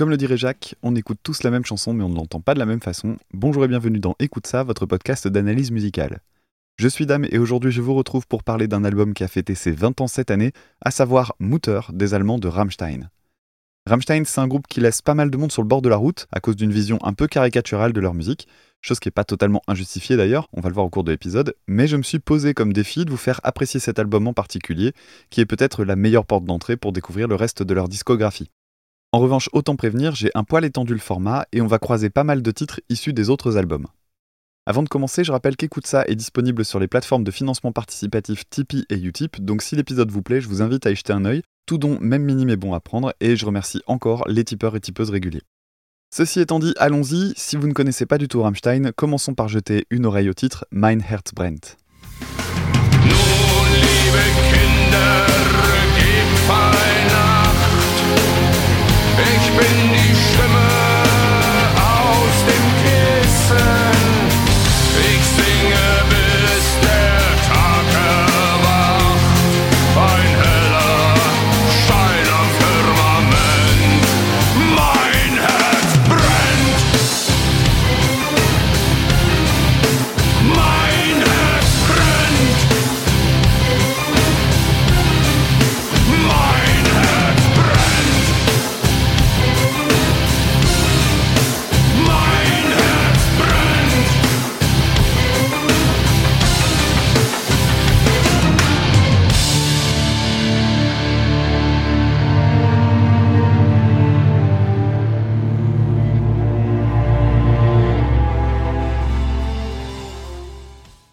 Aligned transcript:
Comme 0.00 0.08
le 0.08 0.16
dirait 0.16 0.38
Jacques, 0.38 0.76
on 0.82 0.96
écoute 0.96 1.18
tous 1.22 1.42
la 1.42 1.50
même 1.50 1.66
chanson 1.66 1.92
mais 1.92 2.02
on 2.02 2.08
ne 2.08 2.16
l'entend 2.16 2.40
pas 2.40 2.54
de 2.54 2.58
la 2.58 2.64
même 2.64 2.80
façon. 2.80 3.18
Bonjour 3.34 3.66
et 3.66 3.68
bienvenue 3.68 3.98
dans 3.98 4.14
Écoute 4.18 4.46
ça, 4.46 4.62
votre 4.62 4.86
podcast 4.86 5.28
d'analyse 5.28 5.70
musicale. 5.70 6.20
Je 6.78 6.88
suis 6.88 7.04
Dame 7.04 7.26
et 7.30 7.36
aujourd'hui 7.36 7.70
je 7.70 7.82
vous 7.82 7.92
retrouve 7.92 8.26
pour 8.26 8.42
parler 8.42 8.66
d'un 8.66 8.82
album 8.82 9.12
qui 9.12 9.24
a 9.24 9.28
fêté 9.28 9.54
ses 9.54 9.72
20 9.72 10.00
ans 10.00 10.06
cette 10.06 10.30
année, 10.30 10.52
à 10.80 10.90
savoir 10.90 11.34
Mutter 11.38 11.80
des 11.92 12.14
Allemands 12.14 12.38
de 12.38 12.48
Rammstein. 12.48 13.10
Rammstein, 13.86 14.24
c'est 14.24 14.40
un 14.40 14.48
groupe 14.48 14.68
qui 14.68 14.80
laisse 14.80 15.02
pas 15.02 15.12
mal 15.12 15.30
de 15.30 15.36
monde 15.36 15.52
sur 15.52 15.60
le 15.60 15.68
bord 15.68 15.82
de 15.82 15.90
la 15.90 15.96
route 15.96 16.28
à 16.32 16.40
cause 16.40 16.56
d'une 16.56 16.72
vision 16.72 16.98
un 17.02 17.12
peu 17.12 17.26
caricaturale 17.26 17.92
de 17.92 18.00
leur 18.00 18.14
musique, 18.14 18.48
chose 18.80 19.00
qui 19.00 19.08
n'est 19.08 19.12
pas 19.12 19.24
totalement 19.24 19.60
injustifiée 19.68 20.16
d'ailleurs, 20.16 20.48
on 20.54 20.62
va 20.62 20.70
le 20.70 20.74
voir 20.74 20.86
au 20.86 20.90
cours 20.90 21.04
de 21.04 21.12
l'épisode, 21.12 21.54
mais 21.68 21.86
je 21.86 21.98
me 21.98 22.02
suis 22.02 22.20
posé 22.20 22.54
comme 22.54 22.72
défi 22.72 23.04
de 23.04 23.10
vous 23.10 23.18
faire 23.18 23.40
apprécier 23.44 23.80
cet 23.80 23.98
album 23.98 24.26
en 24.28 24.32
particulier, 24.32 24.94
qui 25.28 25.42
est 25.42 25.46
peut-être 25.46 25.84
la 25.84 25.94
meilleure 25.94 26.24
porte 26.24 26.46
d'entrée 26.46 26.78
pour 26.78 26.94
découvrir 26.94 27.28
le 27.28 27.34
reste 27.34 27.62
de 27.62 27.74
leur 27.74 27.90
discographie. 27.90 28.50
En 29.12 29.18
revanche, 29.18 29.48
autant 29.52 29.74
prévenir, 29.74 30.14
j'ai 30.14 30.30
un 30.34 30.44
poil 30.44 30.64
étendu 30.64 30.92
le 30.92 31.00
format 31.00 31.44
et 31.50 31.60
on 31.60 31.66
va 31.66 31.80
croiser 31.80 32.10
pas 32.10 32.22
mal 32.22 32.42
de 32.42 32.50
titres 32.52 32.80
issus 32.88 33.12
des 33.12 33.28
autres 33.28 33.56
albums. 33.56 33.88
Avant 34.66 34.84
de 34.84 34.88
commencer, 34.88 35.24
je 35.24 35.32
rappelle 35.32 35.56
qu'Écoute 35.56 35.88
ça 35.88 36.04
est 36.06 36.14
disponible 36.14 36.64
sur 36.64 36.78
les 36.78 36.86
plateformes 36.86 37.24
de 37.24 37.32
financement 37.32 37.72
participatif 37.72 38.48
Tipeee 38.48 38.86
et 38.88 38.94
Utip, 38.94 39.40
donc 39.40 39.62
si 39.62 39.74
l'épisode 39.74 40.12
vous 40.12 40.22
plaît, 40.22 40.40
je 40.40 40.46
vous 40.46 40.62
invite 40.62 40.86
à 40.86 40.92
y 40.92 40.94
jeter 40.94 41.12
un 41.12 41.24
œil, 41.24 41.42
tout 41.66 41.76
don 41.76 41.98
même 42.00 42.22
minime 42.22 42.50
est 42.50 42.56
bon 42.56 42.72
à 42.72 42.78
prendre, 42.78 43.12
et 43.18 43.34
je 43.34 43.44
remercie 43.44 43.82
encore 43.88 44.22
les 44.28 44.44
tipeurs 44.44 44.76
et 44.76 44.80
tipeuses 44.80 45.10
réguliers. 45.10 45.42
Ceci 46.14 46.38
étant 46.38 46.60
dit, 46.60 46.74
allons-y, 46.76 47.32
si 47.36 47.56
vous 47.56 47.66
ne 47.66 47.72
connaissez 47.72 48.06
pas 48.06 48.18
du 48.18 48.28
tout 48.28 48.42
Rammstein, 48.42 48.92
commençons 48.92 49.34
par 49.34 49.48
jeter 49.48 49.86
une 49.90 50.06
oreille 50.06 50.30
au 50.30 50.34
titre 50.34 50.66
Mein 50.70 51.00
Herz 51.00 51.32
brennt. 51.34 51.76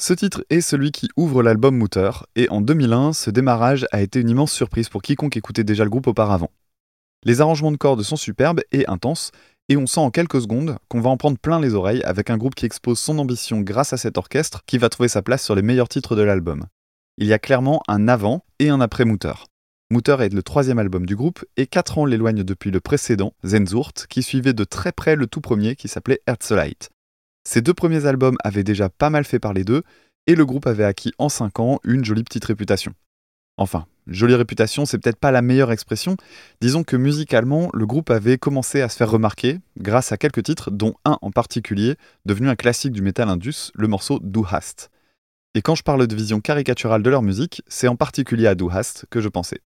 Ce 0.08 0.14
titre 0.14 0.46
est 0.50 0.62
celui 0.62 0.94
qui 0.94 1.10
ouvre 1.18 1.44
l'album 1.44 1.76
Mutter, 1.76 2.12
et 2.38 2.48
en 2.50 2.62
2001, 2.62 3.12
ce 3.12 3.30
démarrage 3.30 3.86
a 3.92 4.00
été 4.00 4.22
une 4.22 4.30
immense 4.30 4.54
surprise 4.54 4.88
pour 4.88 5.02
quiconque 5.02 5.36
écoutait 5.36 5.66
déjà 5.66 5.84
le 5.84 5.90
groupe 5.90 6.08
auparavant. 6.08 6.50
Les 7.26 7.42
arrangements 7.42 7.74
de 7.74 7.76
cordes 7.76 8.04
sont 8.04 8.16
superbes 8.16 8.62
et 8.72 8.88
intenses, 8.88 9.32
et 9.68 9.76
on 9.76 9.86
sent 9.86 10.00
en 10.00 10.10
quelques 10.10 10.40
secondes 10.40 10.78
qu'on 10.88 11.02
va 11.02 11.10
en 11.10 11.18
prendre 11.18 11.38
plein 11.38 11.60
les 11.60 11.74
oreilles 11.74 12.04
avec 12.04 12.30
un 12.30 12.38
groupe 12.38 12.56
qui 12.56 12.66
expose 12.66 13.00
son 13.00 13.20
ambition 13.20 13.60
grâce 13.60 13.92
à 13.92 13.98
cet 13.98 14.18
orchestre 14.18 14.62
qui 14.66 14.78
va 14.78 14.88
trouver 14.88 15.10
sa 15.10 15.22
place 15.22 15.44
sur 15.44 15.56
les 15.56 15.62
meilleurs 15.62 15.90
titres 15.90 16.16
de 16.16 16.22
l'album. 16.22 16.68
Il 17.18 17.28
y 17.28 17.34
a 17.34 17.40
clairement 17.40 17.84
un 17.90 18.08
avant 18.08 18.46
et 18.60 18.70
un 18.70 18.80
après 18.80 19.04
Mutter. 19.04 19.34
Mutter 19.92 20.16
est 20.22 20.34
le 20.34 20.42
troisième 20.42 20.80
album 20.80 21.06
du 21.06 21.18
groupe, 21.18 21.44
et 21.58 21.68
4 21.68 21.98
ans 21.98 22.06
l'éloignent 22.06 22.46
depuis 22.46 22.72
le 22.72 22.80
précédent, 22.80 23.34
Zenzurt, 23.46 24.08
qui 24.08 24.24
suivait 24.24 24.54
de 24.54 24.64
très 24.64 24.94
près 24.94 25.18
le 25.18 25.28
tout 25.28 25.42
premier 25.42 25.76
qui 25.76 25.90
s'appelait 25.90 26.22
Herzlite. 26.28 26.92
Ces 27.50 27.62
deux 27.62 27.74
premiers 27.74 28.06
albums 28.08 28.36
avaient 28.44 28.66
déjà 28.66 28.90
pas 28.90 29.10
mal 29.10 29.24
fait 29.24 29.40
parler 29.40 29.64
d'eux, 29.64 29.84
et 30.28 30.36
le 30.36 30.46
groupe 30.46 30.68
avait 30.68 30.84
acquis 30.84 31.14
en 31.18 31.30
5 31.30 31.62
ans 31.62 31.80
une 31.86 32.04
jolie 32.04 32.26
petite 32.26 32.44
réputation. 32.44 32.92
Enfin, 33.56 33.86
jolie 34.06 34.36
réputation, 34.36 34.86
c'est 34.86 34.98
peut-être 34.98 35.18
pas 35.18 35.32
la 35.32 35.42
meilleure 35.42 35.72
expression, 35.72 36.18
disons 36.60 36.84
que 36.84 36.98
musicalement, 36.98 37.70
le 37.74 37.86
groupe 37.86 38.10
avait 38.10 38.38
commencé 38.38 38.82
à 38.82 38.90
se 38.90 38.98
faire 38.98 39.10
remarquer 39.10 39.60
grâce 39.80 40.12
à 40.12 40.18
quelques 40.18 40.44
titres, 40.44 40.72
dont 40.72 40.96
un 41.06 41.18
en 41.22 41.32
particulier, 41.32 41.96
devenu 42.26 42.50
un 42.50 42.58
classique 42.58 42.92
du 42.92 43.02
metal 43.02 43.30
indus, 43.30 43.72
le 43.76 43.88
morceau 43.88 44.20
Du 44.22 44.42
Hast. 44.52 44.90
Et 45.56 45.62
quand 45.62 45.76
je 45.76 45.84
parle 45.84 46.06
de 46.06 46.16
vision 46.16 46.42
caricaturale 46.42 47.02
de 47.02 47.10
leur 47.10 47.22
musique, 47.22 47.62
c'est 47.70 47.88
en 47.88 47.96
particulier 47.96 48.48
à 48.48 48.56
Du 48.56 48.66
Hast 48.70 49.06
que 49.10 49.22
je 49.22 49.30
pensais. 49.30 49.62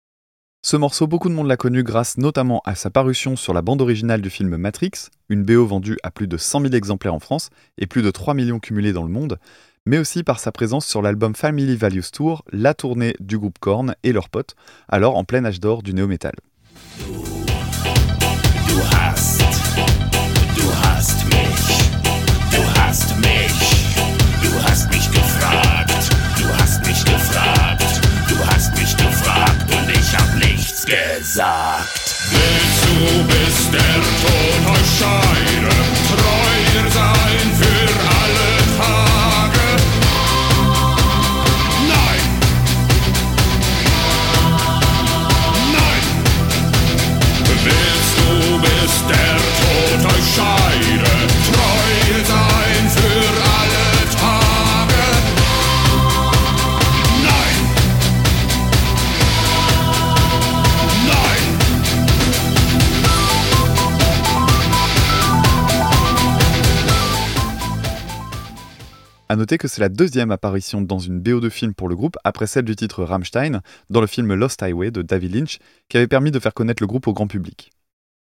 Ce 0.63 0.77
morceau, 0.77 1.07
beaucoup 1.07 1.29
de 1.29 1.35
monde 1.35 1.47
l'a 1.47 1.57
connu 1.57 1.83
grâce 1.83 2.19
notamment 2.19 2.61
à 2.65 2.75
sa 2.75 2.91
parution 2.91 3.37
sur 3.37 3.55
la 3.55 3.63
bande 3.63 3.81
originale 3.81 4.21
du 4.21 4.31
film 4.31 4.57
Matrix, 4.57 5.11
une 5.29 5.45
BO 5.45 5.65
vendue 5.65 5.97
à 6.03 6.11
plus 6.11 6.27
de 6.27 6.37
100 6.37 6.63
000 6.63 6.75
exemplaires 6.75 7.15
en 7.15 7.21
France 7.21 7.51
et 7.79 7.87
plus 7.87 8.03
de 8.03 8.11
3 8.11 8.35
millions 8.35 8.59
cumulés 8.59 8.93
dans 8.93 9.05
le 9.05 9.09
monde, 9.09 9.39
mais 9.87 9.99
aussi 9.99 10.25
par 10.25 10.41
sa 10.41 10.51
présence 10.51 10.85
sur 10.85 11.03
l'album 11.03 11.37
Family 11.37 11.77
Values 11.77 12.11
Tour, 12.13 12.43
la 12.51 12.75
tournée 12.75 13.15
du 13.21 13.39
groupe 13.39 13.59
Korn 13.61 13.95
et 14.03 14.13
leurs 14.13 14.29
potes, 14.29 14.57
alors 14.89 15.17
en 15.17 15.25
plein 15.25 15.45
âge 15.45 15.61
d'or 15.61 15.83
du 15.83 15.95
néo-metal. 15.95 16.35
Gesagt. 30.87 32.15
Willst 32.31 32.85
du, 32.85 33.25
bis 33.25 33.71
der 33.73 33.97
Tod 34.23 34.63
euch 34.73 34.91
scheide, 34.99 35.75
treu 36.09 36.57
sein 36.95 37.49
für 37.59 37.89
alle 38.21 38.51
Tage? 38.79 39.69
Nein! 41.89 42.23
Nein! 45.73 46.03
Willst 47.65 48.15
du, 48.19 48.31
bis 48.61 48.93
der 49.09 49.37
Tod 49.59 50.01
euch 50.15 50.29
scheide, 50.37 51.16
À 69.29 69.35
noter 69.35 69.59
que 69.59 69.67
c'est 69.67 69.81
la 69.81 69.89
deuxième 69.89 70.31
apparition 70.31 70.81
dans 70.81 71.01
une 71.01 71.19
BO 71.19 71.41
de 71.41 71.49
film 71.49 71.75
pour 71.75 71.89
le 71.89 71.97
groupe 71.97 72.17
après 72.23 72.47
celle 72.47 72.65
du 72.65 72.77
titre 72.77 73.03
Rammstein 73.03 73.61
dans 73.91 74.01
le 74.01 74.07
film 74.07 74.33
Lost 74.33 74.63
Highway 74.63 74.93
de 74.93 75.03
David 75.03 75.35
Lynch 75.35 75.59
qui 75.89 75.97
avait 75.97 76.07
permis 76.07 76.31
de 76.31 76.39
faire 76.39 76.55
connaître 76.55 76.81
le 76.81 76.87
groupe 76.87 77.09
au 77.09 77.13
grand 77.13 77.27
public. 77.27 77.73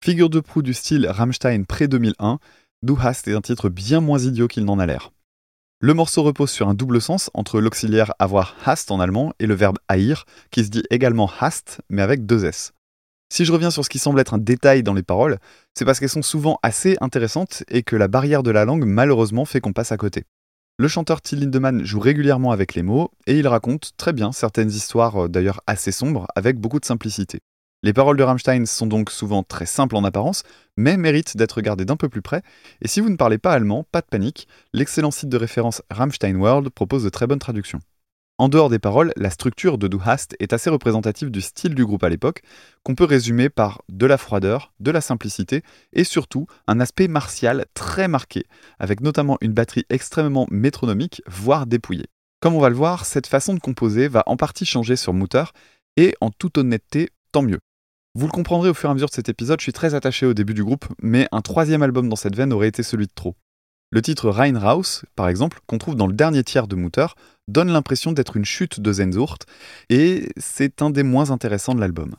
Figure 0.03 0.29
de 0.29 0.41
proue 0.41 0.61
du 0.61 0.73
style 0.73 1.07
Rammstein 1.07 1.63
pré-2001, 1.63 2.39
Du 2.83 2.93
Hast 2.99 3.25
est 3.29 3.33
un 3.33 3.41
titre 3.41 3.69
bien 3.69 4.01
moins 4.01 4.19
idiot 4.19 4.49
qu'il 4.49 4.65
n'en 4.65 4.79
a 4.79 4.85
l'air. 4.85 5.13
Le 5.79 5.93
morceau 5.93 6.23
repose 6.23 6.51
sur 6.51 6.67
un 6.67 6.73
double 6.73 6.99
sens 6.99 7.31
entre 7.33 7.61
l'auxiliaire 7.61 8.13
avoir 8.19 8.55
hast 8.65 8.91
en 8.91 8.99
allemand 8.99 9.31
et 9.39 9.47
le 9.47 9.55
verbe 9.55 9.77
haïr 9.87 10.25
qui 10.49 10.65
se 10.65 10.69
dit 10.69 10.83
également 10.89 11.31
hast 11.39 11.79
mais 11.89 12.01
avec 12.01 12.25
deux 12.25 12.43
S. 12.43 12.73
Si 13.31 13.45
je 13.45 13.53
reviens 13.53 13.71
sur 13.71 13.85
ce 13.85 13.89
qui 13.89 13.97
semble 13.97 14.19
être 14.19 14.33
un 14.33 14.39
détail 14.39 14.83
dans 14.83 14.93
les 14.93 15.03
paroles, 15.03 15.37
c'est 15.73 15.85
parce 15.85 16.01
qu'elles 16.01 16.09
sont 16.09 16.21
souvent 16.21 16.59
assez 16.63 16.97
intéressantes 16.99 17.63
et 17.69 17.81
que 17.81 17.95
la 17.95 18.09
barrière 18.09 18.43
de 18.43 18.51
la 18.51 18.65
langue 18.65 18.83
malheureusement 18.83 19.45
fait 19.45 19.61
qu'on 19.61 19.71
passe 19.71 19.93
à 19.93 19.97
côté. 19.97 20.25
Le 20.77 20.87
chanteur 20.87 21.21
Till 21.21 21.39
Lindemann 21.39 21.85
joue 21.85 21.99
régulièrement 21.99 22.51
avec 22.51 22.73
les 22.73 22.81
mots 22.81 23.11
et 23.27 23.37
il 23.37 23.47
raconte 23.47 23.91
très 23.97 24.13
bien 24.13 24.31
certaines 24.31 24.71
histoires 24.71 25.25
euh, 25.25 25.27
d'ailleurs 25.27 25.61
assez 25.67 25.91
sombres 25.91 26.25
avec 26.35 26.57
beaucoup 26.57 26.79
de 26.79 26.85
simplicité. 26.85 27.41
Les 27.83 27.93
paroles 27.93 28.17
de 28.17 28.23
Rammstein 28.23 28.65
sont 28.65 28.87
donc 28.87 29.11
souvent 29.11 29.43
très 29.43 29.65
simples 29.65 29.95
en 29.95 30.03
apparence, 30.03 30.43
mais 30.77 30.97
méritent 30.97 31.35
d'être 31.35 31.53
regardées 31.53 31.85
d'un 31.85 31.97
peu 31.97 32.09
plus 32.09 32.21
près. 32.21 32.41
Et 32.81 32.87
si 32.87 33.01
vous 33.01 33.09
ne 33.09 33.15
parlez 33.15 33.37
pas 33.37 33.53
allemand, 33.53 33.85
pas 33.91 34.01
de 34.01 34.07
panique, 34.07 34.47
l'excellent 34.73 35.11
site 35.11 35.29
de 35.29 35.37
référence 35.37 35.81
Rammstein 35.89 36.35
World 36.35 36.69
propose 36.69 37.03
de 37.03 37.09
très 37.09 37.27
bonnes 37.27 37.39
traductions. 37.39 37.79
En 38.41 38.49
dehors 38.49 38.69
des 38.69 38.79
paroles, 38.79 39.13
la 39.17 39.29
structure 39.29 39.77
de 39.77 39.87
Du 39.87 39.97
Hast 40.03 40.35
est 40.39 40.51
assez 40.51 40.71
représentative 40.71 41.29
du 41.29 41.41
style 41.41 41.75
du 41.75 41.85
groupe 41.85 42.03
à 42.03 42.09
l'époque, 42.09 42.41
qu'on 42.81 42.95
peut 42.95 43.03
résumer 43.03 43.49
par 43.49 43.83
de 43.87 44.07
la 44.07 44.17
froideur, 44.17 44.73
de 44.79 44.89
la 44.89 44.99
simplicité 44.99 45.61
et 45.93 46.03
surtout 46.03 46.47
un 46.65 46.79
aspect 46.79 47.07
martial 47.07 47.67
très 47.75 48.07
marqué, 48.07 48.47
avec 48.79 49.01
notamment 49.01 49.37
une 49.41 49.53
batterie 49.53 49.85
extrêmement 49.91 50.47
métronomique, 50.49 51.21
voire 51.27 51.67
dépouillée. 51.67 52.07
Comme 52.39 52.55
on 52.55 52.59
va 52.59 52.69
le 52.69 52.75
voir, 52.75 53.05
cette 53.05 53.27
façon 53.27 53.53
de 53.53 53.59
composer 53.59 54.07
va 54.07 54.23
en 54.25 54.37
partie 54.37 54.65
changer 54.65 54.95
sur 54.95 55.13
Mutter, 55.13 55.43
et 55.95 56.15
en 56.19 56.31
toute 56.31 56.57
honnêteté, 56.57 57.09
tant 57.31 57.43
mieux. 57.43 57.59
Vous 58.15 58.25
le 58.25 58.31
comprendrez 58.31 58.69
au 58.69 58.73
fur 58.73 58.89
et 58.89 58.91
à 58.91 58.95
mesure 58.95 59.09
de 59.09 59.13
cet 59.13 59.29
épisode, 59.29 59.59
je 59.59 59.65
suis 59.65 59.71
très 59.71 59.93
attaché 59.93 60.25
au 60.25 60.33
début 60.33 60.55
du 60.55 60.63
groupe, 60.63 60.87
mais 60.99 61.27
un 61.31 61.41
troisième 61.41 61.83
album 61.83 62.09
dans 62.09 62.15
cette 62.15 62.35
veine 62.35 62.53
aurait 62.53 62.69
été 62.69 62.81
celui 62.81 63.05
de 63.05 63.13
trop. 63.13 63.35
Le 63.93 64.01
titre 64.01 64.29
Rheinraus, 64.29 65.03
par 65.17 65.27
exemple, 65.27 65.59
qu'on 65.67 65.77
trouve 65.77 65.95
dans 65.95 66.07
le 66.07 66.13
dernier 66.13 66.45
tiers 66.45 66.67
de 66.67 66.77
Mutter, 66.77 67.07
donne 67.49 67.69
l'impression 67.69 68.13
d'être 68.13 68.37
une 68.37 68.45
chute 68.45 68.79
de 68.79 68.93
Zenzurt, 68.93 69.45
et 69.89 70.29
c'est 70.37 70.81
un 70.81 70.91
des 70.91 71.03
moins 71.03 71.29
intéressants 71.29 71.75
de 71.75 71.81
l'album. 71.81 72.15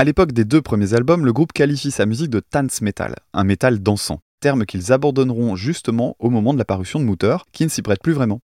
À 0.00 0.04
l'époque 0.04 0.32
des 0.32 0.46
deux 0.46 0.62
premiers 0.62 0.94
albums, 0.94 1.26
le 1.26 1.32
groupe 1.34 1.52
qualifie 1.52 1.90
sa 1.90 2.06
musique 2.06 2.30
de 2.30 2.40
Tanz 2.40 2.80
Metal, 2.80 3.16
un 3.34 3.44
métal 3.44 3.80
dansant, 3.80 4.22
terme 4.40 4.64
qu'ils 4.64 4.94
abandonneront 4.94 5.56
justement 5.56 6.16
au 6.18 6.30
moment 6.30 6.54
de 6.54 6.58
la 6.58 6.64
parution 6.64 7.00
de 7.00 7.04
Mutter, 7.04 7.36
qui 7.52 7.64
ne 7.64 7.68
s'y 7.68 7.82
prête 7.82 8.02
plus 8.02 8.14
vraiment. 8.14 8.40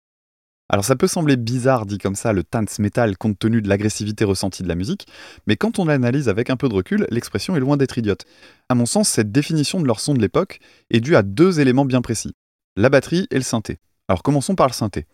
Alors 0.67 0.83
ça 0.83 0.97
peut 0.97 1.07
sembler 1.07 1.37
bizarre 1.37 1.85
dit 1.85 1.97
comme 1.97 2.15
ça 2.15 2.33
le 2.33 2.43
Tanz 2.43 2.79
Metal 2.79 3.17
compte 3.17 3.39
tenu 3.39 3.61
de 3.61 3.69
l'agressivité 3.69 4.25
ressentie 4.25 4.63
de 4.63 4.67
la 4.67 4.75
musique, 4.75 5.07
mais 5.47 5.55
quand 5.55 5.79
on 5.79 5.85
l'analyse 5.85 6.27
avec 6.27 6.49
un 6.49 6.57
peu 6.57 6.67
de 6.67 6.73
recul, 6.73 7.07
l'expression 7.09 7.55
est 7.55 7.61
loin 7.61 7.77
d'être 7.77 7.97
idiote. 7.97 8.25
À 8.67 8.75
mon 8.75 8.85
sens, 8.85 9.07
cette 9.07 9.31
définition 9.31 9.79
de 9.79 9.87
leur 9.87 10.01
son 10.01 10.13
de 10.13 10.19
l'époque 10.19 10.59
est 10.89 10.99
due 10.99 11.15
à 11.15 11.23
deux 11.23 11.61
éléments 11.61 11.85
bien 11.85 12.01
précis, 12.01 12.33
la 12.75 12.89
batterie 12.89 13.27
et 13.31 13.37
le 13.37 13.43
synthé. 13.43 13.79
Alors 14.09 14.23
commençons 14.23 14.55
par 14.55 14.67
le 14.67 14.73
synthé. 14.73 15.05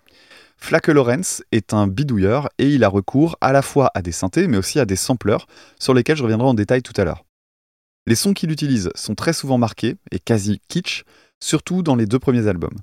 Flake 0.63 0.87
Lawrence 0.87 1.43
est 1.51 1.73
un 1.73 1.87
bidouilleur 1.87 2.47
et 2.57 2.69
il 2.69 2.83
a 2.83 2.87
recours 2.87 3.35
à 3.41 3.51
la 3.51 3.61
fois 3.61 3.91
à 3.95 4.01
des 4.01 4.11
synthés 4.11 4.47
mais 4.47 4.57
aussi 4.57 4.79
à 4.79 4.85
des 4.85 4.95
sampleurs 4.95 5.47
sur 5.79 5.93
lesquels 5.93 6.15
je 6.15 6.23
reviendrai 6.23 6.47
en 6.47 6.53
détail 6.53 6.81
tout 6.81 6.93
à 6.95 7.03
l'heure. 7.03 7.25
Les 8.07 8.15
sons 8.15 8.33
qu'il 8.33 8.51
utilise 8.51 8.89
sont 8.95 9.15
très 9.15 9.33
souvent 9.33 9.57
marqués 9.57 9.97
et 10.11 10.19
quasi 10.19 10.61
kitsch, 10.69 11.03
surtout 11.43 11.81
dans 11.81 11.95
les 11.95 12.05
deux 12.05 12.19
premiers 12.19 12.47
albums. 12.47 12.77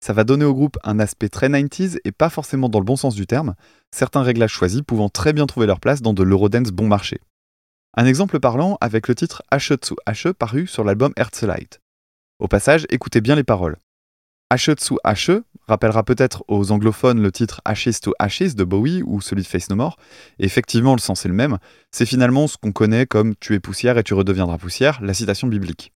Ça 0.00 0.12
va 0.12 0.24
donner 0.24 0.44
au 0.44 0.54
groupe 0.54 0.78
un 0.84 0.98
aspect 0.98 1.28
très 1.28 1.48
90s 1.48 1.98
et 2.04 2.12
pas 2.12 2.30
forcément 2.30 2.68
dans 2.68 2.78
le 2.78 2.84
bon 2.84 2.96
sens 2.96 3.14
du 3.14 3.26
terme, 3.26 3.54
certains 3.90 4.22
réglages 4.22 4.52
choisis 4.52 4.82
pouvant 4.82 5.08
très 5.08 5.32
bien 5.32 5.46
trouver 5.46 5.66
leur 5.66 5.80
place 5.80 6.02
dans 6.02 6.14
de 6.14 6.22
l'eurodance 6.22 6.70
bon 6.70 6.86
marché. 6.86 7.20
Un 7.96 8.06
exemple 8.06 8.38
parlant 8.40 8.78
avec 8.80 9.08
le 9.08 9.14
titre 9.14 9.42
Ashe 9.50 9.72
zu 9.84 9.94
Ashe 10.06 10.28
paru 10.28 10.66
sur 10.66 10.84
l'album 10.84 11.12
Herzlite. 11.16 11.80
Au 12.38 12.46
passage, 12.46 12.86
écoutez 12.88 13.20
bien 13.20 13.34
les 13.34 13.44
paroles. 13.44 13.78
Ashe 14.48 14.70
zu 14.78 14.96
Ashe 15.02 15.32
rappellera 15.68 16.04
peut-être 16.04 16.44
aux 16.48 16.70
anglophones 16.72 17.20
le 17.20 17.32
titre 17.32 17.60
Ashes 17.64 18.00
to 18.00 18.12
Ashes 18.18 18.54
de 18.54 18.64
Bowie 18.64 19.02
ou 19.04 19.20
celui 19.20 19.42
de 19.42 19.46
Face 19.48 19.68
No 19.70 19.76
More. 19.76 19.96
Effectivement, 20.38 20.94
le 20.94 21.00
sens 21.00 21.24
est 21.24 21.28
le 21.28 21.34
même. 21.34 21.58
C'est 21.90 22.06
finalement 22.06 22.46
ce 22.46 22.56
qu'on 22.56 22.72
connaît 22.72 23.06
comme 23.06 23.34
Tu 23.36 23.54
es 23.54 23.60
poussière 23.60 23.98
et 23.98 24.04
tu 24.04 24.14
redeviendras 24.14 24.58
poussière, 24.58 24.98
la 25.02 25.14
citation 25.14 25.48
biblique. 25.48 25.92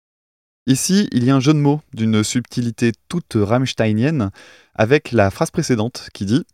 Ici, 0.66 1.08
il 1.12 1.24
y 1.24 1.30
a 1.30 1.34
un 1.34 1.40
jeu 1.40 1.54
de 1.54 1.58
mots 1.58 1.80
d'une 1.94 2.22
subtilité 2.22 2.92
toute 3.08 3.34
rammsteinienne 3.34 4.30
avec 4.74 5.12
la 5.12 5.30
phrase 5.30 5.50
précédente 5.50 6.08
qui 6.12 6.26
dit 6.26 6.44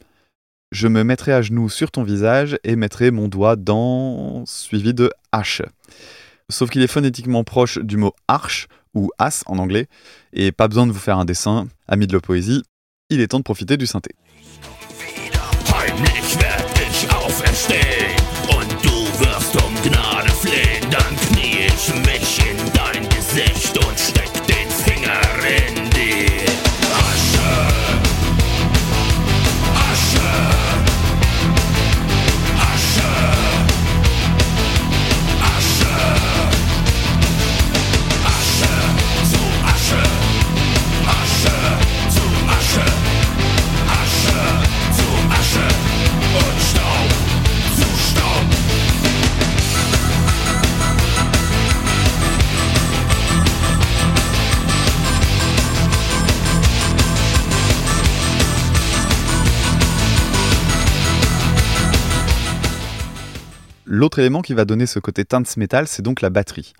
Je 0.70 0.88
me 0.88 1.02
mettrai 1.02 1.32
à 1.32 1.42
genoux 1.42 1.68
sur 1.68 1.90
ton 1.90 2.02
visage 2.02 2.58
et 2.64 2.76
mettrai 2.76 3.10
mon 3.10 3.28
doigt 3.28 3.56
dans. 3.56 4.44
suivi 4.46 4.94
de 4.94 5.10
H. 5.32 5.62
Sauf 6.48 6.70
qu'il 6.70 6.82
est 6.82 6.86
phonétiquement 6.86 7.42
proche 7.42 7.78
du 7.78 7.96
mot 7.96 8.14
arche 8.28 8.68
ou 8.94 9.10
as 9.18 9.42
en 9.46 9.58
anglais, 9.58 9.88
et 10.32 10.52
pas 10.52 10.68
besoin 10.68 10.86
de 10.86 10.92
vous 10.92 10.98
faire 10.98 11.18
un 11.18 11.24
dessin, 11.24 11.68
amis 11.86 12.06
de 12.06 12.14
la 12.14 12.20
poésie, 12.20 12.62
il 13.10 13.20
est 13.20 13.28
temps 13.28 13.38
de 13.38 13.44
profiter 13.44 13.76
du 13.76 13.86
synthé. 13.86 14.10
L'autre 63.96 64.18
élément 64.18 64.42
qui 64.42 64.52
va 64.52 64.66
donner 64.66 64.84
ce 64.84 64.98
côté 64.98 65.24
Tanz 65.24 65.56
Metal, 65.56 65.88
c'est 65.88 66.02
donc 66.02 66.20
la 66.20 66.28
batterie. 66.28 66.74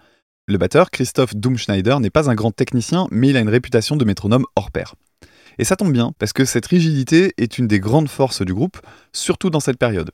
Le 0.48 0.58
batteur, 0.58 0.90
Christoph 0.90 1.34
Doomschneider, 1.34 1.96
n'est 1.98 2.10
pas 2.10 2.28
un 2.28 2.34
grand 2.34 2.50
technicien, 2.50 3.08
mais 3.10 3.30
il 3.30 3.38
a 3.38 3.40
une 3.40 3.48
réputation 3.48 3.96
de 3.96 4.04
métronome 4.04 4.44
hors 4.54 4.70
pair. 4.70 4.96
Et 5.56 5.64
ça 5.64 5.76
tombe 5.76 5.94
bien, 5.94 6.12
parce 6.18 6.34
que 6.34 6.44
cette 6.44 6.66
rigidité 6.66 7.32
est 7.38 7.56
une 7.56 7.68
des 7.68 7.80
grandes 7.80 8.10
forces 8.10 8.42
du 8.42 8.52
groupe, 8.52 8.76
surtout 9.14 9.48
dans 9.48 9.60
cette 9.60 9.78
période. 9.78 10.10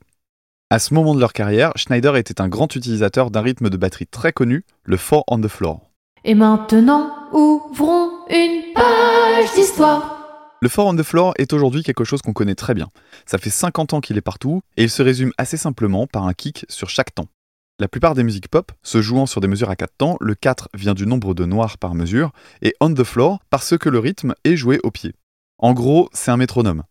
À 0.70 0.78
ce 0.78 0.94
moment 0.94 1.16
de 1.16 1.18
leur 1.18 1.32
carrière, 1.32 1.72
Schneider 1.74 2.14
était 2.14 2.40
un 2.40 2.48
grand 2.48 2.72
utilisateur 2.76 3.32
d'un 3.32 3.42
rythme 3.42 3.68
de 3.68 3.76
batterie 3.76 4.06
très 4.06 4.32
connu, 4.32 4.64
le 4.84 4.96
4 4.96 5.24
on 5.26 5.40
the 5.40 5.48
floor. 5.48 5.80
Et 6.24 6.36
maintenant, 6.36 7.10
ouvrons 7.32 8.10
une 8.30 8.72
page 8.74 9.52
d'histoire. 9.56 10.21
Le 10.62 10.68
4 10.68 10.78
on 10.86 10.94
the 10.94 11.02
floor 11.02 11.34
est 11.38 11.52
aujourd'hui 11.52 11.82
quelque 11.82 12.04
chose 12.04 12.22
qu'on 12.22 12.32
connaît 12.32 12.54
très 12.54 12.72
bien. 12.72 12.86
Ça 13.26 13.36
fait 13.36 13.50
50 13.50 13.94
ans 13.94 14.00
qu'il 14.00 14.16
est 14.16 14.20
partout, 14.20 14.62
et 14.76 14.84
il 14.84 14.90
se 14.90 15.02
résume 15.02 15.32
assez 15.36 15.56
simplement 15.56 16.06
par 16.06 16.28
un 16.28 16.34
kick 16.34 16.66
sur 16.68 16.88
chaque 16.88 17.12
temps. 17.12 17.26
La 17.80 17.88
plupart 17.88 18.14
des 18.14 18.22
musiques 18.22 18.46
pop, 18.46 18.70
se 18.84 19.02
jouant 19.02 19.26
sur 19.26 19.40
des 19.40 19.48
mesures 19.48 19.70
à 19.70 19.74
4 19.74 19.90
temps, 19.98 20.16
le 20.20 20.36
4 20.36 20.68
vient 20.74 20.94
du 20.94 21.04
nombre 21.04 21.34
de 21.34 21.46
noirs 21.46 21.78
par 21.78 21.96
mesure, 21.96 22.30
et 22.62 22.76
on 22.80 22.94
the 22.94 23.02
floor 23.02 23.40
parce 23.50 23.76
que 23.76 23.88
le 23.88 23.98
rythme 23.98 24.34
est 24.44 24.54
joué 24.54 24.78
au 24.84 24.92
pied. 24.92 25.16
En 25.58 25.72
gros, 25.72 26.08
c'est 26.12 26.30
un 26.30 26.36
métronome. 26.36 26.84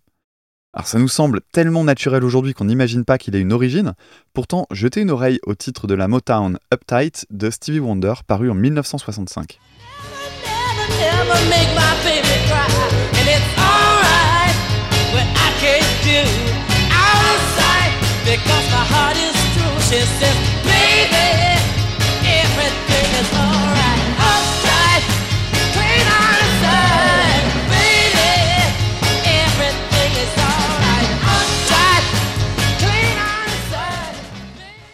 Alors 0.73 0.87
ça 0.87 0.99
nous 0.99 1.07
semble 1.07 1.39
tellement 1.53 1.85
naturel 1.85 2.25
aujourd'hui 2.25 2.53
qu'on 2.53 2.65
n'imagine 2.65 3.05
pas 3.05 3.17
qu'il 3.17 3.37
ait 3.37 3.41
une 3.41 3.53
origine, 3.53 3.93
pourtant 4.33 4.67
jetez 4.71 4.99
une 4.99 5.11
oreille 5.11 5.39
au 5.43 5.55
titre 5.55 5.87
de 5.87 5.93
la 5.93 6.09
Motown 6.09 6.59
Uptight 6.73 7.25
de 7.29 7.49
Stevie 7.49 7.79
Wonder 7.79 8.15
paru 8.27 8.51
en 8.51 8.53
1965. 8.53 9.59
never, 10.99 11.33
never 11.33 11.49
make 11.49 12.20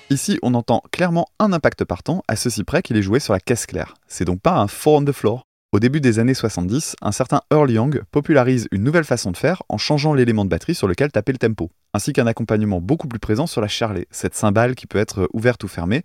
Ici, 0.09 0.39
on 0.41 0.55
entend 0.55 0.81
clairement 0.91 1.27
un 1.37 1.53
impact 1.53 1.85
partant, 1.85 2.23
à 2.27 2.35
ceci 2.35 2.63
près 2.63 2.81
qu'il 2.81 2.97
est 2.97 3.03
joué 3.03 3.19
sur 3.19 3.33
la 3.33 3.39
caisse 3.39 3.67
claire. 3.67 3.93
C'est 4.07 4.25
donc 4.25 4.41
pas 4.41 4.55
un 4.55 4.65
4 4.65 4.87
on 4.87 5.05
the 5.05 5.11
floor. 5.11 5.43
Au 5.73 5.79
début 5.79 6.01
des 6.01 6.17
années 6.17 6.33
70, 6.33 6.95
un 7.03 7.11
certain 7.11 7.41
Earl 7.51 7.69
Young 7.69 8.01
popularise 8.09 8.67
une 8.71 8.83
nouvelle 8.83 9.03
façon 9.03 9.29
de 9.29 9.37
faire 9.37 9.61
en 9.69 9.77
changeant 9.77 10.15
l'élément 10.15 10.43
de 10.43 10.49
batterie 10.49 10.73
sur 10.73 10.87
lequel 10.87 11.11
taper 11.11 11.33
le 11.33 11.37
tempo, 11.37 11.69
ainsi 11.97 12.13
qu'un 12.13 12.27
accompagnement 12.27 12.79
beaucoup 12.79 13.07
plus 13.07 13.17
présent 13.17 13.47
sur 13.47 13.59
la 13.59 13.67
charlet, 13.67 14.05
cette 14.11 14.35
cymbale 14.35 14.75
qui 14.75 14.85
peut 14.85 14.99
être 14.99 15.27
ouverte 15.33 15.63
ou 15.63 15.67
fermée, 15.67 16.03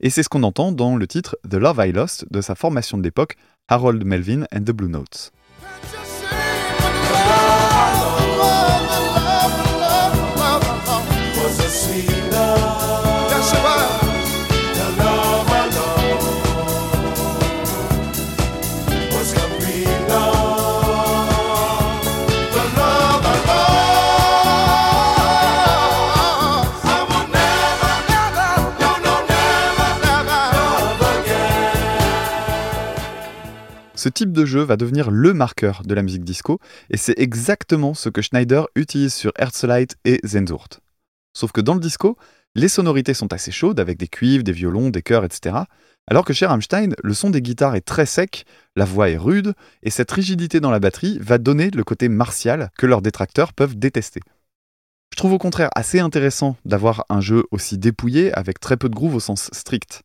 et 0.00 0.10
c'est 0.10 0.24
ce 0.24 0.28
qu'on 0.28 0.42
entend 0.42 0.72
dans 0.72 0.96
le 0.96 1.06
titre 1.06 1.38
The 1.48 1.54
Love 1.54 1.80
I 1.86 1.92
Lost 1.92 2.26
de 2.32 2.40
sa 2.40 2.56
formation 2.56 2.98
de 2.98 3.04
l'époque, 3.04 3.36
Harold 3.68 4.04
Melvin 4.04 4.46
and 4.52 4.62
the 4.62 4.72
Blue 4.72 4.88
Notes. 4.88 5.30
Ce 34.08 34.10
type 34.10 34.32
de 34.32 34.46
jeu 34.46 34.62
va 34.62 34.78
devenir 34.78 35.10
le 35.10 35.34
marqueur 35.34 35.82
de 35.84 35.92
la 35.92 36.00
musique 36.00 36.24
disco, 36.24 36.60
et 36.88 36.96
c'est 36.96 37.18
exactement 37.18 37.92
ce 37.92 38.08
que 38.08 38.22
Schneider 38.22 38.66
utilise 38.74 39.12
sur 39.12 39.32
Herzlite 39.36 39.98
et 40.06 40.18
Zenzurt. 40.24 40.80
Sauf 41.34 41.52
que 41.52 41.60
dans 41.60 41.74
le 41.74 41.80
disco, 41.80 42.16
les 42.54 42.68
sonorités 42.68 43.12
sont 43.12 43.34
assez 43.34 43.50
chaudes 43.50 43.78
avec 43.78 43.98
des 43.98 44.08
cuivres, 44.08 44.44
des 44.44 44.52
violons, 44.52 44.88
des 44.88 45.02
chœurs, 45.02 45.26
etc. 45.26 45.56
Alors 46.06 46.24
que 46.24 46.32
chez 46.32 46.46
Rammstein, 46.46 46.94
le 47.04 47.12
son 47.12 47.28
des 47.28 47.42
guitares 47.42 47.74
est 47.74 47.82
très 47.82 48.06
sec, 48.06 48.46
la 48.76 48.86
voix 48.86 49.10
est 49.10 49.18
rude, 49.18 49.52
et 49.82 49.90
cette 49.90 50.10
rigidité 50.10 50.58
dans 50.58 50.70
la 50.70 50.80
batterie 50.80 51.18
va 51.20 51.36
donner 51.36 51.70
le 51.70 51.84
côté 51.84 52.08
martial 52.08 52.70
que 52.78 52.86
leurs 52.86 53.02
détracteurs 53.02 53.52
peuvent 53.52 53.78
détester. 53.78 54.20
Je 55.12 55.18
trouve 55.18 55.34
au 55.34 55.38
contraire 55.38 55.68
assez 55.74 56.00
intéressant 56.00 56.56
d'avoir 56.64 57.04
un 57.10 57.20
jeu 57.20 57.44
aussi 57.50 57.76
dépouillé 57.76 58.32
avec 58.32 58.58
très 58.58 58.78
peu 58.78 58.88
de 58.88 58.94
groove 58.94 59.16
au 59.16 59.20
sens 59.20 59.50
strict. 59.52 60.00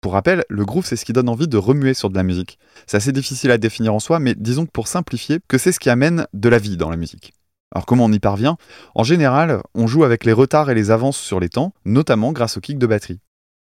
Pour 0.00 0.12
rappel, 0.12 0.44
le 0.48 0.64
groove 0.64 0.86
c'est 0.86 0.96
ce 0.96 1.04
qui 1.04 1.12
donne 1.12 1.28
envie 1.28 1.48
de 1.48 1.56
remuer 1.56 1.94
sur 1.94 2.10
de 2.10 2.16
la 2.16 2.22
musique. 2.22 2.58
C'est 2.86 2.96
assez 2.96 3.12
difficile 3.12 3.50
à 3.50 3.58
définir 3.58 3.94
en 3.94 3.98
soi, 3.98 4.18
mais 4.18 4.34
disons 4.36 4.66
que 4.66 4.70
pour 4.70 4.88
simplifier, 4.88 5.40
que 5.48 5.58
c'est 5.58 5.72
ce 5.72 5.80
qui 5.80 5.90
amène 5.90 6.26
de 6.32 6.48
la 6.48 6.58
vie 6.58 6.76
dans 6.76 6.90
la 6.90 6.96
musique. 6.96 7.32
Alors 7.72 7.86
comment 7.86 8.04
on 8.04 8.12
y 8.12 8.20
parvient? 8.20 8.56
En 8.94 9.04
général, 9.04 9.62
on 9.74 9.86
joue 9.86 10.04
avec 10.04 10.24
les 10.24 10.32
retards 10.32 10.70
et 10.70 10.74
les 10.74 10.90
avances 10.90 11.18
sur 11.18 11.40
les 11.40 11.48
temps, 11.48 11.74
notamment 11.84 12.32
grâce 12.32 12.56
au 12.56 12.60
kick 12.60 12.78
de 12.78 12.86
batterie. 12.86 13.20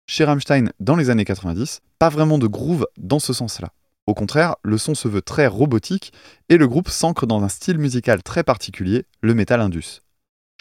Chez 0.08 0.26
Rammstein, 0.26 0.72
dans 0.80 0.96
les 0.96 1.10
années 1.10 1.26
90, 1.26 1.82
pas 2.00 2.10
vraiment 2.10 2.38
de 2.38 2.48
groove 2.48 2.88
dans 2.98 3.20
ce 3.20 3.32
sens-là. 3.32 3.70
Au 4.06 4.14
contraire, 4.14 4.56
le 4.64 4.78
son 4.78 4.96
se 4.96 5.08
veut 5.08 5.22
très 5.22 5.48
robotique 5.48 6.12
et 6.50 6.58
le 6.58 6.68
groupe 6.68 6.90
s'ancre 6.90 7.26
dans 7.26 7.44
un 7.44 7.48
style 7.48 7.78
musical 7.78 8.22
très 8.22 8.44
particulier, 8.44 9.06
le 9.22 9.34
metal 9.34 9.62
indus. 9.62 10.02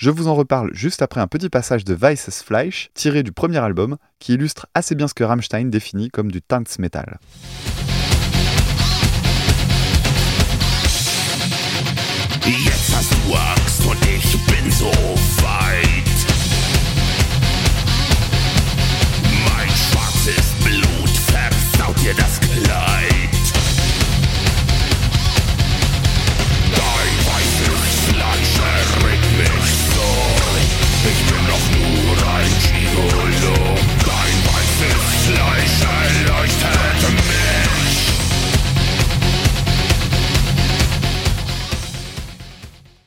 Je 0.03 0.11
vous 0.11 0.27
en 0.27 0.35
reparle 0.35 0.75
juste 0.75 1.01
après 1.01 1.21
un 1.21 1.29
petit 1.29 1.49
passage 1.49 1.85
de 1.85 1.95
Weisses 1.95 2.43
Fleisch, 2.43 2.91
tiré 2.93 3.23
du 3.23 3.31
premier 3.31 3.59
album, 3.59 3.99
qui 4.19 4.33
illustre 4.33 4.67
assez 4.75 4.97
bien 4.97 5.07
ce 5.07 5.15
que 5.15 5.23
Rammstein 5.23 5.71
définit 5.71 6.09
comme 6.09 6.33
du 6.33 6.43
Tanzmetal. 6.43 7.21
Jetzt. 12.45 12.83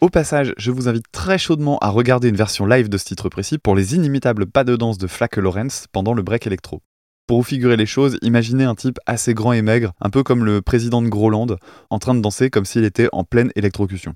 Au 0.05 0.09
passage, 0.09 0.53
je 0.59 0.69
vous 0.69 0.87
invite 0.87 1.11
très 1.11 1.39
chaudement 1.39 1.79
à 1.79 1.89
regarder 1.89 2.29
une 2.29 2.35
version 2.35 2.67
live 2.67 2.89
de 2.89 2.97
ce 2.99 3.05
titre 3.05 3.27
précis 3.27 3.57
pour 3.57 3.75
les 3.75 3.95
inimitables 3.95 4.45
pas 4.45 4.63
de 4.63 4.75
danse 4.75 4.99
de 4.99 5.07
Flack 5.07 5.37
Lawrence 5.37 5.87
pendant 5.91 6.13
le 6.13 6.21
break 6.21 6.45
électro. 6.45 6.83
Pour 7.25 7.39
vous 7.39 7.43
figurer 7.43 7.75
les 7.75 7.87
choses, 7.87 8.19
imaginez 8.21 8.65
un 8.65 8.75
type 8.75 8.99
assez 9.07 9.33
grand 9.33 9.53
et 9.53 9.63
maigre, 9.63 9.93
un 9.99 10.11
peu 10.11 10.21
comme 10.21 10.45
le 10.45 10.61
président 10.61 11.01
de 11.01 11.07
Groland, 11.07 11.47
en 11.89 11.97
train 11.97 12.13
de 12.13 12.21
danser 12.21 12.51
comme 12.51 12.65
s'il 12.65 12.83
était 12.83 13.09
en 13.13 13.23
pleine 13.23 13.51
électrocution. 13.55 14.13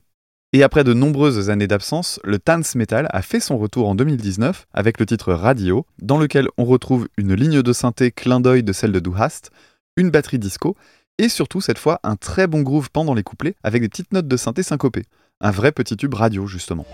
Et 0.53 0.61
après 0.61 0.83
de 0.83 0.93
nombreuses 0.93 1.49
années 1.49 1.65
d'absence, 1.65 2.19
le 2.23 2.37
Dance 2.37 2.75
Metal 2.75 3.07
a 3.09 3.23
fait 3.23 3.39
son 3.39 3.57
retour 3.57 3.89
en 3.89 3.95
2019 3.95 4.67
avec 4.71 4.99
le 4.99 5.07
titre 5.07 5.33
Radio, 5.33 5.87
dans 6.03 6.19
lequel 6.19 6.49
on 6.59 6.65
retrouve 6.65 7.07
une 7.17 7.33
ligne 7.33 7.63
de 7.63 7.73
synthé 7.73 8.11
clin 8.11 8.41
d'œil 8.41 8.61
de 8.61 8.73
celle 8.73 8.91
de 8.91 8.99
Du 8.99 9.09
Hast, 9.17 9.49
une 9.97 10.11
batterie 10.11 10.37
disco, 10.37 10.77
et 11.17 11.29
surtout 11.29 11.61
cette 11.61 11.79
fois 11.79 11.99
un 12.03 12.15
très 12.15 12.45
bon 12.45 12.61
groove 12.61 12.91
pendant 12.91 13.15
les 13.15 13.23
couplets 13.23 13.55
avec 13.63 13.81
des 13.81 13.89
petites 13.89 14.13
notes 14.13 14.27
de 14.27 14.37
synthé 14.37 14.61
syncopées. 14.61 15.05
Un 15.41 15.51
vrai 15.51 15.71
petit 15.71 15.95
tube 15.95 16.15
radio 16.15 16.45
justement. 16.47 16.85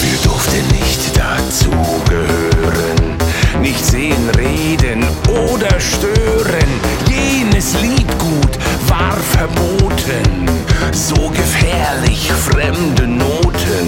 Wir 0.00 0.18
durften 0.24 0.66
nicht 0.72 1.16
dazugehören, 1.16 3.16
nicht 3.60 3.84
sehen, 3.84 4.30
reden 4.36 5.04
oder 5.28 5.78
stören. 5.78 6.66
Jenes 7.08 7.80
Liedgut 7.80 8.58
war 8.88 9.12
verboten, 9.12 10.50
so 10.90 11.30
gefährlich 11.30 12.32
fremde 12.32 13.06
Noten. 13.06 13.86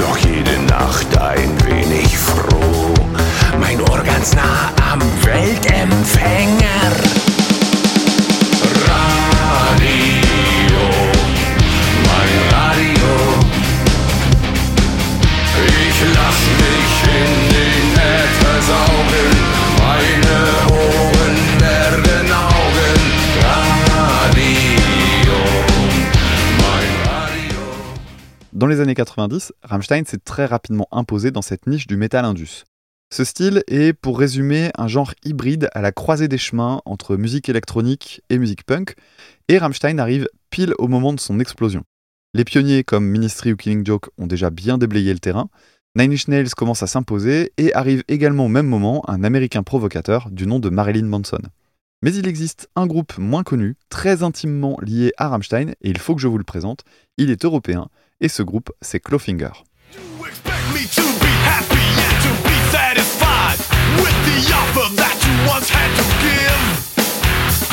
Doch 0.00 0.18
jede 0.18 0.60
Nacht 0.64 1.16
ein 1.16 1.64
wenig 1.64 2.18
ganz 4.26 4.34
nah 4.34 4.92
am 4.92 5.00
Weltempfänger. 5.24 6.90
Radio, 8.86 10.06
mein 12.06 12.32
Radio. 12.50 13.10
Ich 15.68 15.98
lass 16.14 16.40
mich 16.60 16.94
in 17.14 17.32
den 17.52 17.86
Äther 17.94 18.58
saugen, 18.62 19.30
meine 19.78 20.38
Ohren 20.72 21.36
werden 21.60 22.28
Augen. 22.32 22.98
Radio, 24.24 25.38
mein 26.58 26.90
Radio. 27.06 27.62
Dans 28.52 28.66
les 28.66 28.80
années 28.80 28.94
90, 28.94 29.52
Rammstein 29.62 30.04
s'est 30.04 30.24
très 30.24 30.46
rapidement 30.46 30.88
imposé 30.90 31.30
dans 31.30 31.42
cette 31.42 31.66
niche 31.66 31.86
du 31.86 31.96
metal 31.96 32.24
indus. 32.24 32.64
Ce 33.14 33.24
style 33.24 33.62
est, 33.68 33.92
pour 33.92 34.18
résumer, 34.18 34.70
un 34.76 34.88
genre 34.88 35.14
hybride 35.24 35.68
à 35.72 35.80
la 35.80 35.92
croisée 35.92 36.28
des 36.28 36.38
chemins 36.38 36.82
entre 36.84 37.16
musique 37.16 37.48
électronique 37.48 38.20
et 38.30 38.38
musique 38.38 38.64
punk, 38.64 38.94
et 39.48 39.58
Rammstein 39.58 39.98
arrive 39.98 40.28
pile 40.50 40.74
au 40.78 40.88
moment 40.88 41.12
de 41.12 41.20
son 41.20 41.38
explosion. 41.38 41.84
Les 42.34 42.44
pionniers 42.44 42.84
comme 42.84 43.06
Ministry 43.06 43.52
ou 43.52 43.56
Killing 43.56 43.86
Joke 43.86 44.10
ont 44.18 44.26
déjà 44.26 44.50
bien 44.50 44.76
déblayé 44.76 45.12
le 45.12 45.20
terrain, 45.20 45.48
Nine 45.96 46.12
Inch 46.12 46.28
Nails 46.28 46.50
commence 46.50 46.82
à 46.82 46.86
s'imposer 46.86 47.52
et 47.56 47.72
arrive 47.72 48.04
également 48.08 48.44
au 48.44 48.48
même 48.48 48.66
moment 48.66 49.02
un 49.08 49.24
américain 49.24 49.62
provocateur 49.62 50.28
du 50.30 50.46
nom 50.46 50.58
de 50.58 50.68
Marilyn 50.68 51.06
Manson. 51.06 51.40
Mais 52.02 52.12
il 52.14 52.28
existe 52.28 52.68
un 52.76 52.86
groupe 52.86 53.16
moins 53.16 53.42
connu, 53.42 53.76
très 53.88 54.22
intimement 54.22 54.76
lié 54.82 55.12
à 55.16 55.28
Rammstein, 55.28 55.70
et 55.70 55.88
il 55.88 55.96
faut 55.96 56.14
que 56.14 56.20
je 56.20 56.28
vous 56.28 56.36
le 56.36 56.44
présente, 56.44 56.84
il 57.16 57.30
est 57.30 57.46
européen, 57.46 57.88
et 58.20 58.28
ce 58.28 58.42
groupe 58.42 58.70
c'est 58.82 59.00
Clawfinger. 59.00 59.52
Satisfied 62.76 63.56
with 64.04 64.16
the 64.28 64.36
offer 64.52 64.88
that 65.00 65.16
you 65.24 65.34
once 65.48 65.68
had 65.72 65.88
to 65.96 66.04
give. 66.20 66.60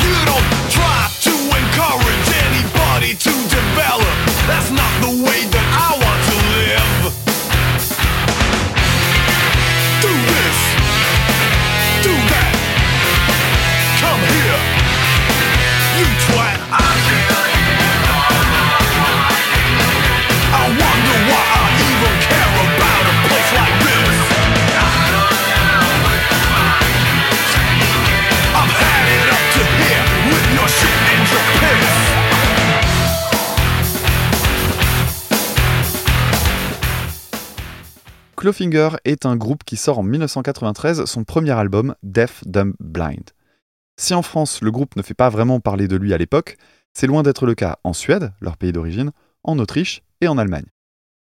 You 0.00 0.16
don't 0.24 0.48
try 0.72 1.00
to 1.28 1.34
encourage 1.60 2.28
anybody 2.48 3.12
to 3.12 3.32
develop. 3.52 4.16
That's 4.48 4.70
not 4.72 4.92
the 5.04 5.12
way 5.28 5.53
Clawfinger 38.44 38.90
est 39.06 39.24
un 39.24 39.36
groupe 39.36 39.64
qui 39.64 39.78
sort 39.78 40.00
en 40.00 40.02
1993 40.02 41.06
son 41.06 41.24
premier 41.24 41.52
album, 41.52 41.94
Deaf, 42.02 42.44
Dumb, 42.44 42.74
Blind. 42.78 43.30
Si 43.98 44.12
en 44.12 44.20
France 44.20 44.60
le 44.60 44.70
groupe 44.70 44.96
ne 44.96 45.02
fait 45.02 45.14
pas 45.14 45.30
vraiment 45.30 45.60
parler 45.60 45.88
de 45.88 45.96
lui 45.96 46.12
à 46.12 46.18
l'époque, 46.18 46.58
c'est 46.92 47.06
loin 47.06 47.22
d'être 47.22 47.46
le 47.46 47.54
cas 47.54 47.78
en 47.84 47.94
Suède, 47.94 48.34
leur 48.42 48.58
pays 48.58 48.72
d'origine, 48.72 49.12
en 49.44 49.58
Autriche 49.58 50.02
et 50.20 50.28
en 50.28 50.36
Allemagne. 50.36 50.66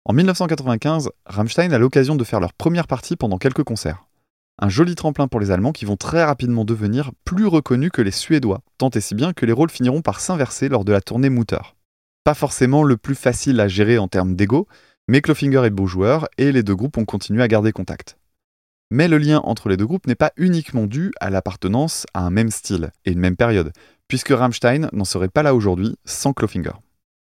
En 0.03 0.12
1995, 0.12 1.12
Rammstein 1.25 1.72
a 1.72 1.77
l'occasion 1.77 2.18
de 2.18 2.25
faire 2.25 2.42
leur 2.42 2.51
première 2.51 2.88
partie 2.88 3.15
pendant 3.15 3.38
quelques 3.38 3.63
concerts. 3.63 4.03
Un 4.62 4.68
joli 4.68 4.94
tremplin 4.96 5.30
pour 5.30 5.39
les 5.39 5.50
Allemands 5.50 5.72
qui 5.72 5.86
vont 5.86 5.96
très 5.96 6.25
rapidement 6.25 6.65
devenir 6.65 7.12
plus 7.24 7.48
reconnus 7.48 7.92
que 7.94 8.01
les 8.01 8.12
Suédois, 8.12 8.63
tant 8.77 8.89
et 8.89 9.00
si 9.00 9.15
bien 9.15 9.32
que 9.32 9.46
les 9.46 9.53
rôles 9.53 9.72
finiront 9.72 10.01
par 10.01 10.20
s'inverser 10.20 10.68
lors 10.68 10.84
de 10.84 10.92
la 10.92 11.00
tournée 11.00 11.30
Mutter. 11.30 11.62
Pas 12.25 12.34
forcément 12.34 12.84
le 12.84 12.98
plus 12.98 13.15
facile 13.15 13.62
à 13.62 13.70
gérer 13.70 13.98
en 13.98 14.10
termes 14.10 14.36
d'ego, 14.36 14.68
mais 15.08 15.22
Clawfinger 15.22 15.66
est 15.66 15.70
beau 15.70 15.88
joueur 15.88 16.28
et 16.38 16.52
les 16.52 16.64
deux 16.64 16.76
groupes 16.76 16.98
ont 16.98 17.06
continué 17.06 17.44
à 17.44 17.48
garder 17.48 17.72
contact. 17.72 18.18
Mais 18.92 19.08
le 19.08 19.18
lien 19.18 19.40
entre 19.44 19.70
les 19.70 19.78
deux 19.78 19.86
groupes 19.86 20.08
n'est 20.08 20.16
pas 20.16 20.32
uniquement 20.38 20.86
dû 20.86 21.12
à 21.20 21.30
l'appartenance 21.30 22.06
à 22.14 22.22
un 22.22 22.30
même 22.30 22.52
style 22.52 22.92
et 23.06 23.12
une 23.12 23.20
même 23.20 23.36
période, 23.36 23.74
puisque 24.08 24.30
Rammstein 24.30 24.90
n'en 24.94 25.06
serait 25.06 25.30
pas 25.30 25.44
là 25.44 25.56
aujourd'hui 25.56 25.96
sans 26.06 26.34
Clawfinger. 26.34 26.74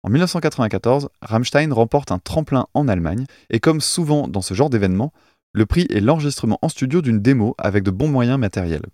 En 0.03 0.09
1994, 0.09 1.11
Rammstein 1.21 1.73
remporte 1.73 2.13
un 2.13 2.19
tremplin 2.19 2.67
en 2.73 2.89
Allemagne, 2.89 3.27
et 3.51 3.61
comme 3.61 3.83
souvent 3.83 4.29
dans 4.29 4.41
ce 4.41 4.55
genre 4.55 4.71
d'événement, 4.71 5.13
Le 5.53 5.67
prix 5.67 5.87
est 5.91 6.01
l'enregistrement 6.01 6.61
en 6.63 6.69
studio 6.69 7.03
d'une 7.03 7.21
démo 7.21 7.57
avec 7.59 7.83
de 7.83 7.91
bons 7.91 8.09
moyens 8.09 8.39
matériels. 8.39 8.87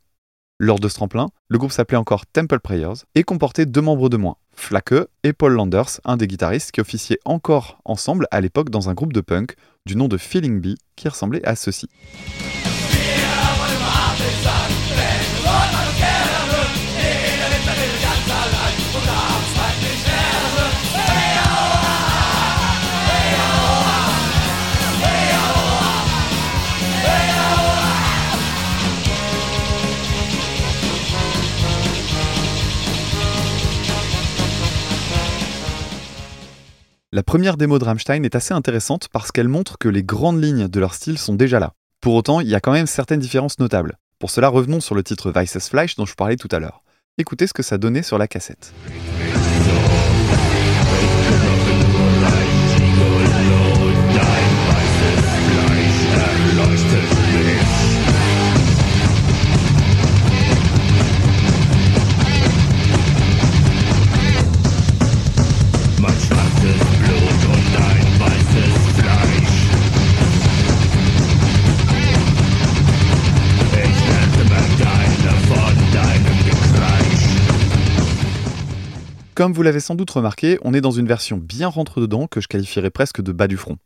Lors 0.59 0.79
de 0.79 0.89
ce 0.89 0.95
tremplin, 0.95 1.29
le 1.49 1.59
groupe 1.59 1.71
s'appelait 1.71 1.99
encore 1.99 2.25
Temple 2.25 2.61
Prayers 2.61 3.05
et 3.15 3.25
comportait 3.25 3.67
deux 3.67 3.83
membres 3.83 4.09
de 4.09 4.17
moins, 4.17 4.37
Flake 4.53 4.95
et 5.23 5.35
Paul 5.35 5.53
Landers, 5.53 6.01
un 6.07 6.17
des 6.17 6.27
guitaristes 6.27 6.73
qui 6.73 6.81
officiaient 6.81 7.19
encore 7.27 7.79
ensemble 7.85 8.27
à 8.31 8.41
l'époque 8.41 8.71
dans 8.71 8.89
un 8.89 8.95
groupe 8.95 9.13
de 9.13 9.21
punk 9.21 9.55
du 9.85 9.97
nom 9.97 10.09
de 10.09 10.17
Feeling 10.17 10.63
Bee 10.63 10.79
qui 10.97 11.09
ressemblait 11.09 11.47
à 11.47 11.57
ceci. 11.57 11.91
La 37.17 37.23
première 37.23 37.57
démo 37.57 37.79
de 37.79 37.85
Rammstein 37.87 38.25
est 38.25 38.35
assez 38.35 38.53
intéressante 38.53 39.09
parce 39.11 39.33
qu'elle 39.33 39.49
montre 39.49 39.79
que 39.79 39.89
les 39.89 40.03
grandes 40.03 40.45
lignes 40.45 40.69
de 40.69 40.81
leur 40.81 40.93
style 40.93 41.17
sont 41.17 41.33
déjà 41.33 41.59
là. 41.59 41.73
Pour 42.03 42.13
autant, 42.13 42.41
il 42.41 42.49
y 42.49 42.55
a 42.55 42.61
quand 42.61 42.73
même 42.73 42.87
certaines 42.87 43.21
différences 43.21 43.59
notables. 43.59 43.97
Pour 44.19 44.29
cela, 44.29 44.49
revenons 44.49 44.81
sur 44.81 44.95
le 44.95 45.03
titre 45.03 45.33
Vices 45.35 45.71
Fleisch 45.71 45.97
dont 45.97 46.05
je 46.05 46.15
parlais 46.15 46.37
tout 46.37 46.49
à 46.53 46.59
l'heure. 46.59 46.83
Écoutez 47.17 47.47
ce 47.47 47.55
que 47.55 47.63
ça 47.63 47.79
donnait 47.79 48.03
sur 48.03 48.19
la 48.19 48.29
cassette. 48.29 48.75
Comme 79.37 79.53
vous 79.53 79.63
l'avez 79.63 79.81
sans 79.81 79.97
doute 79.97 80.11
remarqué, 80.13 80.59
on 80.63 80.73
est 80.73 80.81
dans 80.81 80.93
une 80.93 81.07
version 81.07 81.37
bien 81.37 81.69
rentre-dedans 81.69 82.27
que 82.27 82.41
je 82.41 82.49
qualifierais 82.49 82.89
presque 82.89 83.21
de 83.21 83.33
bas 83.33 83.49
du 83.49 83.59
front. 83.59 83.77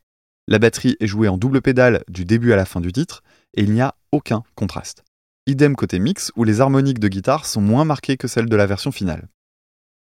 La 0.46 0.60
batterie 0.60 0.96
est 1.00 1.08
jouée 1.08 1.26
en 1.26 1.38
double 1.38 1.60
pédale 1.60 2.04
du 2.06 2.24
début 2.24 2.52
à 2.52 2.56
la 2.56 2.64
fin 2.64 2.80
du 2.80 2.92
titre, 2.92 3.24
et 3.54 3.62
il 3.64 3.72
n'y 3.72 3.80
a 3.80 3.96
aucun 4.12 4.44
contraste. 4.54 5.02
Idem 5.48 5.74
côté 5.74 5.98
mix, 5.98 6.30
où 6.36 6.44
les 6.44 6.60
harmoniques 6.60 7.00
de 7.00 7.08
guitare 7.08 7.46
sont 7.46 7.60
moins 7.60 7.84
marquées 7.84 8.16
que 8.16 8.28
celles 8.28 8.48
de 8.48 8.54
la 8.54 8.66
version 8.66 8.92
finale. 8.92 9.26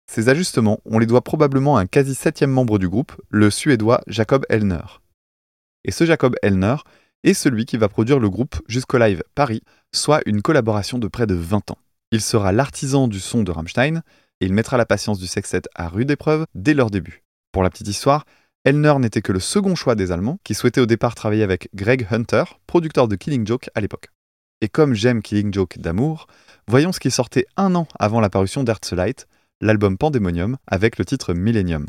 Ces 0.07 0.29
ajustements, 0.29 0.81
on 0.85 0.99
les 0.99 1.07
doit 1.07 1.25
probablement 1.25 1.79
à 1.79 1.81
un 1.81 1.87
quasi 1.87 2.15
septième 2.15 2.51
membre 2.51 2.79
du 2.79 2.91
groupe, 2.91 3.19
le 3.31 3.49
suédois 3.49 4.03
Jacob 4.07 4.45
Elner. 4.51 5.01
Et 5.83 5.93
ce 5.93 6.05
Jacob 6.05 6.37
Elner 6.43 6.77
est 7.25 7.33
celui 7.33 7.65
qui 7.65 7.79
va 7.79 7.89
produire 7.89 8.19
le 8.19 8.29
groupe 8.29 8.57
jusqu'au 8.69 8.99
live 8.99 9.23
Paris, 9.35 9.63
soit 9.95 10.21
une 10.27 10.43
collaboration 10.43 10.99
de 10.99 11.09
près 11.09 11.27
de 11.27 11.35
20 11.35 11.71
ans. 11.71 11.79
Il 12.13 12.21
sera 12.21 12.53
l'artisan 12.53 13.09
du 13.09 13.19
son 13.19 13.43
de 13.45 13.51
Rammstein, 13.51 14.03
il 14.41 14.53
mettra 14.53 14.77
la 14.77 14.87
patience 14.87 15.19
du 15.19 15.27
sextet 15.27 15.63
à 15.75 15.89
rude 15.89 16.11
épreuve 16.11 16.47
dès 16.55 16.75
leur 16.75 16.91
début. 16.91 17.23
Pour 17.53 17.63
la 17.63 17.71
petite 17.71 17.89
histoire, 17.89 18.25
Elner 18.65 18.95
n'était 18.99 19.23
que 19.23 19.33
le 19.33 19.41
second 19.41 19.75
choix 19.75 19.95
des 19.95 20.13
Allemands, 20.13 20.39
qui 20.45 20.55
souhaitaient 20.55 20.81
au 20.81 20.87
départ 20.87 21.15
travailler 21.15 21.43
avec 21.43 21.69
Greg 21.75 22.07
Hunter, 22.11 22.45
producteur 22.67 23.09
de 23.09 23.17
Killing 23.17 23.47
Joke 23.47 23.71
à 23.75 23.81
l'époque. 23.81 24.09
Et 24.61 24.69
comme 24.69 24.95
j'aime 24.95 25.23
Killing 25.23 25.55
Joke 25.55 25.79
d'amour, 25.79 26.27
voyons 26.67 26.93
ce 26.93 27.01
qui 27.01 27.11
sortait 27.11 27.47
un 27.57 27.75
an 27.75 27.87
avant 27.99 28.21
la 28.21 28.29
parution 28.29 28.65
d'Herzlite, 28.65 29.27
l'album 29.61 29.97
Pandemonium, 29.97 30.57
avec 30.67 30.99
le 30.99 31.05
titre 31.05 31.33
Millennium. 31.35 31.87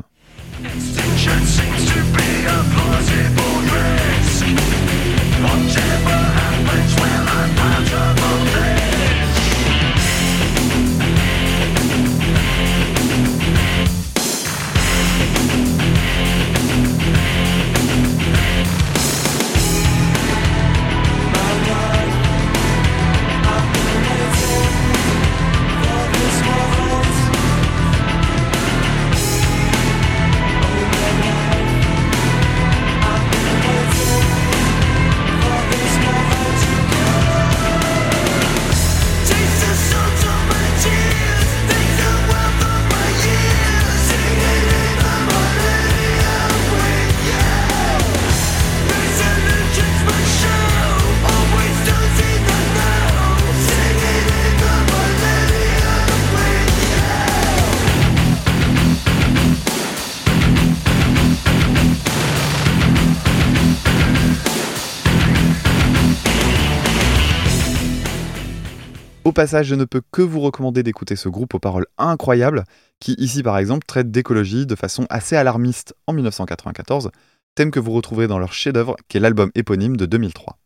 Au 69.22 69.32
passage, 69.32 69.66
je 69.66 69.74
ne 69.74 69.84
peux 69.84 70.00
que 70.10 70.22
vous 70.22 70.40
recommander 70.40 70.82
d'écouter 70.82 71.14
ce 71.14 71.28
groupe 71.28 71.52
aux 71.52 71.58
paroles 71.58 71.86
incroyables, 71.98 72.64
qui 73.00 73.12
ici 73.18 73.42
par 73.42 73.58
exemple 73.58 73.84
traite 73.86 74.10
d'écologie 74.10 74.64
de 74.64 74.74
façon 74.74 75.06
assez 75.10 75.36
alarmiste 75.36 75.94
en 76.06 76.14
1994, 76.14 77.10
thème 77.54 77.70
que 77.70 77.80
vous 77.80 77.92
retrouverez 77.92 78.28
dans 78.28 78.38
leur 78.38 78.54
chef-d'œuvre 78.54 78.96
qui 79.08 79.18
est 79.18 79.20
l'album 79.20 79.50
éponyme 79.54 79.98
de 79.98 80.06
2003. 80.06 80.58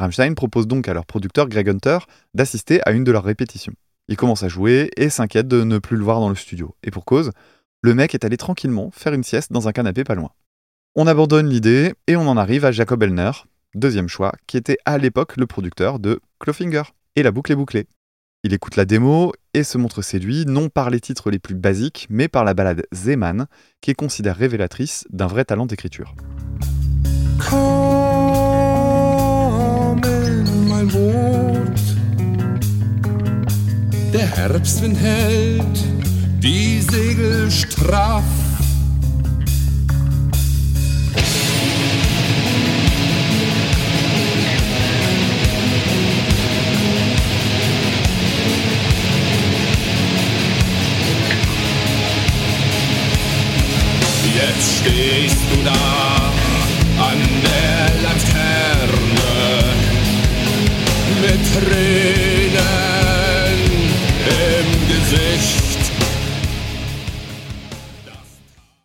Rammstein 0.00 0.34
propose 0.34 0.66
donc 0.66 0.88
à 0.88 0.94
leur 0.94 1.06
producteur 1.06 1.48
Greg 1.48 1.68
Hunter 1.68 1.98
d'assister 2.34 2.80
à 2.84 2.90
une 2.90 3.04
de 3.04 3.12
leurs 3.12 3.24
répétitions. 3.24 3.74
Il 4.08 4.16
commence 4.16 4.42
à 4.42 4.48
jouer 4.48 4.90
et 4.96 5.08
s'inquiète 5.08 5.46
de 5.46 5.62
ne 5.62 5.78
plus 5.78 5.96
le 5.96 6.04
voir 6.04 6.18
dans 6.18 6.30
le 6.30 6.34
studio. 6.34 6.74
Et 6.82 6.90
pour 6.90 7.04
cause, 7.04 7.30
le 7.82 7.94
mec 7.94 8.12
est 8.12 8.24
allé 8.24 8.36
tranquillement 8.36 8.90
faire 8.90 9.12
une 9.12 9.22
sieste 9.22 9.52
dans 9.52 9.68
un 9.68 9.72
canapé 9.72 10.02
pas 10.02 10.16
loin. 10.16 10.30
On 10.96 11.06
abandonne 11.06 11.48
l'idée 11.48 11.94
et 12.08 12.16
on 12.16 12.26
en 12.26 12.36
arrive 12.36 12.64
à 12.64 12.72
Jacob 12.72 13.04
Elner, 13.04 13.30
deuxième 13.76 14.08
choix, 14.08 14.32
qui 14.48 14.56
était 14.56 14.78
à 14.84 14.98
l'époque 14.98 15.36
le 15.36 15.46
producteur 15.46 16.00
de 16.00 16.20
Clawfinger. 16.40 16.82
Et 17.18 17.24
la 17.24 17.32
boucle 17.32 17.50
est 17.50 17.56
bouclée. 17.56 17.88
Il 18.44 18.54
écoute 18.54 18.76
la 18.76 18.84
démo 18.84 19.32
et 19.52 19.64
se 19.64 19.76
montre 19.76 20.02
séduit 20.02 20.44
non 20.46 20.68
par 20.68 20.88
les 20.88 21.00
titres 21.00 21.32
les 21.32 21.40
plus 21.40 21.56
basiques, 21.56 22.06
mais 22.10 22.28
par 22.28 22.44
la 22.44 22.54
ballade 22.54 22.86
Zeman, 22.94 23.48
qui 23.80 23.90
est 23.90 23.94
considérée 23.94 24.44
révélatrice 24.44 25.04
d'un 25.10 25.26
vrai 25.26 25.44
talent 25.44 25.66
d'écriture. 25.66 26.14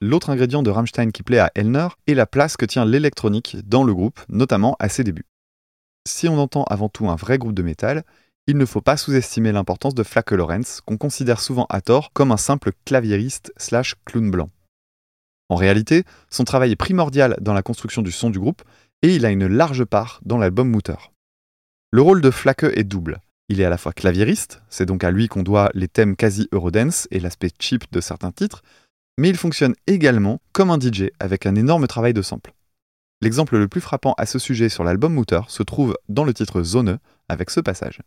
L'autre 0.01 0.29
ingrédient 0.31 0.63
de 0.63 0.69
Rammstein 0.69 1.11
qui 1.11 1.23
plaît 1.23 1.39
à 1.39 1.51
Elner 1.55 1.87
est 2.07 2.13
la 2.13 2.25
place 2.25 2.57
que 2.57 2.65
tient 2.65 2.85
l'électronique 2.85 3.57
dans 3.65 3.83
le 3.83 3.93
groupe, 3.93 4.19
notamment 4.29 4.75
à 4.79 4.89
ses 4.89 5.03
débuts. 5.03 5.25
Si 6.07 6.27
on 6.27 6.39
entend 6.39 6.63
avant 6.63 6.89
tout 6.89 7.07
un 7.09 7.15
vrai 7.15 7.37
groupe 7.37 7.53
de 7.53 7.63
métal, 7.63 8.03
il 8.47 8.57
ne 8.57 8.65
faut 8.65 8.81
pas 8.81 8.97
sous-estimer 8.97 9.51
l'importance 9.51 9.95
de 9.95 10.03
Flake 10.03 10.31
Lorenz, 10.31 10.81
qu'on 10.85 10.97
considère 10.97 11.39
souvent 11.39 11.67
à 11.69 11.81
tort 11.81 12.11
comme 12.13 12.31
un 12.31 12.37
simple 12.37 12.71
claviériste 12.85 13.53
slash 13.57 13.95
clown 14.05 14.29
blanc. 14.31 14.49
En 15.53 15.55
réalité, 15.55 16.03
son 16.31 16.45
travail 16.45 16.71
est 16.71 16.75
primordial 16.75 17.37
dans 17.39 17.53
la 17.53 17.61
construction 17.61 18.01
du 18.01 18.11
son 18.11 18.31
du 18.31 18.39
groupe, 18.39 18.63
et 19.03 19.13
il 19.13 19.23
a 19.23 19.29
une 19.29 19.45
large 19.45 19.85
part 19.85 20.19
dans 20.25 20.39
l'album 20.39 20.67
Mutter. 20.67 20.95
Le 21.91 22.01
rôle 22.01 22.21
de 22.21 22.31
Flake 22.31 22.63
est 22.63 22.83
double. 22.83 23.19
Il 23.49 23.61
est 23.61 23.63
à 23.63 23.69
la 23.69 23.77
fois 23.77 23.93
claviériste, 23.93 24.63
c'est 24.67 24.87
donc 24.87 25.03
à 25.03 25.11
lui 25.11 25.27
qu'on 25.27 25.43
doit 25.43 25.69
les 25.75 25.87
thèmes 25.87 26.15
quasi 26.15 26.47
Eurodance 26.53 27.07
et 27.11 27.19
l'aspect 27.19 27.51
cheap 27.59 27.83
de 27.91 28.01
certains 28.01 28.31
titres, 28.31 28.63
mais 29.19 29.29
il 29.29 29.37
fonctionne 29.37 29.75
également 29.85 30.41
comme 30.53 30.71
un 30.71 30.79
DJ 30.79 31.11
avec 31.19 31.45
un 31.45 31.53
énorme 31.53 31.85
travail 31.85 32.15
de 32.15 32.23
sample. 32.23 32.55
L'exemple 33.21 33.59
le 33.59 33.67
plus 33.67 33.79
frappant 33.79 34.15
à 34.17 34.25
ce 34.25 34.39
sujet 34.39 34.69
sur 34.69 34.83
l'album 34.83 35.13
Mutter 35.13 35.41
se 35.49 35.61
trouve 35.61 35.95
dans 36.09 36.23
le 36.23 36.33
titre 36.33 36.63
Zone 36.63 36.97
avec 37.29 37.51
ce 37.51 37.59
passage. 37.59 37.99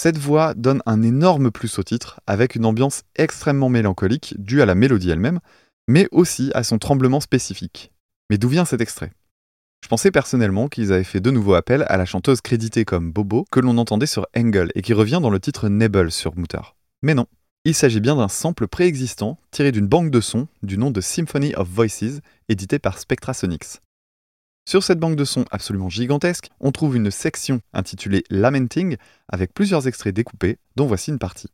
Cette 0.00 0.18
voix 0.18 0.54
donne 0.54 0.80
un 0.86 1.02
énorme 1.02 1.50
plus 1.50 1.76
au 1.80 1.82
titre, 1.82 2.20
avec 2.28 2.54
une 2.54 2.66
ambiance 2.66 3.02
extrêmement 3.16 3.68
mélancolique 3.68 4.36
due 4.38 4.62
à 4.62 4.64
la 4.64 4.76
mélodie 4.76 5.10
elle-même, 5.10 5.40
mais 5.88 6.06
aussi 6.12 6.52
à 6.54 6.62
son 6.62 6.78
tremblement 6.78 7.18
spécifique. 7.18 7.90
Mais 8.30 8.38
d'où 8.38 8.48
vient 8.48 8.64
cet 8.64 8.80
extrait? 8.80 9.10
Je 9.82 9.88
pensais 9.88 10.12
personnellement 10.12 10.68
qu'ils 10.68 10.92
avaient 10.92 11.02
fait 11.02 11.18
de 11.18 11.32
nouveau 11.32 11.54
appel 11.54 11.84
à 11.88 11.96
la 11.96 12.04
chanteuse 12.04 12.40
créditée 12.42 12.84
comme 12.84 13.10
Bobo 13.10 13.44
que 13.50 13.58
l'on 13.58 13.76
entendait 13.76 14.06
sur 14.06 14.28
Engel 14.36 14.70
et 14.76 14.82
qui 14.82 14.92
revient 14.92 15.18
dans 15.20 15.30
le 15.30 15.40
titre 15.40 15.68
Nebel 15.68 16.12
sur 16.12 16.36
Mutter. 16.36 16.62
Mais 17.02 17.14
non, 17.14 17.26
il 17.64 17.74
s'agit 17.74 17.98
bien 17.98 18.14
d'un 18.14 18.28
sample 18.28 18.68
préexistant 18.68 19.36
tiré 19.50 19.72
d'une 19.72 19.88
banque 19.88 20.12
de 20.12 20.20
sons 20.20 20.46
du 20.62 20.78
nom 20.78 20.92
de 20.92 21.00
Symphony 21.00 21.56
of 21.56 21.68
Voices, 21.68 22.20
édité 22.48 22.78
par 22.78 23.00
Spectrasonics. 23.00 23.80
Sur 24.68 24.82
cette 24.82 25.00
banque 25.00 25.16
de 25.16 25.24
sons 25.24 25.46
absolument 25.50 25.88
gigantesque, 25.88 26.50
on 26.60 26.72
trouve 26.72 26.94
une 26.94 27.10
section 27.10 27.62
intitulée 27.72 28.22
Lamenting 28.28 28.98
avec 29.26 29.54
plusieurs 29.54 29.88
extraits 29.88 30.14
découpés, 30.14 30.58
dont 30.76 30.84
voici 30.84 31.10
une 31.10 31.18
partie. 31.18 31.48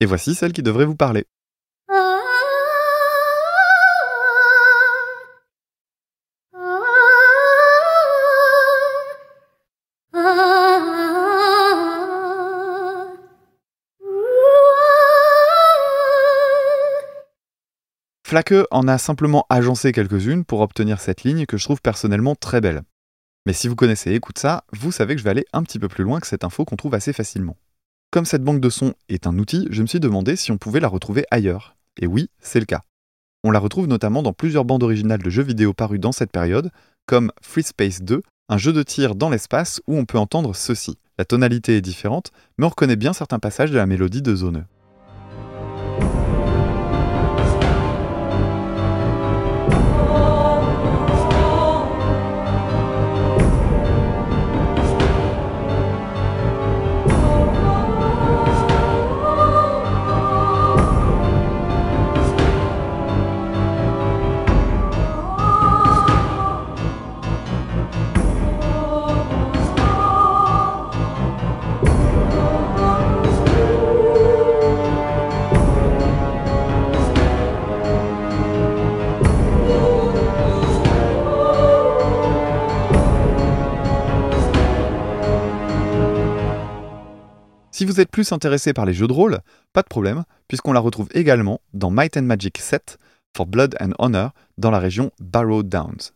Et 0.00 0.06
voici 0.06 0.34
celle 0.34 0.52
qui 0.52 0.62
devrait 0.62 0.86
vous 0.86 0.96
parler. 0.96 1.26
Flake 18.30 18.54
en 18.70 18.86
a 18.86 18.96
simplement 18.96 19.44
agencé 19.50 19.90
quelques-unes 19.90 20.44
pour 20.44 20.60
obtenir 20.60 21.00
cette 21.00 21.24
ligne 21.24 21.46
que 21.46 21.56
je 21.56 21.64
trouve 21.64 21.82
personnellement 21.82 22.36
très 22.36 22.60
belle. 22.60 22.82
Mais 23.44 23.52
si 23.52 23.66
vous 23.66 23.74
connaissez 23.74 24.12
Écoute 24.12 24.38
ça, 24.38 24.62
vous 24.72 24.92
savez 24.92 25.16
que 25.16 25.18
je 25.18 25.24
vais 25.24 25.30
aller 25.30 25.46
un 25.52 25.64
petit 25.64 25.80
peu 25.80 25.88
plus 25.88 26.04
loin 26.04 26.20
que 26.20 26.28
cette 26.28 26.44
info 26.44 26.64
qu'on 26.64 26.76
trouve 26.76 26.94
assez 26.94 27.12
facilement. 27.12 27.56
Comme 28.12 28.24
cette 28.24 28.42
banque 28.42 28.60
de 28.60 28.70
sons 28.70 28.94
est 29.08 29.28
un 29.28 29.38
outil, 29.38 29.68
je 29.70 29.82
me 29.82 29.86
suis 29.86 30.00
demandé 30.00 30.34
si 30.34 30.50
on 30.50 30.58
pouvait 30.58 30.80
la 30.80 30.88
retrouver 30.88 31.26
ailleurs. 31.30 31.76
Et 32.00 32.08
oui, 32.08 32.28
c'est 32.40 32.58
le 32.58 32.66
cas. 32.66 32.82
On 33.44 33.52
la 33.52 33.60
retrouve 33.60 33.86
notamment 33.86 34.24
dans 34.24 34.32
plusieurs 34.32 34.64
bandes 34.64 34.82
originales 34.82 35.22
de 35.22 35.30
jeux 35.30 35.44
vidéo 35.44 35.72
parus 35.74 36.00
dans 36.00 36.10
cette 36.10 36.32
période, 36.32 36.72
comme 37.06 37.30
Free 37.40 37.62
Space 37.62 38.02
2, 38.02 38.20
un 38.48 38.58
jeu 38.58 38.72
de 38.72 38.82
tir 38.82 39.14
dans 39.14 39.30
l'espace 39.30 39.80
où 39.86 39.96
on 39.96 40.06
peut 40.06 40.18
entendre 40.18 40.56
ceci. 40.56 40.98
La 41.18 41.24
tonalité 41.24 41.76
est 41.76 41.82
différente, 41.82 42.32
mais 42.58 42.66
on 42.66 42.70
reconnaît 42.70 42.96
bien 42.96 43.12
certains 43.12 43.38
passages 43.38 43.70
de 43.70 43.76
la 43.76 43.86
mélodie 43.86 44.22
de 44.22 44.34
Zone. 44.34 44.66
Si 87.80 87.86
vous 87.86 87.98
êtes 87.98 88.10
plus 88.10 88.30
intéressé 88.30 88.74
par 88.74 88.84
les 88.84 88.92
jeux 88.92 89.06
de 89.06 89.14
rôle, 89.14 89.38
pas 89.72 89.80
de 89.80 89.88
problème, 89.88 90.24
puisqu'on 90.48 90.74
la 90.74 90.80
retrouve 90.80 91.08
également 91.14 91.62
dans 91.72 91.90
Might 91.90 92.14
and 92.18 92.24
Magic 92.24 92.58
7 92.58 92.98
for 93.34 93.46
Blood 93.46 93.74
and 93.80 93.92
Honor 93.98 94.32
dans 94.58 94.70
la 94.70 94.78
région 94.78 95.12
Barrow 95.18 95.62
Downs. 95.62 96.12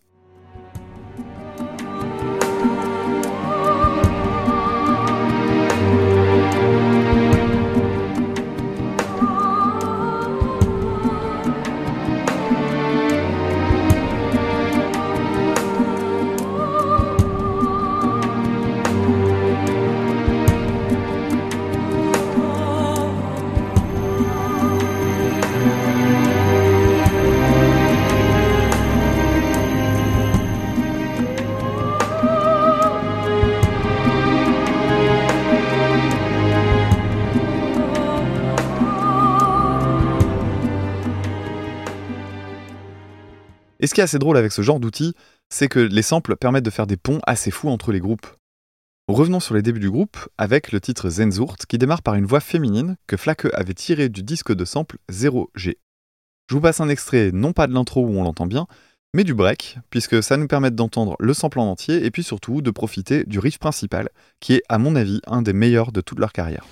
Et 43.84 43.86
ce 43.86 43.92
qui 43.92 44.00
est 44.00 44.04
assez 44.04 44.18
drôle 44.18 44.38
avec 44.38 44.50
ce 44.50 44.62
genre 44.62 44.80
d'outil, 44.80 45.12
c'est 45.50 45.68
que 45.68 45.78
les 45.78 46.00
samples 46.00 46.36
permettent 46.36 46.64
de 46.64 46.70
faire 46.70 46.86
des 46.86 46.96
ponts 46.96 47.20
assez 47.26 47.50
fous 47.50 47.68
entre 47.68 47.92
les 47.92 48.00
groupes. 48.00 48.26
Revenons 49.08 49.40
sur 49.40 49.54
les 49.54 49.60
débuts 49.60 49.78
du 49.78 49.90
groupe 49.90 50.16
avec 50.38 50.72
le 50.72 50.80
titre 50.80 51.10
Zenzurt 51.10 51.66
qui 51.68 51.76
démarre 51.76 52.00
par 52.00 52.14
une 52.14 52.24
voix 52.24 52.40
féminine 52.40 52.96
que 53.06 53.18
Flake 53.18 53.46
avait 53.52 53.74
tirée 53.74 54.08
du 54.08 54.22
disque 54.22 54.54
de 54.54 54.64
sample 54.64 54.96
0G. 55.12 55.76
Je 56.48 56.54
vous 56.54 56.62
passe 56.62 56.80
un 56.80 56.88
extrait 56.88 57.30
non 57.34 57.52
pas 57.52 57.66
de 57.66 57.74
l'intro 57.74 58.06
où 58.06 58.18
on 58.18 58.22
l'entend 58.22 58.46
bien, 58.46 58.66
mais 59.12 59.22
du 59.22 59.34
break, 59.34 59.76
puisque 59.90 60.22
ça 60.22 60.38
nous 60.38 60.48
permet 60.48 60.70
d'entendre 60.70 61.14
le 61.20 61.34
sample 61.34 61.60
en 61.60 61.70
entier 61.70 62.06
et 62.06 62.10
puis 62.10 62.22
surtout 62.22 62.62
de 62.62 62.70
profiter 62.70 63.24
du 63.24 63.38
riff 63.38 63.58
principal, 63.58 64.08
qui 64.40 64.54
est 64.54 64.62
à 64.70 64.78
mon 64.78 64.96
avis 64.96 65.20
un 65.26 65.42
des 65.42 65.52
meilleurs 65.52 65.92
de 65.92 66.00
toute 66.00 66.20
leur 66.20 66.32
carrière. 66.32 66.64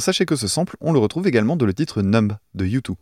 Sachez 0.00 0.26
que 0.26 0.36
ce 0.36 0.48
sample, 0.48 0.76
on 0.80 0.92
le 0.92 0.98
retrouve 0.98 1.26
également 1.26 1.56
dans 1.56 1.66
le 1.66 1.74
titre 1.74 2.02
Numb 2.02 2.34
de 2.54 2.64
U2. 2.66 2.94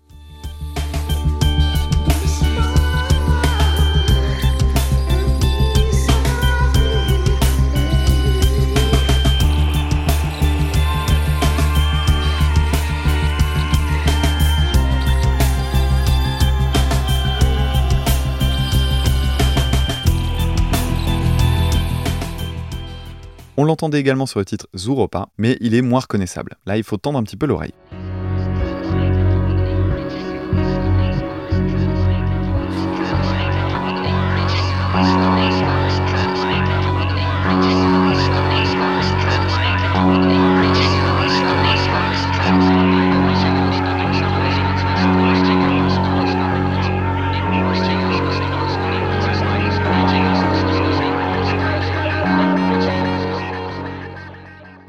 On 23.61 23.65
l'entendait 23.65 23.99
également 23.99 24.27
sur 24.27 24.39
le 24.39 24.45
titre 24.45 24.69
Zuropa, 24.77 25.31
mais 25.37 25.57
il 25.61 25.75
est 25.75 25.83
moins 25.83 25.99
reconnaissable. 25.99 26.55
Là, 26.65 26.77
il 26.77 26.85
faut 26.85 26.97
tendre 26.97 27.19
un 27.19 27.25
petit 27.25 27.37
peu 27.37 27.45
l'oreille. 27.45 27.75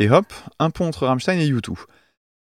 Et 0.02 0.10
hop, 0.10 0.32
un 0.60 0.70
pont 0.70 0.88
entre 0.88 1.06
Rammstein 1.08 1.40
et 1.40 1.50
U2. 1.52 1.74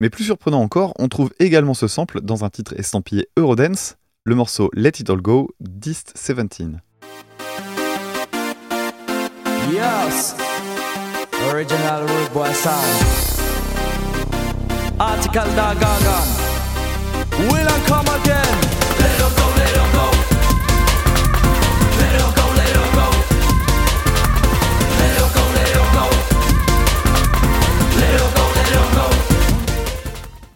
Mais 0.01 0.09
plus 0.09 0.23
surprenant 0.23 0.59
encore, 0.59 0.93
on 0.97 1.07
trouve 1.07 1.31
également 1.39 1.75
ce 1.75 1.87
sample 1.87 2.21
dans 2.21 2.43
un 2.43 2.49
titre 2.49 2.73
estampillé 2.77 3.27
Eurodance, 3.37 3.97
le 4.23 4.33
morceau 4.33 4.71
Let 4.73 4.93
It 4.99 5.09
All 5.11 5.21
Go 5.21 5.51
d'East 5.59 6.13
17. 6.15 6.77
Yes, 9.71 10.35
original 11.51 12.07
sound. 12.53 13.33
Will 17.49 17.67
I 17.67 17.83
come 17.87 18.07
again? 18.21 18.62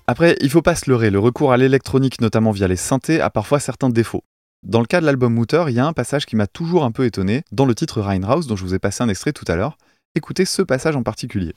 Après, 0.09 0.37
il 0.39 0.49
faut 0.49 0.61
pas 0.61 0.75
se 0.75 0.89
leurrer, 0.89 1.09
le 1.09 1.19
recours 1.19 1.51
à 1.51 1.57
l'électronique, 1.57 2.21
notamment 2.21 2.51
via 2.51 2.69
les 2.69 2.77
synthés, 2.77 3.19
a 3.19 3.29
parfois 3.29 3.59
certains 3.59 3.89
défauts. 3.89 4.23
Dans 4.63 4.79
le 4.79 4.85
cas 4.85 5.01
de 5.01 5.05
l'album 5.05 5.33
Mutter, 5.33 5.65
il 5.67 5.73
y 5.73 5.79
a 5.79 5.85
un 5.85 5.91
passage 5.91 6.25
qui 6.25 6.37
m'a 6.37 6.47
toujours 6.47 6.85
un 6.85 6.91
peu 6.91 7.03
étonné, 7.03 7.43
dans 7.51 7.65
le 7.65 7.75
titre 7.75 7.99
Rheinhaus, 7.99 8.47
dont 8.47 8.55
je 8.55 8.63
vous 8.63 8.73
ai 8.73 8.79
passé 8.79 9.03
un 9.03 9.09
extrait 9.09 9.33
tout 9.33 9.43
à 9.49 9.57
l'heure. 9.57 9.77
Écoutez 10.15 10.45
ce 10.45 10.61
passage 10.61 10.95
en 10.95 11.03
particulier. 11.03 11.53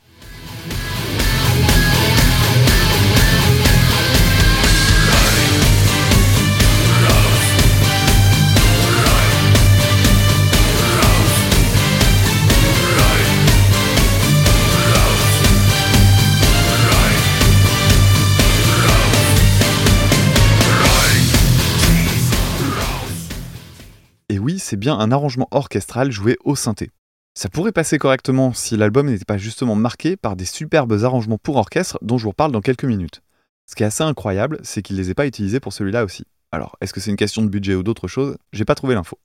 C'est 24.61 24.77
bien 24.77 24.97
un 24.97 25.11
arrangement 25.11 25.49
orchestral 25.51 26.13
joué 26.13 26.37
au 26.45 26.55
synthé. 26.55 26.91
Ça 27.35 27.49
pourrait 27.49 27.73
passer 27.73 27.99
correctement 27.99 28.53
si 28.53 28.77
l'album 28.77 29.09
n'était 29.09 29.25
pas 29.25 29.39
justement 29.39 29.75
marqué 29.75 30.17
par 30.17 30.37
des 30.37 30.45
superbes 30.45 30.93
arrangements 31.03 31.39
pour 31.39 31.57
orchestre 31.57 31.99
dont 32.03 32.19
je 32.19 32.25
vous 32.25 32.31
reparle 32.31 32.53
dans 32.53 32.61
quelques 32.61 32.85
minutes. 32.85 33.23
Ce 33.69 33.75
qui 33.75 33.83
est 33.83 33.87
assez 33.87 34.05
incroyable, 34.05 34.61
c'est 34.63 34.83
qu'il 34.83 34.97
les 34.97 35.11
ait 35.11 35.15
pas 35.15 35.27
utilisés 35.27 35.61
pour 35.61 35.73
celui-là 35.73 36.05
aussi. 36.05 36.25
Alors, 36.53 36.77
est-ce 36.81 36.93
que 36.93 37.01
c'est 37.01 37.11
une 37.11 37.17
question 37.17 37.43
de 37.43 37.49
budget 37.49 37.75
ou 37.75 37.83
d'autre 37.83 38.09
chose? 38.09 38.37
J'ai 38.53 38.65
pas 38.65 38.75
trouvé 38.75 38.95
l'info. 38.95 39.19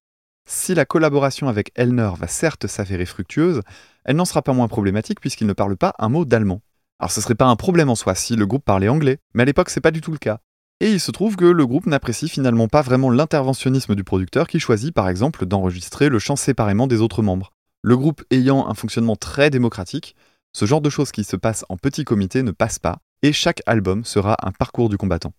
Si 0.47 0.75
la 0.75 0.85
collaboration 0.85 1.47
avec 1.49 1.71
Elner 1.75 2.11
va 2.17 2.27
certes 2.27 2.67
s'avérer 2.67 3.07
fructueuse, 3.07 3.61
elle 4.03 4.15
n'en 4.15 4.25
sera 4.25 4.43
pas 4.43 4.53
moins 4.53 4.67
problématique 4.67 5.19
puisqu'il 5.19 5.47
ne 5.47 5.53
parle 5.53 5.75
pas 5.75 5.95
un 5.97 6.09
mot 6.09 6.25
d'allemand. 6.25 6.61
Alors 6.99 7.11
ce 7.11 7.19
serait 7.19 7.35
pas 7.35 7.47
un 7.47 7.55
problème 7.55 7.89
en 7.89 7.95
soi 7.95 8.13
si 8.13 8.35
le 8.35 8.45
groupe 8.45 8.63
parlait 8.63 8.87
anglais, 8.87 9.17
mais 9.33 9.41
à 9.41 9.45
l'époque 9.45 9.71
c'est 9.71 9.81
pas 9.81 9.91
du 9.91 10.01
tout 10.01 10.11
le 10.11 10.19
cas. 10.19 10.39
Et 10.81 10.91
il 10.91 10.99
se 10.99 11.11
trouve 11.11 11.37
que 11.37 11.45
le 11.45 11.65
groupe 11.65 11.85
n'apprécie 11.85 12.27
finalement 12.27 12.67
pas 12.67 12.81
vraiment 12.81 13.09
l'interventionnisme 13.09 13.95
du 13.95 14.03
producteur 14.03 14.47
qui 14.47 14.59
choisit 14.59 14.93
par 14.93 15.07
exemple 15.07 15.45
d'enregistrer 15.45 16.09
le 16.09 16.19
chant 16.19 16.35
séparément 16.35 16.85
des 16.85 16.99
autres 16.99 17.21
membres. 17.21 17.51
Le 17.81 17.95
groupe 17.95 18.23
ayant 18.29 18.67
un 18.67 18.73
fonctionnement 18.73 19.15
très 19.15 19.49
démocratique, 19.49 20.15
ce 20.51 20.65
genre 20.65 20.81
de 20.81 20.89
choses 20.89 21.11
qui 21.11 21.23
se 21.23 21.37
passent 21.37 21.65
en 21.69 21.77
petit 21.77 22.03
comité 22.03 22.43
ne 22.43 22.51
passe 22.51 22.79
pas, 22.79 22.97
et 23.21 23.31
chaque 23.31 23.61
album 23.65 24.03
sera 24.03 24.35
un 24.41 24.51
parcours 24.51 24.89
du 24.89 24.97
combattant. 24.97 25.33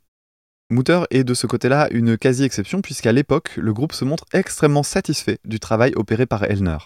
Mutter 0.71 1.03
est 1.11 1.23
de 1.23 1.35
ce 1.35 1.47
côté-là 1.47 1.89
une 1.91 2.17
quasi-exception 2.17 2.81
puisqu'à 2.81 3.13
l'époque, 3.13 3.53
le 3.57 3.73
groupe 3.73 3.93
se 3.93 4.05
montre 4.05 4.25
extrêmement 4.33 4.83
satisfait 4.83 5.39
du 5.45 5.61
travail 5.61 5.93
opéré 5.97 6.25
par 6.27 6.45
Elner. 6.45 6.79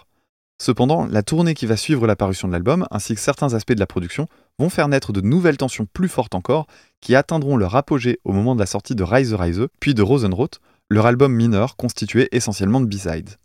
Cependant, 0.60 1.06
la 1.06 1.22
tournée 1.22 1.54
qui 1.54 1.64
va 1.64 1.78
suivre 1.78 2.06
la 2.06 2.16
parution 2.16 2.46
de 2.46 2.52
l'album, 2.52 2.86
ainsi 2.90 3.14
que 3.14 3.20
certains 3.20 3.54
aspects 3.54 3.72
de 3.72 3.80
la 3.80 3.86
production, 3.86 4.28
vont 4.58 4.68
faire 4.68 4.88
naître 4.88 5.10
de 5.10 5.22
nouvelles 5.22 5.56
tensions 5.56 5.86
plus 5.90 6.08
fortes 6.08 6.34
encore, 6.34 6.66
qui 7.00 7.14
atteindront 7.14 7.56
leur 7.56 7.76
apogée 7.76 8.20
au 8.24 8.32
moment 8.34 8.54
de 8.54 8.60
la 8.60 8.66
sortie 8.66 8.94
de 8.94 9.02
Rise 9.02 9.32
Rise, 9.32 9.68
puis 9.80 9.94
de 9.94 10.02
Rosenroth, 10.02 10.60
leur 10.90 11.06
album 11.06 11.32
mineur 11.32 11.76
constitué 11.76 12.28
essentiellement 12.32 12.82
de 12.82 12.84
B-sides. 12.84 13.36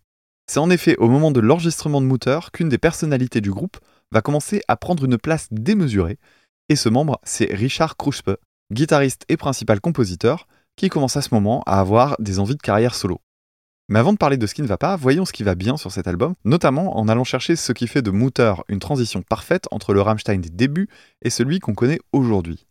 C'est 0.47 0.59
en 0.59 0.69
effet 0.69 0.97
au 0.97 1.07
moment 1.07 1.31
de 1.31 1.39
l'enregistrement 1.39 2.01
de 2.01 2.05
Mutter 2.05 2.39
qu'une 2.51 2.67
des 2.67 2.77
personnalités 2.77 3.39
du 3.39 3.49
groupe 3.49 3.77
va 4.11 4.19
commencer 4.19 4.61
à 4.67 4.75
prendre 4.75 5.05
une 5.05 5.17
place 5.17 5.47
démesurée, 5.51 6.19
et 6.67 6.75
ce 6.75 6.89
membre, 6.89 7.21
c'est 7.23 7.53
Richard 7.53 7.95
Kruspe, 7.95 8.31
guitariste 8.73 9.23
et 9.29 9.37
principal 9.37 9.79
compositeur, 9.79 10.47
qui 10.75 10.89
commence 10.89 11.15
à 11.15 11.21
ce 11.21 11.33
moment 11.33 11.63
à 11.65 11.79
avoir 11.79 12.17
des 12.19 12.39
envies 12.39 12.57
de 12.57 12.61
carrière 12.61 12.93
solo. 12.93 13.21
Mais 13.87 13.99
avant 13.99 14.13
de 14.13 14.17
parler 14.17 14.37
de 14.37 14.47
ce 14.47 14.55
qui 14.55 14.63
ne 14.63 14.67
va 14.67 14.77
pas, 14.77 14.95
voyons 14.95 15.25
ce 15.25 15.33
qui 15.33 15.43
va 15.43 15.53
bien 15.53 15.77
sur 15.77 15.91
cet 15.91 16.07
album, 16.07 16.33
notamment 16.43 16.97
en 16.97 17.07
allant 17.07 17.23
chercher 17.23 17.55
ce 17.55 17.71
qui 17.71 17.87
fait 17.87 18.01
de 18.01 18.09
Mutter 18.09 18.53
une 18.67 18.79
transition 18.79 19.21
parfaite 19.21 19.67
entre 19.69 19.93
le 19.93 20.01
Rammstein 20.01 20.39
des 20.39 20.49
débuts 20.49 20.89
et 21.21 21.29
celui 21.29 21.59
qu'on 21.59 21.75
connaît 21.75 21.99
aujourd'hui. 22.11 22.65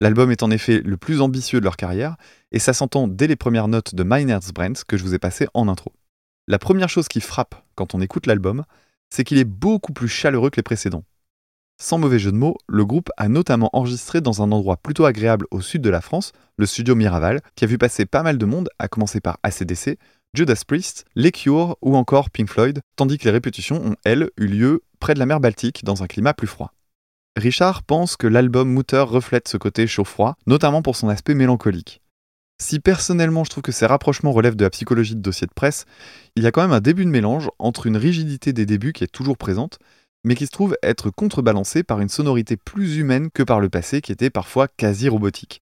L'album 0.00 0.30
est 0.30 0.42
en 0.42 0.50
effet 0.50 0.80
le 0.82 0.96
plus 0.96 1.20
ambitieux 1.20 1.60
de 1.60 1.64
leur 1.64 1.76
carrière, 1.76 2.16
et 2.52 2.58
ça 2.58 2.72
s'entend 2.72 3.08
dès 3.08 3.26
les 3.26 3.36
premières 3.36 3.68
notes 3.68 3.94
de 3.94 4.02
Mein 4.02 4.28
Herzbrennt 4.28 4.84
que 4.86 4.96
je 4.96 5.02
vous 5.02 5.14
ai 5.14 5.18
passées 5.18 5.46
en 5.54 5.68
intro. 5.68 5.92
La 6.48 6.58
première 6.58 6.88
chose 6.88 7.08
qui 7.08 7.20
frappe 7.20 7.54
quand 7.74 7.94
on 7.94 8.00
écoute 8.00 8.26
l'album, 8.26 8.64
c'est 9.10 9.24
qu'il 9.24 9.38
est 9.38 9.44
beaucoup 9.44 9.92
plus 9.92 10.08
chaleureux 10.08 10.50
que 10.50 10.56
les 10.56 10.62
précédents. 10.62 11.04
Sans 11.78 11.98
mauvais 11.98 12.18
jeu 12.18 12.32
de 12.32 12.36
mots, 12.36 12.56
le 12.66 12.86
groupe 12.86 13.10
a 13.18 13.28
notamment 13.28 13.68
enregistré 13.74 14.22
dans 14.22 14.42
un 14.42 14.50
endroit 14.52 14.78
plutôt 14.78 15.04
agréable 15.04 15.46
au 15.50 15.60
sud 15.60 15.82
de 15.82 15.90
la 15.90 16.00
France, 16.00 16.32
le 16.56 16.64
studio 16.64 16.94
Miraval, 16.94 17.42
qui 17.54 17.64
a 17.64 17.66
vu 17.66 17.76
passer 17.76 18.06
pas 18.06 18.22
mal 18.22 18.38
de 18.38 18.46
monde, 18.46 18.70
à 18.78 18.88
commencer 18.88 19.20
par 19.20 19.38
ACDC, 19.42 19.98
Judas 20.34 20.62
Priest, 20.66 21.04
Les 21.14 21.32
Cure 21.32 21.76
ou 21.80 21.96
encore 21.96 22.30
Pink 22.30 22.50
Floyd, 22.50 22.80
tandis 22.96 23.18
que 23.18 23.24
les 23.24 23.30
répétitions 23.30 23.84
ont, 23.84 23.96
elles, 24.04 24.30
eu 24.36 24.46
lieu 24.46 24.82
près 25.00 25.14
de 25.14 25.18
la 25.18 25.26
mer 25.26 25.40
Baltique 25.40 25.84
dans 25.84 26.02
un 26.02 26.06
climat 26.06 26.34
plus 26.34 26.46
froid. 26.46 26.72
Richard 27.36 27.82
pense 27.82 28.16
que 28.16 28.26
l'album 28.26 28.68
Mutter 28.68 29.04
reflète 29.06 29.48
ce 29.48 29.56
côté 29.56 29.86
chaud-froid, 29.86 30.36
notamment 30.46 30.82
pour 30.82 30.96
son 30.96 31.08
aspect 31.08 31.34
mélancolique. 31.34 32.00
Si 32.58 32.80
personnellement 32.80 33.44
je 33.44 33.50
trouve 33.50 33.62
que 33.62 33.72
ces 33.72 33.84
rapprochements 33.84 34.32
relèvent 34.32 34.56
de 34.56 34.64
la 34.64 34.70
psychologie 34.70 35.14
de 35.14 35.20
dossier 35.20 35.46
de 35.46 35.52
presse, 35.52 35.84
il 36.36 36.42
y 36.42 36.46
a 36.46 36.50
quand 36.50 36.62
même 36.62 36.72
un 36.72 36.80
début 36.80 37.04
de 37.04 37.10
mélange 37.10 37.50
entre 37.58 37.86
une 37.86 37.98
rigidité 37.98 38.54
des 38.54 38.64
débuts 38.64 38.94
qui 38.94 39.04
est 39.04 39.12
toujours 39.12 39.36
présente, 39.36 39.78
mais 40.24 40.34
qui 40.34 40.46
se 40.46 40.50
trouve 40.50 40.76
être 40.82 41.10
contrebalancée 41.10 41.82
par 41.82 42.00
une 42.00 42.08
sonorité 42.08 42.56
plus 42.56 42.96
humaine 42.96 43.30
que 43.30 43.42
par 43.42 43.60
le 43.60 43.68
passé 43.68 44.00
qui 44.00 44.12
était 44.12 44.30
parfois 44.30 44.68
quasi 44.68 45.10
robotique. 45.10 45.60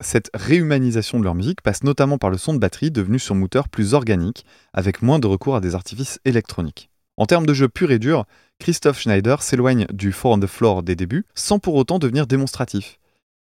Cette 0.00 0.30
réhumanisation 0.32 1.18
de 1.18 1.24
leur 1.24 1.34
musique 1.34 1.60
passe 1.60 1.82
notamment 1.82 2.18
par 2.18 2.30
le 2.30 2.38
son 2.38 2.54
de 2.54 2.58
batterie 2.58 2.92
devenu 2.92 3.18
sur 3.18 3.34
Mutter 3.34 3.62
plus 3.70 3.94
organique, 3.94 4.44
avec 4.72 5.02
moins 5.02 5.18
de 5.18 5.26
recours 5.26 5.56
à 5.56 5.60
des 5.60 5.74
artifices 5.74 6.20
électroniques. 6.24 6.88
En 7.16 7.26
termes 7.26 7.46
de 7.46 7.52
jeu 7.52 7.68
pur 7.68 7.90
et 7.90 7.98
dur, 7.98 8.24
Christoph 8.60 9.00
Schneider 9.00 9.42
s'éloigne 9.42 9.86
du 9.92 10.12
Four 10.12 10.32
on 10.32 10.40
the 10.40 10.46
Floor 10.46 10.84
des 10.84 10.94
débuts 10.94 11.26
sans 11.34 11.58
pour 11.58 11.74
autant 11.74 11.98
devenir 11.98 12.28
démonstratif. 12.28 13.00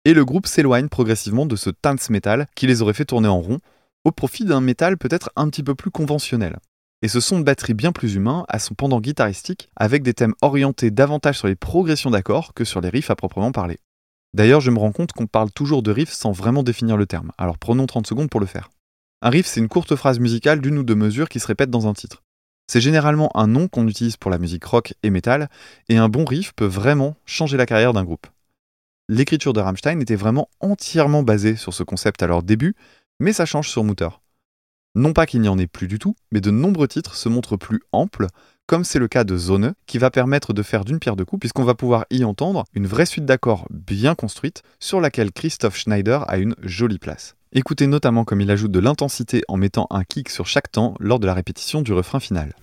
Et 0.05 0.13
le 0.13 0.25
groupe 0.25 0.49
s'éloigne 0.49 0.89
progressivement 0.89 1.47
de 1.47 1.55
ce 1.55 1.71
dance 1.85 2.11
metal 2.11 2.49
qui 2.57 2.67
les 2.67 2.83
aurait 2.83 2.95
fait 2.95 3.05
tourner 3.05 3.29
en 3.29 3.41
rond, 3.41 3.59
au 4.05 4.11
profit 4.11 4.45
d'un 4.45 4.61
métal 4.61 4.99
peut-être 4.99 5.31
un 5.37 5.49
petit 5.51 5.63
peu 5.63 5.77
plus 5.77 5.93
conventionnel. 5.93 6.59
Et 7.03 7.09
ce 7.09 7.21
son 7.21 7.39
de 7.39 7.45
batterie 7.45 7.75
bien 7.75 7.93
plus 7.93 8.17
humain 8.17 8.45
a 8.49 8.59
son 8.59 8.75
pendant 8.75 9.01
guitaristique 9.01 9.71
avec 9.77 10.03
des 10.03 10.15
thèmes 10.15 10.35
orientés 10.43 10.91
davantage 10.91 11.39
sur 11.39 11.47
les 11.47 11.55
progressions 11.55 12.11
d'accords 12.11 12.55
que 12.55 12.65
sur 12.65 12.81
les 12.81 12.89
riffs 12.89 13.11
à 13.11 13.17
proprement 13.17 13.53
parler. 13.53 13.79
D'ailleurs, 14.33 14.61
je 14.61 14.71
me 14.71 14.79
rends 14.79 14.93
compte 14.93 15.13
qu'on 15.13 15.27
parle 15.27 15.51
toujours 15.51 15.83
de 15.83 15.91
riff 15.91 16.13
sans 16.13 16.33
vraiment 16.33 16.63
définir 16.63 16.97
le 16.97 17.07
terme, 17.07 17.33
alors 17.37 17.59
prenons 17.59 17.87
30 17.87 18.07
secondes 18.07 18.31
pour 18.31 18.41
le 18.41 18.47
faire. 18.47 18.71
Un 19.23 19.31
riff, 19.31 19.47
c'est 19.47 19.61
une 19.61 19.69
courte 19.69 19.97
phrase 19.97 20.19
musicale 20.19 20.61
d'une 20.61 20.79
ou 20.79 20.83
deux 20.83 20.95
mesures 20.95 21.29
qui 21.29 21.41
se 21.41 21.47
répète 21.47 21.71
dans 21.71 21.89
un 21.89 21.93
titre. 21.93 22.23
C'est 22.69 22.81
généralement 22.81 23.37
un 23.37 23.49
nom 23.49 23.67
qu'on 23.67 23.89
utilise 23.89 24.17
pour 24.17 24.31
la 24.31 24.39
musique 24.39 24.65
rock 24.65 24.95
et 25.03 25.11
metal, 25.11 25.51
et 25.89 25.97
un 25.97 26.09
bon 26.09 26.25
riff 26.25 26.53
peut 26.55 26.65
vraiment 26.65 27.17
changer 27.27 27.57
la 27.57 27.67
carrière 27.67 27.93
d'un 27.93 28.05
groupe. 28.05 28.29
l'écriture 29.09 29.53
de 29.53 29.61
Rammstein 29.61 30.01
était 30.01 30.15
vraiment 30.15 30.49
entièrement 30.61 31.25
basée 31.25 31.57
sur 31.57 31.75
ce 31.75 31.83
concept 31.83 32.23
à 32.23 32.29
leur 32.29 32.45
début, 32.45 32.77
mais 33.19 33.33
ça 33.33 33.45
change 33.45 33.69
sur 33.69 33.83
Mutter. 33.83 34.09
Non 34.95 35.13
pas 35.13 35.27
qu'il 35.27 35.41
n'y 35.41 35.49
en 35.49 35.59
ait 35.59 35.67
plus 35.67 35.89
du 35.89 35.99
tout, 35.99 36.15
mais 36.31 36.41
de 36.41 36.53
nombreux 36.53 36.87
titres 36.87 37.17
se 37.17 37.29
montrent 37.29 37.57
plus 37.57 37.81
amples, 37.91 38.29
comme 38.71 38.85
c'est 38.85 39.01
le 39.01 39.09
cas 39.09 39.25
de 39.25 39.37
Zone, 39.37 39.75
qui 39.89 39.99
va 39.99 40.13
permettre 40.13 40.53
de 40.53 40.63
faire 40.63 40.85
d'une 40.85 41.01
pierre 41.01 41.17
deux 41.17 41.25
coups, 41.25 41.41
puisqu'on 41.41 41.65
va 41.65 41.75
pouvoir 41.75 42.05
y 42.09 42.23
entendre 42.23 42.63
une 42.73 42.87
vraie 42.87 43.05
suite 43.05 43.25
d'accords 43.25 43.67
bien 43.69 44.15
construite, 44.15 44.63
sur 44.79 45.01
laquelle 45.01 45.33
Christoph 45.33 45.77
Schneider 45.77 46.25
a 46.31 46.39
une 46.39 46.55
jolie 46.63 47.01
place. 47.01 47.35
Écoutez 47.53 47.89
notamment 47.89 48.23
comme 48.23 48.41
il 48.41 48.49
ajoute 48.49 48.71
de 48.71 48.79
l'intensité 48.79 49.43
en 49.49 49.57
mettant 49.57 49.89
un 49.91 50.05
kick 50.05 50.29
sur 50.29 50.47
chaque 50.47 50.71
temps 50.71 50.95
lors 51.01 51.19
de 51.19 51.27
la 51.27 51.35
répétition 51.35 51.83
du 51.83 51.93
refrain 51.93 52.21
final. 52.21 52.55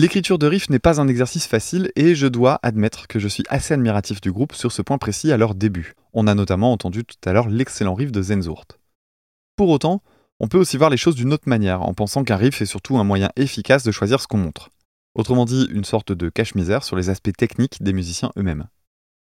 L'écriture 0.00 0.38
de 0.38 0.46
riff 0.46 0.70
n'est 0.70 0.78
pas 0.78 1.00
un 1.00 1.08
exercice 1.08 1.48
facile 1.48 1.90
et 1.96 2.14
je 2.14 2.28
dois 2.28 2.60
admettre 2.62 3.08
que 3.08 3.18
je 3.18 3.26
suis 3.26 3.42
assez 3.48 3.74
admiratif 3.74 4.20
du 4.20 4.30
groupe 4.30 4.54
sur 4.54 4.70
ce 4.70 4.80
point 4.80 4.96
précis 4.96 5.32
à 5.32 5.36
leur 5.36 5.56
début. 5.56 5.94
On 6.12 6.28
a 6.28 6.36
notamment 6.36 6.70
entendu 6.70 7.04
tout 7.04 7.16
à 7.24 7.32
l'heure 7.32 7.48
l'excellent 7.48 7.96
riff 7.96 8.12
de 8.12 8.22
Zenzurt. 8.22 8.78
Pour 9.56 9.70
autant, 9.70 10.04
on 10.38 10.46
peut 10.46 10.56
aussi 10.56 10.76
voir 10.76 10.90
les 10.90 10.96
choses 10.96 11.16
d'une 11.16 11.32
autre 11.32 11.48
manière 11.48 11.82
en 11.82 11.94
pensant 11.94 12.22
qu'un 12.22 12.36
riff 12.36 12.62
est 12.62 12.66
surtout 12.66 12.96
un 12.96 13.02
moyen 13.02 13.30
efficace 13.34 13.82
de 13.82 13.90
choisir 13.90 14.20
ce 14.20 14.28
qu'on 14.28 14.38
montre. 14.38 14.70
Autrement 15.16 15.44
dit, 15.44 15.66
une 15.72 15.82
sorte 15.82 16.12
de 16.12 16.28
cache-misère 16.28 16.84
sur 16.84 16.94
les 16.94 17.10
aspects 17.10 17.36
techniques 17.36 17.82
des 17.82 17.92
musiciens 17.92 18.30
eux-mêmes. 18.38 18.68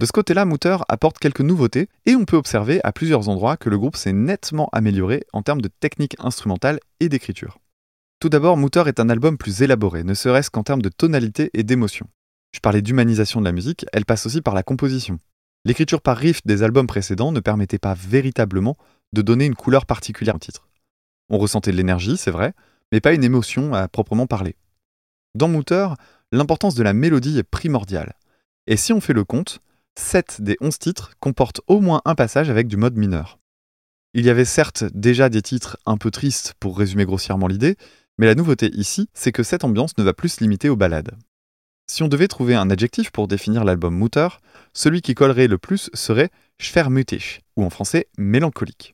De 0.01 0.05
ce 0.05 0.11
côté-là, 0.11 0.43
Mutter 0.43 0.79
apporte 0.89 1.17
quelques 1.17 1.39
nouveautés 1.39 1.87
et 2.05 2.17
on 2.17 2.25
peut 2.25 2.35
observer 2.35 2.81
à 2.83 2.91
plusieurs 2.91 3.29
endroits 3.29 3.55
que 3.55 3.69
le 3.69 3.77
groupe 3.77 3.95
s'est 3.95 4.11
nettement 4.11 4.67
amélioré 4.73 5.23
en 5.31 5.43
termes 5.43 5.61
de 5.61 5.69
technique 5.79 6.17
instrumentale 6.19 6.81
et 6.99 7.07
d'écriture. 7.07 7.57
Tout 8.19 8.29
d'abord, 8.29 8.57
Mutter 8.57 8.83
est 8.87 8.99
un 8.99 9.09
album 9.09 9.37
plus 9.37 9.61
élaboré, 9.61 10.03
ne 10.03 10.15
serait-ce 10.15 10.49
qu'en 10.49 10.63
termes 10.63 10.81
de 10.81 10.89
tonalité 10.89 11.51
et 11.53 11.61
d'émotion. 11.61 12.07
Je 12.51 12.59
parlais 12.59 12.81
d'humanisation 12.81 13.41
de 13.41 13.45
la 13.45 13.51
musique, 13.51 13.85
elle 13.93 14.05
passe 14.05 14.25
aussi 14.25 14.41
par 14.41 14.55
la 14.55 14.63
composition. 14.63 15.19
L'écriture 15.65 16.01
par 16.01 16.17
riff 16.17 16.41
des 16.43 16.63
albums 16.63 16.87
précédents 16.87 17.31
ne 17.31 17.39
permettait 17.39 17.77
pas 17.77 17.93
véritablement 17.93 18.75
de 19.13 19.21
donner 19.21 19.45
une 19.45 19.53
couleur 19.53 19.85
particulière 19.85 20.33
au 20.33 20.39
titre. 20.39 20.67
On 21.29 21.37
ressentait 21.37 21.71
de 21.71 21.77
l'énergie, 21.77 22.17
c'est 22.17 22.31
vrai, 22.31 22.53
mais 22.91 23.01
pas 23.01 23.13
une 23.13 23.23
émotion 23.23 23.75
à 23.75 23.87
proprement 23.87 24.25
parler. 24.25 24.55
Dans 25.35 25.47
Mutter, 25.47 25.89
l'importance 26.31 26.73
de 26.73 26.81
la 26.81 26.93
mélodie 26.93 27.37
est 27.37 27.43
primordiale. 27.43 28.13
Et 28.65 28.77
si 28.77 28.93
on 28.93 29.01
fait 29.01 29.13
le 29.13 29.25
compte, 29.25 29.59
7 29.95 30.41
des 30.41 30.57
11 30.59 30.79
titres 30.79 31.11
comportent 31.19 31.61
au 31.67 31.81
moins 31.81 32.01
un 32.05 32.15
passage 32.15 32.49
avec 32.49 32.67
du 32.67 32.77
mode 32.77 32.97
mineur. 32.97 33.37
Il 34.15 34.25
y 34.25 34.31
avait 34.31 34.45
certes 34.45 34.85
déjà 34.95 35.29
des 35.29 35.43
titres 35.43 35.77
un 35.85 35.97
peu 35.97 36.09
tristes 36.09 36.55
pour 36.59 36.79
résumer 36.79 37.05
grossièrement 37.05 37.47
l'idée, 37.47 37.75
mais 38.17 38.25
la 38.25 38.35
nouveauté 38.35 38.69
ici, 38.73 39.09
c'est 39.13 39.31
que 39.31 39.43
cette 39.43 39.63
ambiance 39.63 39.97
ne 39.97 40.03
va 40.03 40.13
plus 40.13 40.29
se 40.29 40.41
limiter 40.41 40.69
aux 40.69 40.75
ballades. 40.75 41.15
Si 41.89 42.03
on 42.03 42.07
devait 42.07 42.27
trouver 42.27 42.55
un 42.55 42.69
adjectif 42.69 43.11
pour 43.11 43.27
définir 43.27 43.63
l'album 43.63 43.95
Mutter, 43.95 44.27
celui 44.73 45.01
qui 45.01 45.15
collerait 45.15 45.47
le 45.47 45.57
plus 45.57 45.89
serait 45.93 46.31
schwermütig, 46.59 47.41
ou 47.55 47.63
en 47.63 47.69
français 47.69 48.07
mélancolique. 48.17 48.93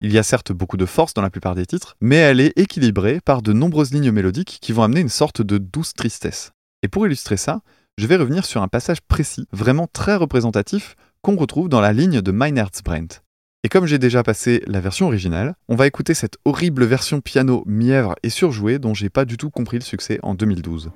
Il 0.00 0.12
y 0.12 0.18
a 0.18 0.24
certes 0.24 0.50
beaucoup 0.50 0.76
de 0.76 0.86
force 0.86 1.14
dans 1.14 1.22
la 1.22 1.30
plupart 1.30 1.54
des 1.54 1.66
titres, 1.66 1.96
mais 2.00 2.16
elle 2.16 2.40
est 2.40 2.58
équilibrée 2.58 3.20
par 3.20 3.40
de 3.40 3.52
nombreuses 3.52 3.92
lignes 3.92 4.10
mélodiques 4.10 4.58
qui 4.60 4.72
vont 4.72 4.82
amener 4.82 5.00
une 5.00 5.08
sorte 5.08 5.42
de 5.42 5.58
douce 5.58 5.94
tristesse. 5.94 6.50
Et 6.82 6.88
pour 6.88 7.06
illustrer 7.06 7.36
ça, 7.36 7.60
je 7.98 8.08
vais 8.08 8.16
revenir 8.16 8.44
sur 8.44 8.62
un 8.62 8.68
passage 8.68 9.00
précis, 9.02 9.46
vraiment 9.52 9.86
très 9.86 10.16
représentatif, 10.16 10.96
qu'on 11.20 11.36
retrouve 11.36 11.68
dans 11.68 11.80
la 11.80 11.92
ligne 11.92 12.20
de 12.20 12.32
Mein 12.32 12.56
Herzbrennt. 12.56 13.22
Et 13.64 13.68
comme 13.68 13.86
j'ai 13.86 13.98
déjà 13.98 14.24
passé 14.24 14.60
la 14.66 14.80
version 14.80 15.06
originale, 15.06 15.54
on 15.68 15.76
va 15.76 15.86
écouter 15.86 16.14
cette 16.14 16.36
horrible 16.44 16.84
version 16.84 17.20
piano 17.20 17.62
mièvre 17.64 18.16
et 18.24 18.28
surjouée 18.28 18.80
dont 18.80 18.92
j'ai 18.92 19.08
pas 19.08 19.24
du 19.24 19.36
tout 19.36 19.50
compris 19.50 19.78
le 19.78 19.84
succès 19.84 20.18
en 20.24 20.34
2012. 20.34 20.90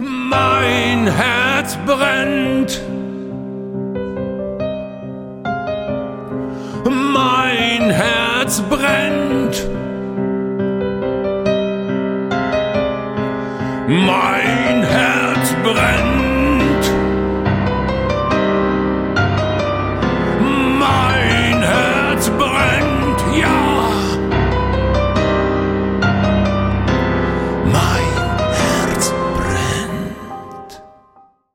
Mein 0.00 1.06
Herz 1.08 1.76
brennt. 1.84 2.80
Mein 6.86 7.90
Herz 7.90 8.62
brennt. 8.70 9.68
Mein 13.88 14.84
Herz 14.84 15.54
brennt. 15.62 16.09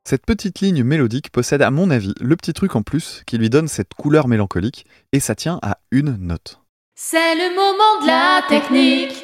Cette 0.07 0.27
petite 0.27 0.59
ligne 0.59 0.83
mélodique 0.83 1.31
possède 1.31 1.63
à 1.63 1.71
mon 1.71 1.89
avis 1.89 2.13
le 2.21 2.35
petit 2.35 2.53
truc 2.53 2.75
en 2.75 2.83
plus 2.83 3.23
qui 3.25 3.39
lui 3.39 3.49
donne 3.49 3.67
cette 3.67 3.95
couleur 3.95 4.27
mélancolique, 4.27 4.85
et 5.11 5.19
ça 5.19 5.33
tient 5.33 5.57
à 5.63 5.79
une 5.89 6.15
note. 6.17 6.59
C'est 6.93 7.33
le 7.33 7.55
moment 7.55 8.03
de 8.03 8.05
la 8.05 8.43
technique. 8.47 9.15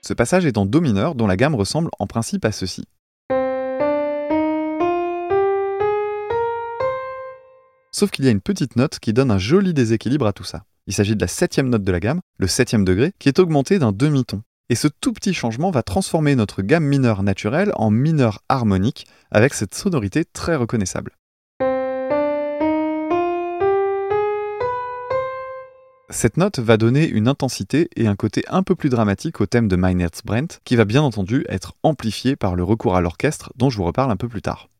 Ce 0.00 0.14
passage 0.14 0.46
est 0.46 0.58
en 0.58 0.64
Do 0.64 0.80
mineur 0.80 1.16
dont 1.16 1.26
la 1.26 1.36
gamme 1.36 1.56
ressemble 1.56 1.90
en 1.98 2.06
principe 2.06 2.44
à 2.44 2.52
ceci. 2.52 2.84
Sauf 7.90 8.12
qu'il 8.12 8.24
y 8.24 8.28
a 8.28 8.30
une 8.30 8.40
petite 8.40 8.76
note 8.76 9.00
qui 9.00 9.12
donne 9.12 9.32
un 9.32 9.38
joli 9.38 9.74
déséquilibre 9.74 10.28
à 10.28 10.32
tout 10.32 10.44
ça. 10.44 10.62
Il 10.86 10.94
s'agit 10.94 11.16
de 11.16 11.20
la 11.20 11.26
septième 11.26 11.68
note 11.68 11.82
de 11.82 11.90
la 11.90 11.98
gamme, 11.98 12.20
le 12.38 12.46
septième 12.46 12.84
degré, 12.84 13.12
qui 13.18 13.28
est 13.28 13.40
augmenté 13.40 13.80
d'un 13.80 13.90
demi-ton. 13.90 14.44
Et 14.72 14.74
ce 14.74 14.88
tout 14.88 15.12
petit 15.12 15.34
changement 15.34 15.70
va 15.70 15.82
transformer 15.82 16.34
notre 16.34 16.62
gamme 16.62 16.86
mineure 16.86 17.22
naturelle 17.22 17.72
en 17.74 17.90
mineur 17.90 18.40
harmonique, 18.48 19.06
avec 19.30 19.52
cette 19.52 19.74
sonorité 19.74 20.24
très 20.24 20.56
reconnaissable. 20.56 21.12
Cette 26.08 26.38
note 26.38 26.58
va 26.58 26.78
donner 26.78 27.06
une 27.06 27.28
intensité 27.28 27.90
et 27.96 28.06
un 28.06 28.16
côté 28.16 28.44
un 28.48 28.62
peu 28.62 28.74
plus 28.74 28.88
dramatique 28.88 29.42
au 29.42 29.46
thème 29.46 29.68
de 29.68 29.76
Mein 29.76 30.00
Herzbrennt, 30.00 30.62
qui 30.64 30.76
va 30.76 30.86
bien 30.86 31.02
entendu 31.02 31.44
être 31.50 31.74
amplifié 31.82 32.34
par 32.34 32.56
le 32.56 32.64
recours 32.64 32.96
à 32.96 33.02
l'orchestre 33.02 33.52
dont 33.56 33.68
je 33.68 33.76
vous 33.76 33.84
reparle 33.84 34.10
un 34.10 34.16
peu 34.16 34.30
plus 34.30 34.40
tard. 34.40 34.70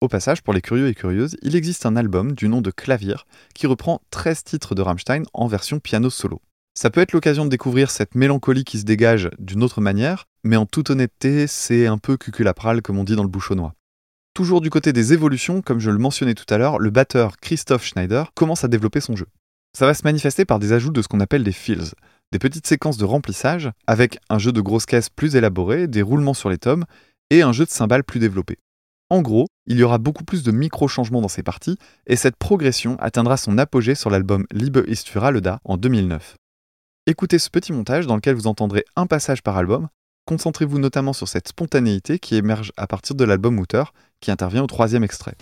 Au 0.00 0.06
passage, 0.06 0.42
pour 0.42 0.54
les 0.54 0.62
curieux 0.62 0.86
et 0.86 0.94
curieuses, 0.94 1.36
il 1.42 1.56
existe 1.56 1.86
un 1.86 1.96
album 1.96 2.36
du 2.36 2.46
nom 2.46 2.60
de 2.60 2.70
Clavier 2.70 3.16
qui 3.52 3.66
reprend 3.66 4.00
13 4.12 4.44
titres 4.44 4.76
de 4.76 4.82
Rammstein 4.82 5.24
en 5.34 5.48
version 5.48 5.80
piano 5.80 6.08
solo. 6.08 6.40
Ça 6.80 6.88
peut 6.88 7.02
être 7.02 7.12
l'occasion 7.12 7.44
de 7.44 7.50
découvrir 7.50 7.90
cette 7.90 8.14
mélancolie 8.14 8.64
qui 8.64 8.78
se 8.78 8.86
dégage 8.86 9.28
d'une 9.38 9.62
autre 9.62 9.82
manière, 9.82 10.24
mais 10.44 10.56
en 10.56 10.64
toute 10.64 10.88
honnêteté, 10.88 11.46
c'est 11.46 11.86
un 11.86 11.98
peu 11.98 12.16
cuculapral 12.16 12.80
comme 12.80 12.96
on 12.96 13.04
dit 13.04 13.16
dans 13.16 13.22
le 13.22 13.28
bouchonnois. 13.28 13.74
Toujours 14.32 14.62
du 14.62 14.70
côté 14.70 14.94
des 14.94 15.12
évolutions, 15.12 15.60
comme 15.60 15.78
je 15.78 15.90
le 15.90 15.98
mentionnais 15.98 16.32
tout 16.32 16.46
à 16.48 16.56
l'heure, 16.56 16.78
le 16.78 16.88
batteur 16.88 17.36
Christoph 17.36 17.84
Schneider 17.84 18.32
commence 18.34 18.64
à 18.64 18.68
développer 18.68 19.02
son 19.02 19.14
jeu. 19.14 19.26
Ça 19.76 19.84
va 19.84 19.92
se 19.92 20.04
manifester 20.04 20.46
par 20.46 20.58
des 20.58 20.72
ajouts 20.72 20.90
de 20.90 21.02
ce 21.02 21.08
qu'on 21.08 21.20
appelle 21.20 21.44
des 21.44 21.52
fills, 21.52 21.90
des 22.32 22.38
petites 22.38 22.66
séquences 22.66 22.96
de 22.96 23.04
remplissage 23.04 23.70
avec 23.86 24.18
un 24.30 24.38
jeu 24.38 24.50
de 24.50 24.62
grosses 24.62 24.86
caisses 24.86 25.10
plus 25.10 25.36
élaboré, 25.36 25.86
des 25.86 26.00
roulements 26.00 26.32
sur 26.32 26.48
les 26.48 26.56
tomes 26.56 26.86
et 27.28 27.42
un 27.42 27.52
jeu 27.52 27.66
de 27.66 27.70
cymbales 27.70 28.04
plus 28.04 28.20
développé. 28.20 28.56
En 29.10 29.20
gros, 29.20 29.48
il 29.66 29.76
y 29.76 29.82
aura 29.82 29.98
beaucoup 29.98 30.24
plus 30.24 30.42
de 30.44 30.50
micro-changements 30.50 31.20
dans 31.20 31.28
ces 31.28 31.42
parties 31.42 31.76
et 32.06 32.16
cette 32.16 32.36
progression 32.36 32.96
atteindra 33.00 33.36
son 33.36 33.58
apogée 33.58 33.94
sur 33.94 34.08
l'album 34.08 34.46
Liebe 34.50 34.82
ist 34.88 35.10
für 35.10 35.22
alle 35.22 35.42
da 35.42 35.60
en 35.64 35.76
2009. 35.76 36.36
Écoutez 37.10 37.40
ce 37.40 37.50
petit 37.50 37.72
montage 37.72 38.06
dans 38.06 38.14
lequel 38.14 38.36
vous 38.36 38.46
entendrez 38.46 38.84
un 38.94 39.08
passage 39.08 39.42
par 39.42 39.56
album. 39.56 39.88
Concentrez-vous 40.26 40.78
notamment 40.78 41.12
sur 41.12 41.26
cette 41.26 41.48
spontanéité 41.48 42.20
qui 42.20 42.36
émerge 42.36 42.70
à 42.76 42.86
partir 42.86 43.16
de 43.16 43.24
l'album 43.24 43.56
Mutter 43.56 43.82
qui 44.20 44.30
intervient 44.30 44.62
au 44.62 44.68
troisième 44.68 45.02
extrait. 45.02 45.34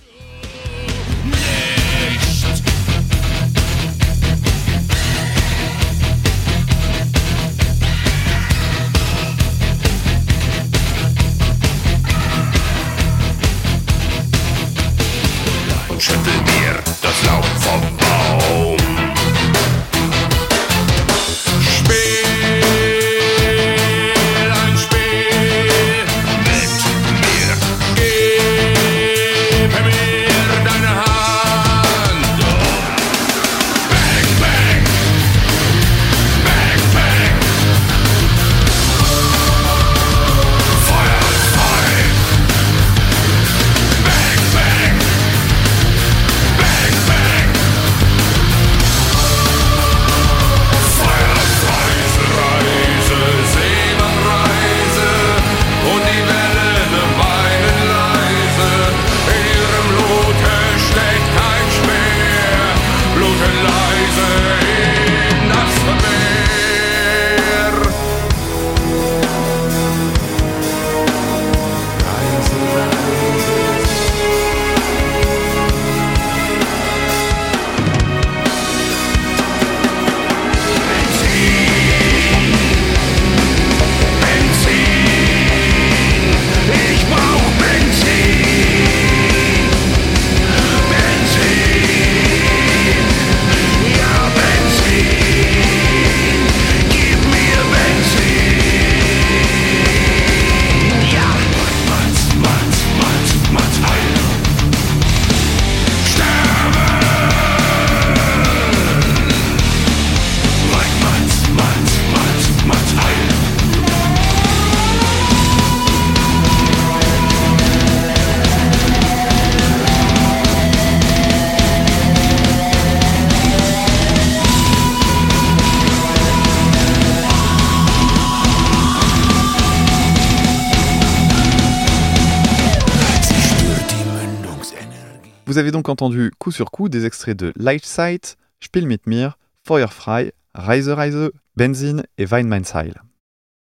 Vous 135.59 135.63
avez 135.63 135.73
donc 135.73 135.89
entendu 135.89 136.31
coup 136.39 136.53
sur 136.53 136.71
coup 136.71 136.89
des 136.89 137.05
extraits 137.05 137.37
de 137.37 137.53
Light 137.57 137.85
Sight, 137.85 138.37
Spiel 138.61 138.87
mit 138.87 139.01
mir, 139.07 139.39
Feuerfrei, 139.67 140.31
Reise 140.55 140.89
Reise, 140.89 141.33
Benzin 141.57 142.05
et 142.17 142.27
Wein 142.27 142.47
mein 142.47 142.63
Seil. 142.63 142.95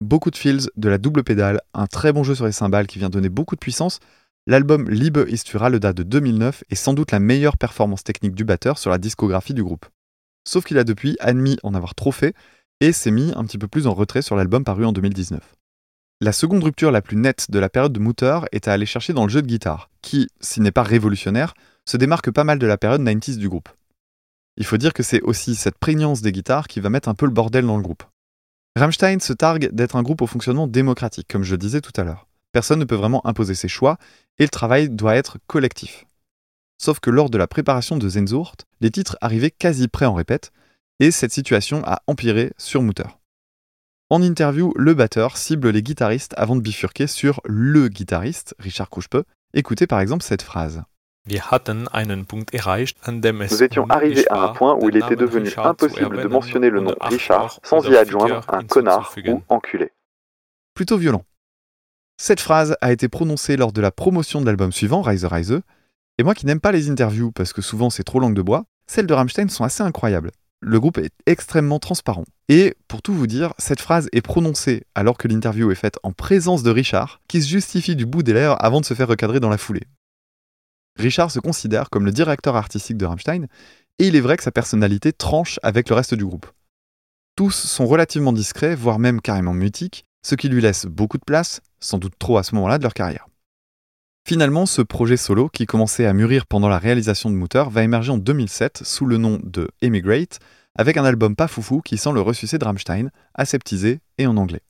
Beaucoup 0.02 0.30
de 0.30 0.36
feels, 0.36 0.68
de 0.76 0.88
la 0.90 0.98
double 0.98 1.24
pédale, 1.24 1.62
un 1.72 1.86
très 1.86 2.12
bon 2.12 2.22
jeu 2.22 2.34
sur 2.34 2.44
les 2.44 2.52
cymbales 2.52 2.86
qui 2.86 2.98
vient 2.98 3.08
donner 3.08 3.30
beaucoup 3.30 3.54
de 3.54 3.60
puissance. 3.60 3.98
L'album 4.46 4.90
Liebe 4.90 5.24
ist 5.26 5.48
für 5.48 5.62
alle 5.62 5.80
date 5.80 5.96
de 5.96 6.02
2009 6.02 6.64
est 6.68 6.74
sans 6.74 6.92
doute 6.92 7.12
la 7.12 7.18
meilleure 7.18 7.56
performance 7.56 8.04
technique 8.04 8.34
du 8.34 8.44
batteur 8.44 8.76
sur 8.76 8.90
la 8.90 8.98
discographie 8.98 9.54
du 9.54 9.64
groupe. 9.64 9.86
Sauf 10.46 10.66
qu'il 10.66 10.76
a 10.76 10.84
depuis 10.84 11.16
admis 11.18 11.56
en 11.62 11.72
avoir 11.72 11.94
trop 11.94 12.12
fait 12.12 12.34
et 12.82 12.92
s'est 12.92 13.10
mis 13.10 13.32
un 13.34 13.44
petit 13.46 13.56
peu 13.56 13.68
plus 13.68 13.86
en 13.86 13.94
retrait 13.94 14.20
sur 14.20 14.36
l'album 14.36 14.64
paru 14.64 14.84
en 14.84 14.92
2019. 14.92 15.40
La 16.20 16.32
seconde 16.32 16.62
rupture 16.62 16.90
la 16.90 17.00
plus 17.00 17.16
nette 17.16 17.50
de 17.50 17.58
la 17.58 17.70
période 17.70 17.94
de 17.94 18.00
Mutter 18.00 18.40
est 18.52 18.68
à 18.68 18.74
aller 18.74 18.84
chercher 18.84 19.14
dans 19.14 19.22
le 19.22 19.30
jeu 19.30 19.40
de 19.40 19.46
guitare, 19.46 19.88
qui, 20.02 20.28
s'il 20.42 20.62
n'est 20.62 20.70
pas 20.70 20.82
révolutionnaire, 20.82 21.54
se 21.86 21.96
démarque 21.96 22.30
pas 22.30 22.44
mal 22.44 22.58
de 22.58 22.66
la 22.66 22.78
période 22.78 23.02
90s 23.02 23.36
du 23.36 23.48
groupe. 23.48 23.68
Il 24.56 24.64
faut 24.64 24.76
dire 24.76 24.92
que 24.92 25.02
c'est 25.02 25.22
aussi 25.22 25.54
cette 25.54 25.78
prégnance 25.78 26.22
des 26.22 26.32
guitares 26.32 26.68
qui 26.68 26.80
va 26.80 26.90
mettre 26.90 27.08
un 27.08 27.14
peu 27.14 27.26
le 27.26 27.32
bordel 27.32 27.66
dans 27.66 27.76
le 27.76 27.82
groupe. 27.82 28.04
Rammstein 28.76 29.18
se 29.20 29.32
targue 29.32 29.70
d'être 29.72 29.96
un 29.96 30.02
groupe 30.02 30.22
au 30.22 30.26
fonctionnement 30.26 30.66
démocratique, 30.66 31.28
comme 31.28 31.42
je 31.42 31.52
le 31.52 31.58
disais 31.58 31.80
tout 31.80 31.98
à 32.00 32.04
l'heure. 32.04 32.26
Personne 32.52 32.78
ne 32.78 32.84
peut 32.84 32.94
vraiment 32.94 33.26
imposer 33.26 33.54
ses 33.54 33.68
choix, 33.68 33.98
et 34.38 34.44
le 34.44 34.48
travail 34.48 34.88
doit 34.90 35.16
être 35.16 35.38
collectif. 35.46 36.06
Sauf 36.78 37.00
que 37.00 37.10
lors 37.10 37.30
de 37.30 37.38
la 37.38 37.46
préparation 37.46 37.96
de 37.96 38.08
Zenzurt, 38.08 38.66
les 38.80 38.90
titres 38.90 39.16
arrivaient 39.20 39.50
quasi 39.50 39.88
prêts 39.88 40.06
en 40.06 40.14
répète, 40.14 40.52
et 40.98 41.10
cette 41.10 41.32
situation 41.32 41.82
a 41.84 42.02
empiré 42.06 42.52
sur 42.58 42.82
Mutter. 42.82 43.08
En 44.08 44.22
interview, 44.22 44.72
le 44.76 44.94
batteur 44.94 45.36
cible 45.36 45.70
les 45.70 45.82
guitaristes 45.82 46.34
avant 46.36 46.56
de 46.56 46.60
bifurquer 46.60 47.06
sur 47.06 47.40
le 47.44 47.88
guitariste, 47.88 48.54
Richard 48.58 48.90
Couchepeux. 48.90 49.24
Écoutez 49.54 49.86
par 49.86 50.00
exemple 50.00 50.24
cette 50.24 50.42
phrase. 50.42 50.82
Wir 51.30 51.52
hatten 51.52 51.86
einen 51.86 52.26
Punkt 52.26 52.52
erreicht, 52.52 52.98
an 53.06 53.20
dem 53.20 53.40
es 53.40 53.52
Nous 53.52 53.62
étions 53.62 53.88
arrivés 53.88 54.28
à 54.32 54.46
un 54.46 54.48
point 54.48 54.74
où 54.74 54.88
il 54.88 54.96
était 54.96 55.14
devenu 55.14 55.48
impossible 55.56 56.20
de 56.20 56.26
mentionner 56.26 56.70
le 56.70 56.80
nom 56.80 56.92
Richard 57.00 57.60
sans 57.62 57.88
y 57.88 57.96
adjoindre 57.96 58.44
un 58.48 58.64
connard 58.64 59.14
ou 59.28 59.40
enculé. 59.48 59.92
Plutôt 60.74 60.98
violent. 60.98 61.24
Cette 62.20 62.40
phrase 62.40 62.76
a 62.80 62.90
été 62.90 63.08
prononcée 63.08 63.56
lors 63.56 63.70
de 63.70 63.80
la 63.80 63.92
promotion 63.92 64.40
de 64.40 64.46
l'album 64.46 64.72
suivant, 64.72 65.02
Rise 65.02 65.24
Rise, 65.24 65.60
et 66.18 66.24
moi 66.24 66.34
qui 66.34 66.46
n'aime 66.46 66.58
pas 66.58 66.72
les 66.72 66.90
interviews 66.90 67.30
parce 67.30 67.52
que 67.52 67.62
souvent 67.62 67.90
c'est 67.90 68.02
trop 68.02 68.18
langue 68.18 68.34
de 68.34 68.42
bois, 68.42 68.64
celles 68.88 69.06
de 69.06 69.14
Rammstein 69.14 69.48
sont 69.50 69.62
assez 69.62 69.84
incroyables. 69.84 70.32
Le 70.58 70.80
groupe 70.80 70.98
est 70.98 71.14
extrêmement 71.26 71.78
transparent. 71.78 72.24
Et 72.48 72.74
pour 72.88 73.02
tout 73.02 73.14
vous 73.14 73.28
dire, 73.28 73.54
cette 73.56 73.80
phrase 73.80 74.08
est 74.10 74.20
prononcée 74.20 74.82
alors 74.96 75.16
que 75.16 75.28
l'interview 75.28 75.70
est 75.70 75.76
faite 75.76 76.00
en 76.02 76.10
présence 76.10 76.64
de 76.64 76.72
Richard, 76.72 77.20
qui 77.28 77.40
se 77.40 77.48
justifie 77.48 77.94
du 77.94 78.04
bout 78.04 78.24
des 78.24 78.32
lèvres 78.32 78.56
avant 78.58 78.80
de 78.80 78.84
se 78.84 78.94
faire 78.94 79.06
recadrer 79.06 79.38
dans 79.38 79.48
la 79.48 79.58
foulée. 79.58 79.86
Richard 81.00 81.30
se 81.30 81.40
considère 81.40 81.90
comme 81.90 82.04
le 82.04 82.12
directeur 82.12 82.56
artistique 82.56 82.96
de 82.96 83.06
Rammstein, 83.06 83.46
et 83.98 84.06
il 84.06 84.16
est 84.16 84.20
vrai 84.20 84.36
que 84.36 84.42
sa 84.42 84.52
personnalité 84.52 85.12
tranche 85.12 85.58
avec 85.62 85.88
le 85.88 85.96
reste 85.96 86.14
du 86.14 86.24
groupe. 86.24 86.46
Tous 87.36 87.50
sont 87.50 87.86
relativement 87.86 88.32
discrets, 88.32 88.74
voire 88.74 88.98
même 88.98 89.20
carrément 89.20 89.52
mutiques, 89.52 90.04
ce 90.22 90.34
qui 90.34 90.48
lui 90.48 90.60
laisse 90.60 90.86
beaucoup 90.86 91.18
de 91.18 91.24
place, 91.24 91.60
sans 91.80 91.98
doute 91.98 92.14
trop 92.18 92.38
à 92.38 92.42
ce 92.42 92.54
moment-là 92.54 92.78
de 92.78 92.82
leur 92.82 92.94
carrière. 92.94 93.26
Finalement, 94.26 94.66
ce 94.66 94.82
projet 94.82 95.16
solo, 95.16 95.48
qui 95.48 95.66
commençait 95.66 96.06
à 96.06 96.12
mûrir 96.12 96.46
pendant 96.46 96.68
la 96.68 96.78
réalisation 96.78 97.30
de 97.30 97.34
Mutter, 97.34 97.64
va 97.70 97.82
émerger 97.82 98.12
en 98.12 98.18
2007 98.18 98.82
sous 98.84 99.06
le 99.06 99.16
nom 99.16 99.40
de 99.42 99.68
Emigrate, 99.82 100.38
avec 100.76 100.96
un 100.96 101.04
album 101.04 101.34
pas 101.34 101.48
foufou 101.48 101.80
qui 101.80 101.96
sent 101.96 102.12
le 102.12 102.20
ressucé 102.20 102.58
de 102.58 102.64
Rammstein, 102.64 103.10
aseptisé 103.34 104.00
et 104.18 104.26
en 104.26 104.36
anglais. 104.36 104.62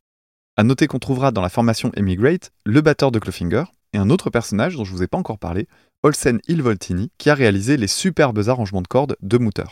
À 0.57 0.63
noter 0.63 0.87
qu'on 0.87 0.99
trouvera 0.99 1.31
dans 1.31 1.43
la 1.43 1.49
formation 1.49 1.91
Emigrate 1.95 2.53
le 2.65 2.81
batteur 2.81 3.11
de 3.11 3.19
Clofinger 3.19 3.65
et 3.93 3.99
un 3.99 4.11
autre 4.11 4.31
personnage 4.31 4.77
dont 4.77 4.85
je 4.85 4.93
vous 4.93 5.03
ai 5.03 5.09
pas 5.09 5.19
encore 5.19 5.39
parlé, 5.39 5.69
Olsen 6.03 6.41
Ilvoltini, 6.49 7.11
qui 7.19 7.29
a 7.29 7.35
réalisé 7.35 7.77
les 7.77 7.87
superbes 7.87 8.49
arrangements 8.49 8.81
de 8.81 8.89
cordes 8.89 9.17
de 9.21 9.37
Mutter. 9.37 9.65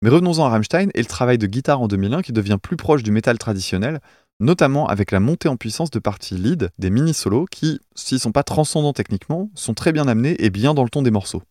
Mais 0.00 0.08
revenons-en 0.08 0.44
à 0.44 0.48
Rammstein 0.48 0.90
et 0.94 1.00
le 1.00 1.06
travail 1.06 1.38
de 1.38 1.46
guitare 1.48 1.82
en 1.82 1.88
2001 1.88 2.22
qui 2.22 2.32
devient 2.32 2.58
plus 2.62 2.76
proche 2.76 3.02
du 3.02 3.10
métal 3.10 3.36
traditionnel, 3.36 4.00
notamment 4.38 4.86
avec 4.86 5.10
la 5.10 5.18
montée 5.18 5.48
en 5.48 5.56
puissance 5.56 5.90
de 5.90 5.98
parties 5.98 6.36
lead 6.36 6.70
des 6.78 6.90
mini-solos 6.90 7.46
qui, 7.50 7.80
s'ils 7.96 8.20
sont 8.20 8.30
pas 8.30 8.44
transcendants 8.44 8.92
techniquement, 8.92 9.50
sont 9.56 9.74
très 9.74 9.90
bien 9.90 10.06
amenés 10.06 10.36
et 10.38 10.50
bien 10.50 10.72
dans 10.72 10.84
le 10.84 10.88
ton 10.88 11.02
des 11.02 11.10
morceaux. 11.10 11.42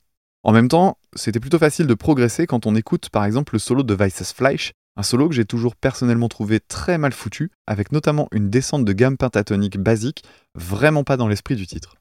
En 0.43 0.54
même 0.54 0.70
temps, 0.70 0.97
c'était 1.14 1.41
plutôt 1.41 1.60
facile 1.60 1.86
de 1.86 1.93
progresser 1.93 2.47
quand 2.47 2.66
on 2.66 2.76
écoute 2.76 3.10
par 3.10 3.26
exemple 3.26 3.54
le 3.54 3.60
solo 3.60 3.84
de 3.84 3.93
Weisses 3.93 4.34
Fleisch, 4.34 4.72
un 4.95 5.04
solo 5.04 5.28
que 5.28 5.36
j'ai 5.36 5.45
toujours 5.45 5.76
personnellement 5.76 6.30
trouvé 6.30 6.62
très 6.62 6.97
mal 6.97 7.12
foutu, 7.12 7.52
avec 7.68 7.91
notamment 7.91 8.30
une 8.32 8.50
descente 8.50 8.86
de 8.86 8.93
gamme 8.93 9.18
pentatonique 9.18 9.78
basique, 9.78 10.24
vraiment 10.56 11.04
pas 11.04 11.18
dans 11.18 11.28
l'esprit 11.28 11.58
du 11.58 11.68
titre. 11.68 11.95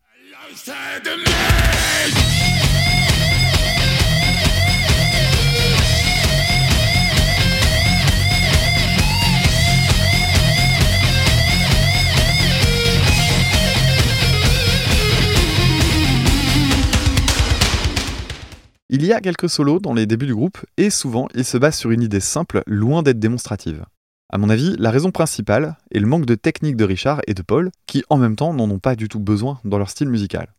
Il 19.01 19.07
y 19.07 19.13
a 19.13 19.21
quelques 19.21 19.49
solos 19.49 19.79
dans 19.79 19.95
les 19.95 20.07
débuts 20.07 20.27
du 20.27 20.35
groupe, 20.35 20.59
et 20.77 20.91
souvent 20.91 21.29
ils 21.33 21.45
se 21.45 21.57
basent 21.57 21.79
sur 21.79 21.93
une 21.93 22.03
idée 22.03 22.19
simple, 22.19 22.65
loin 22.67 23.05
d'être 23.05 23.21
démonstrative. 23.21 23.85
À 24.29 24.39
mon 24.39 24.51
avis, 24.51 24.75
la 24.77 24.91
raison 24.91 25.13
principale 25.13 25.77
est 25.93 26.01
le 26.01 26.09
manque 26.09 26.27
de 26.27 26.35
technique 26.35 26.75
de 26.75 26.83
Richard 26.83 27.21
et 27.29 27.35
de 27.35 27.43
Paul, 27.43 27.71
qui 27.87 28.03
en 28.11 28.17
même 28.17 28.35
temps 28.35 28.53
n'en 28.53 28.69
ont 28.69 28.81
pas 28.81 28.97
du 28.97 29.09
tout 29.09 29.21
besoin 29.21 29.61
dans 29.65 29.79
leur 29.79 29.89
style 29.89 30.09
musical. 30.09 30.53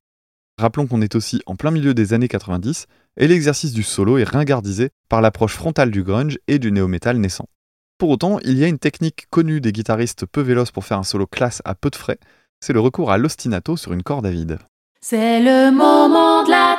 Rappelons 0.58 0.88
qu'on 0.88 1.02
est 1.02 1.16
aussi 1.16 1.42
en 1.48 1.58
plein 1.58 1.72
milieu 1.72 1.94
des 1.94 2.14
années 2.14 2.30
90, 2.30 2.86
et 3.18 3.28
l'exercice 3.28 3.74
du 3.74 3.84
solo 3.84 4.18
est 4.18 4.24
ringardisé 4.24 4.92
par 5.10 5.20
l'approche 5.20 5.56
frontale 5.56 5.92
du 5.92 6.04
grunge 6.04 6.40
et 6.48 6.60
du 6.60 6.72
néo-metal 6.72 7.18
naissant. 7.18 7.50
Pour 7.98 8.10
autant, 8.10 8.40
il 8.46 8.58
y 8.58 8.64
a 8.64 8.68
une 8.68 8.80
technique 8.80 9.28
connue 9.30 9.60
des 9.60 9.74
guitaristes 9.74 10.26
peu 10.26 10.40
véloces 10.40 10.72
pour 10.72 10.86
faire 10.86 11.00
un 11.00 11.04
solo 11.04 11.28
classe 11.28 11.62
à 11.66 11.76
peu 11.76 11.90
de 11.90 11.98
frais, 11.98 12.20
c'est 12.62 12.72
le 12.72 12.80
recours 12.80 13.12
à 13.12 13.18
l'ostinato 13.18 13.76
sur 13.76 13.92
une 13.92 14.04
corde 14.04 14.26
à 14.26 14.32
vide. 14.32 14.60
C'est 15.02 15.42
le 15.42 15.72
moment 15.72 16.44
de 16.46 16.52
la. 16.52 16.79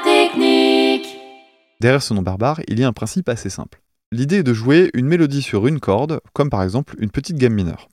Derrière 1.80 2.02
ce 2.02 2.12
nom 2.12 2.20
barbare, 2.20 2.60
il 2.68 2.78
y 2.78 2.84
a 2.84 2.88
un 2.88 2.92
principe 2.92 3.30
assez 3.30 3.48
simple. 3.48 3.80
L'idée 4.12 4.40
est 4.40 4.42
de 4.42 4.52
jouer 4.52 4.90
une 4.92 5.06
mélodie 5.06 5.40
sur 5.40 5.66
une 5.66 5.80
corde, 5.80 6.20
comme 6.34 6.50
par 6.50 6.62
exemple 6.62 6.94
une 6.98 7.10
petite 7.10 7.38
gamme 7.38 7.54
mineure. 7.54 7.88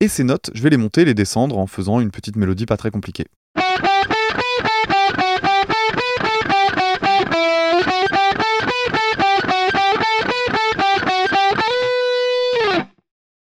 Et 0.00 0.08
ces 0.08 0.24
notes, 0.24 0.50
je 0.54 0.62
vais 0.62 0.70
les 0.70 0.78
monter 0.78 1.02
et 1.02 1.04
les 1.04 1.12
descendre 1.12 1.58
en 1.58 1.66
faisant 1.66 2.00
une 2.00 2.10
petite 2.10 2.36
mélodie 2.36 2.64
pas 2.64 2.78
très 2.78 2.90
compliquée. 2.90 3.26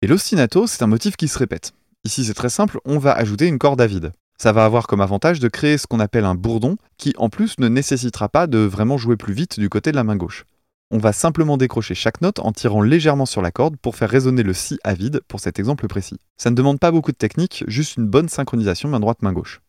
Et 0.04 0.08
l'ostinato, 0.08 0.68
c'est 0.68 0.84
un 0.84 0.88
motif 0.88 1.16
qui 1.18 1.28
se 1.28 1.40
répète. 1.40 1.74
Ici, 2.04 2.26
c'est 2.26 2.36
très 2.36 2.50
simple, 2.50 2.80
on 2.86 3.00
va 3.00 3.14
ajouter 3.14 3.48
une 3.48 3.58
corde 3.58 3.82
à 3.82 3.88
vide. 3.88 4.12
Ça 4.38 4.52
va 4.52 4.66
avoir 4.66 4.88
comme 4.88 5.02
avantage 5.02 5.40
de 5.40 5.48
créer 5.48 5.78
ce 5.78 5.88
qu'on 5.88 6.00
appelle 6.00 6.26
un 6.26 6.36
bourdon, 6.36 6.76
qui 6.98 7.14
en 7.18 7.30
plus 7.30 7.58
ne 7.58 7.70
nécessitera 7.70 8.28
pas 8.28 8.48
de 8.48 8.58
vraiment 8.58 8.98
jouer 8.98 9.16
plus 9.16 9.34
vite 9.34 9.60
du 9.60 9.70
côté 9.70 9.92
de 9.92 9.96
la 9.96 10.04
main 10.04 10.18
gauche. 10.18 10.46
On 10.92 10.98
va 10.98 11.14
simplement 11.14 11.58
décrocher 11.58 11.96
chaque 11.96 12.22
note 12.22 12.40
en 12.40 12.52
tirant 12.52 12.82
légèrement 12.82 13.26
sur 13.26 13.42
la 13.42 13.52
corde 13.52 13.78
pour 13.78 13.96
faire 13.96 14.10
résonner 14.10 14.44
le 14.44 14.54
si 14.54 14.78
à 14.84 14.94
vide 14.94 15.22
pour 15.28 15.40
cet 15.40 15.58
exemple 15.58 15.88
précis. 15.88 16.20
Ça 16.38 16.50
ne 16.50 16.56
demande 16.56 16.80
pas 16.80 16.92
beaucoup 16.92 17.12
de 17.12 17.18
technique, 17.18 17.64
juste 17.68 17.98
une 17.98 18.08
bonne 18.08 18.30
synchronisation 18.30 18.90
main 18.90 19.00
droite 19.00 19.22
main 19.22 19.34
gauche. 19.34 19.62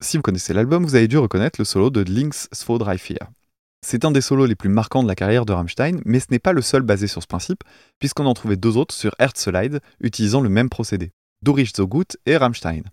Si 0.00 0.16
vous 0.16 0.22
connaissez 0.22 0.54
l'album, 0.54 0.84
vous 0.84 0.94
avez 0.94 1.06
dû 1.06 1.18
reconnaître 1.18 1.60
le 1.60 1.66
solo 1.66 1.90
de 1.90 2.00
Links 2.00 2.48
Svå 2.52 2.78
Dreifir. 2.78 3.18
C'est 3.84 4.04
un 4.04 4.10
des 4.10 4.22
solos 4.22 4.46
les 4.46 4.54
plus 4.54 4.70
marquants 4.70 5.02
de 5.02 5.08
la 5.08 5.14
carrière 5.14 5.44
de 5.44 5.52
Rammstein, 5.52 6.00
mais 6.04 6.18
ce 6.18 6.26
n'est 6.30 6.38
pas 6.38 6.54
le 6.54 6.62
seul 6.62 6.82
basé 6.82 7.06
sur 7.06 7.22
ce 7.22 7.26
principe, 7.26 7.62
puisqu'on 7.98 8.24
en 8.24 8.32
trouvait 8.32 8.56
deux 8.56 8.76
autres 8.76 8.94
sur 8.94 9.14
Herzeleid, 9.18 9.80
utilisant 10.00 10.40
le 10.40 10.48
même 10.48 10.70
procédé. 10.70 11.12
Dorisch 11.42 11.72
so 11.74 11.86
gut 11.86 12.16
et 12.24 12.36
Rammstein. 12.36 12.84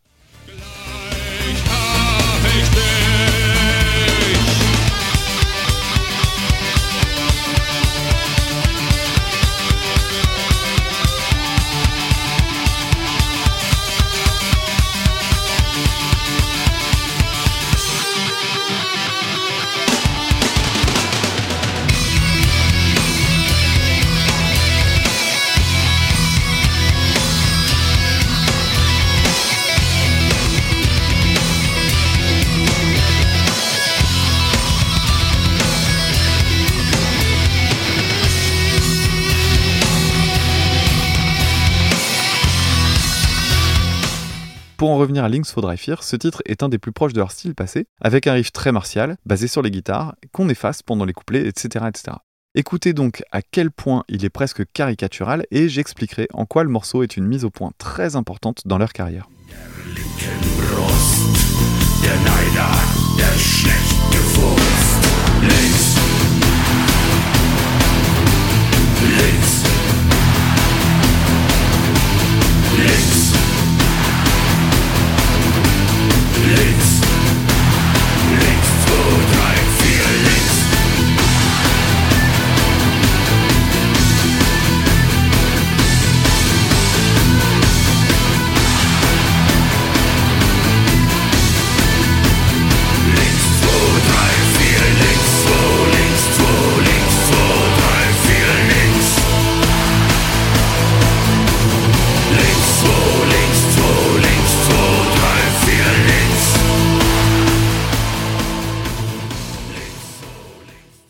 Pour 44.86 44.92
en 44.92 44.98
revenir 44.98 45.24
à 45.24 45.30
Links 45.30 45.48
for 45.48 45.64
Dry 45.64 45.78
Fear, 45.78 46.04
ce 46.04 46.16
titre 46.16 46.44
est 46.46 46.62
un 46.62 46.70
des 46.70 46.78
plus 46.78 46.92
proches 46.92 47.14
de 47.14 47.18
leur 47.18 47.32
style 47.32 47.56
passé, 47.56 47.88
avec 48.00 48.28
un 48.28 48.34
riff 48.34 48.52
très 48.52 48.72
martial, 48.72 49.18
basé 49.26 49.48
sur 49.48 49.64
les 49.64 49.72
guitares, 49.72 50.14
qu'on 50.32 50.48
efface 50.48 50.84
pendant 50.84 51.06
les 51.06 51.14
couplets, 51.14 51.48
etc., 51.48 51.86
etc. 51.88 52.18
Écoutez 52.54 52.94
donc 52.94 53.24
à 53.32 53.42
quel 53.42 53.72
point 53.72 54.04
il 54.10 54.24
est 54.24 54.30
presque 54.30 54.62
caricatural 54.74 55.48
et 55.50 55.70
j'expliquerai 55.70 56.28
en 56.36 56.46
quoi 56.46 56.64
le 56.64 56.70
morceau 56.70 57.02
est 57.02 57.18
une 57.18 57.26
mise 57.26 57.46
au 57.46 57.50
point 57.50 57.72
très 57.80 58.16
importante 58.16 58.62
dans 58.66 58.78
leur 58.78 58.94
carrière. 58.94 59.28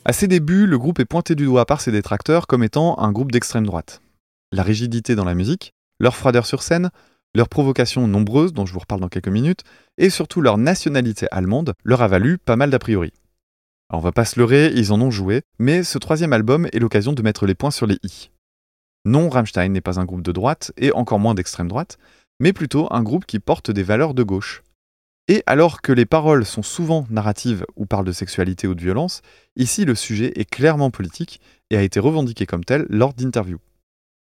À 0.07 0.13
ses 0.13 0.27
débuts, 0.27 0.67
le 0.67 0.77
groupe 0.77 0.99
est 0.99 1.05
pointé 1.05 1.33
du 1.33 1.45
doigt 1.45 1.65
par 1.65 1.81
ses 1.81 1.91
détracteurs 1.91 2.45
comme 2.45 2.63
étant 2.63 2.99
un 2.99 3.11
groupe 3.11 3.31
d'extrême 3.31 3.65
droite. 3.65 4.03
La 4.51 4.61
rigidité 4.61 5.15
dans 5.15 5.25
la 5.25 5.33
musique, 5.33 5.73
leur 5.99 6.15
froideur 6.15 6.45
sur 6.45 6.61
scène, 6.61 6.91
leurs 7.33 7.49
provocations 7.49 8.07
nombreuses, 8.07 8.53
dont 8.53 8.67
je 8.67 8.73
vous 8.73 8.79
reparle 8.79 9.01
dans 9.01 9.09
quelques 9.09 9.29
minutes, 9.29 9.63
et 9.97 10.11
surtout 10.11 10.41
leur 10.41 10.59
nationalité 10.59 11.25
allemande, 11.31 11.73
leur 11.83 12.03
a 12.03 12.07
valu 12.07 12.37
pas 12.37 12.55
mal 12.55 12.69
d'a 12.69 12.77
priori. 12.77 13.13
Alors 13.89 14.01
on 14.01 14.03
va 14.03 14.11
pas 14.11 14.25
se 14.25 14.39
leurrer, 14.39 14.71
ils 14.75 14.93
en 14.93 15.01
ont 15.01 15.09
joué, 15.09 15.41
mais 15.57 15.83
ce 15.83 15.97
troisième 15.97 16.33
album 16.33 16.67
est 16.71 16.79
l'occasion 16.79 17.13
de 17.13 17.23
mettre 17.23 17.47
les 17.47 17.55
points 17.55 17.71
sur 17.71 17.87
les 17.87 17.97
i. 18.03 18.29
Non, 19.05 19.27
Rammstein 19.27 19.71
n'est 19.71 19.81
pas 19.81 19.99
un 19.99 20.05
groupe 20.05 20.21
de 20.21 20.31
droite, 20.31 20.71
et 20.77 20.91
encore 20.91 21.19
moins 21.19 21.33
d'extrême 21.33 21.67
droite, 21.67 21.97
mais 22.39 22.53
plutôt 22.53 22.87
un 22.93 23.01
groupe 23.01 23.25
qui 23.25 23.39
porte 23.39 23.71
des 23.71 23.83
valeurs 23.83 24.13
de 24.13 24.21
gauche. 24.21 24.61
Et 25.27 25.41
alors 25.47 25.81
que 25.81 25.91
les 25.91 26.05
paroles 26.05 26.45
sont 26.45 26.61
souvent 26.61 27.07
narratives 27.09 27.65
ou 27.75 27.87
parlent 27.87 28.05
de 28.05 28.11
sexualité 28.11 28.67
ou 28.67 28.75
de 28.75 28.81
violence, 28.81 29.21
ici 29.55 29.83
le 29.83 29.95
sujet 29.95 30.31
est 30.39 30.45
clairement 30.45 30.91
politique 30.91 31.41
et 31.71 31.77
a 31.77 31.81
été 31.81 31.99
revendiqué 31.99 32.45
comme 32.45 32.63
tel 32.63 32.85
lors 32.89 33.13
d'interviews. 33.15 33.59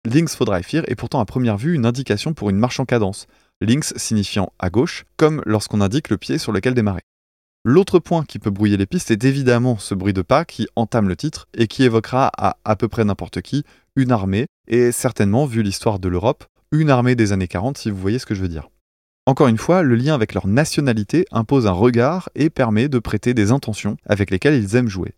Links 0.05 0.31
for 0.31 0.45
Dry 0.45 0.63
Fear 0.63 0.83
est 0.87 0.95
pourtant 0.95 1.19
à 1.19 1.25
première 1.25 1.57
vue 1.57 1.75
une 1.75 1.85
indication 1.85 2.33
pour 2.33 2.49
une 2.49 2.57
marche 2.57 2.79
en 2.79 2.85
cadence, 2.85 3.27
links 3.61 3.93
signifiant 3.95 4.51
à 4.57 4.71
gauche, 4.71 5.05
comme 5.15 5.43
lorsqu'on 5.45 5.81
indique 5.81 6.09
le 6.09 6.17
pied 6.17 6.39
sur 6.39 6.51
lequel 6.51 6.73
démarrer. 6.73 7.01
L'autre 7.63 7.99
point 7.99 8.23
qui 8.25 8.39
peut 8.39 8.51
brouiller 8.51 8.77
les 8.77 8.85
pistes 8.87 9.11
est 9.11 9.23
évidemment 9.23 9.77
ce 9.77 9.93
bruit 9.93 10.13
de 10.13 10.21
pas 10.23 10.43
qui 10.43 10.67
entame 10.75 11.07
le 11.07 11.15
titre 11.15 11.47
et 11.55 11.67
qui 11.67 11.83
évoquera 11.83 12.31
à 12.35 12.57
à 12.65 12.75
peu 12.75 12.87
près 12.87 13.03
n'importe 13.03 13.41
qui 13.41 13.63
une 13.95 14.11
armée, 14.11 14.47
et 14.67 14.91
certainement, 14.91 15.45
vu 15.45 15.61
l'histoire 15.61 15.99
de 15.99 16.09
l'Europe, 16.09 16.45
une 16.71 16.89
armée 16.89 17.15
des 17.15 17.31
années 17.31 17.47
40 17.47 17.77
si 17.77 17.91
vous 17.91 17.97
voyez 17.97 18.19
ce 18.19 18.25
que 18.25 18.35
je 18.35 18.41
veux 18.41 18.47
dire. 18.47 18.69
Encore 19.27 19.47
une 19.47 19.57
fois, 19.57 19.81
le 19.81 19.95
lien 19.95 20.13
avec 20.13 20.35
leur 20.35 20.45
nationalité 20.45 21.25
impose 21.31 21.65
un 21.65 21.71
regard 21.71 22.29
et 22.35 22.51
permet 22.51 22.89
de 22.89 22.99
prêter 22.99 23.33
des 23.33 23.51
intentions 23.51 23.97
avec 24.05 24.29
lesquelles 24.29 24.61
ils 24.61 24.75
aiment 24.75 24.87
jouer. 24.87 25.15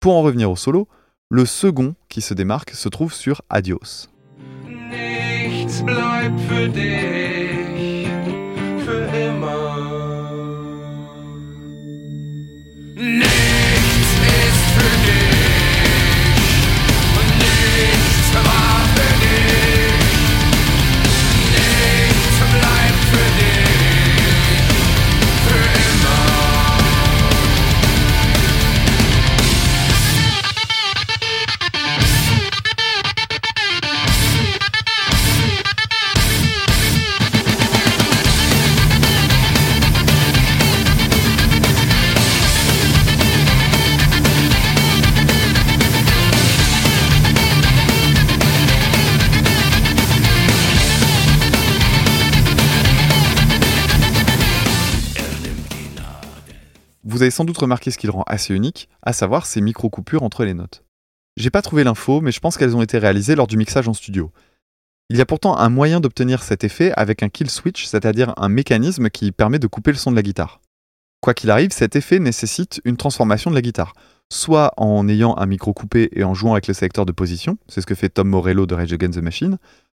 Pour 0.00 0.16
en 0.16 0.22
revenir 0.22 0.50
au 0.50 0.56
solo, 0.56 0.88
le 1.30 1.46
second 1.46 1.94
qui 2.08 2.20
se 2.20 2.34
démarque 2.34 2.70
se 2.70 2.88
trouve 2.88 3.14
sur 3.14 3.42
Adios. 3.48 4.08
Sans 57.32 57.44
doute 57.44 57.58
remarqué 57.58 57.90
ce 57.90 57.98
qui 57.98 58.06
le 58.06 58.12
rend 58.12 58.22
assez 58.28 58.54
unique, 58.54 58.88
à 59.02 59.12
savoir 59.12 59.46
ces 59.46 59.60
micro-coupures 59.60 60.22
entre 60.22 60.44
les 60.44 60.54
notes. 60.54 60.84
J'ai 61.36 61.50
pas 61.50 61.62
trouvé 61.62 61.82
l'info, 61.82 62.20
mais 62.20 62.30
je 62.30 62.38
pense 62.38 62.56
qu'elles 62.56 62.76
ont 62.76 62.82
été 62.82 62.98
réalisées 62.98 63.34
lors 63.34 63.48
du 63.48 63.56
mixage 63.56 63.88
en 63.88 63.94
studio. 63.94 64.30
Il 65.08 65.16
y 65.16 65.20
a 65.20 65.26
pourtant 65.26 65.56
un 65.58 65.68
moyen 65.68 66.00
d'obtenir 66.00 66.42
cet 66.42 66.62
effet 66.64 66.92
avec 66.96 67.22
un 67.22 67.28
kill 67.28 67.50
switch, 67.50 67.86
c'est-à-dire 67.86 68.34
un 68.36 68.48
mécanisme 68.48 69.10
qui 69.10 69.32
permet 69.32 69.58
de 69.58 69.66
couper 69.66 69.90
le 69.90 69.98
son 69.98 70.10
de 70.10 70.16
la 70.16 70.22
guitare. 70.22 70.60
Quoi 71.20 71.34
qu'il 71.34 71.50
arrive, 71.50 71.70
cet 71.70 71.96
effet 71.96 72.18
nécessite 72.18 72.80
une 72.84 72.96
transformation 72.96 73.50
de 73.50 73.54
la 73.54 73.62
guitare, 73.62 73.94
soit 74.30 74.72
en 74.76 75.08
ayant 75.08 75.36
un 75.38 75.46
micro 75.46 75.72
coupé 75.72 76.08
et 76.12 76.24
en 76.24 76.34
jouant 76.34 76.52
avec 76.52 76.66
le 76.66 76.74
sélecteur 76.74 77.06
de 77.06 77.12
position, 77.12 77.58
c'est 77.68 77.80
ce 77.80 77.86
que 77.86 77.94
fait 77.94 78.08
Tom 78.08 78.28
Morello 78.28 78.66
de 78.66 78.74
Rage 78.74 78.92
Against 78.92 79.18
the 79.18 79.22
Machine, 79.22 79.58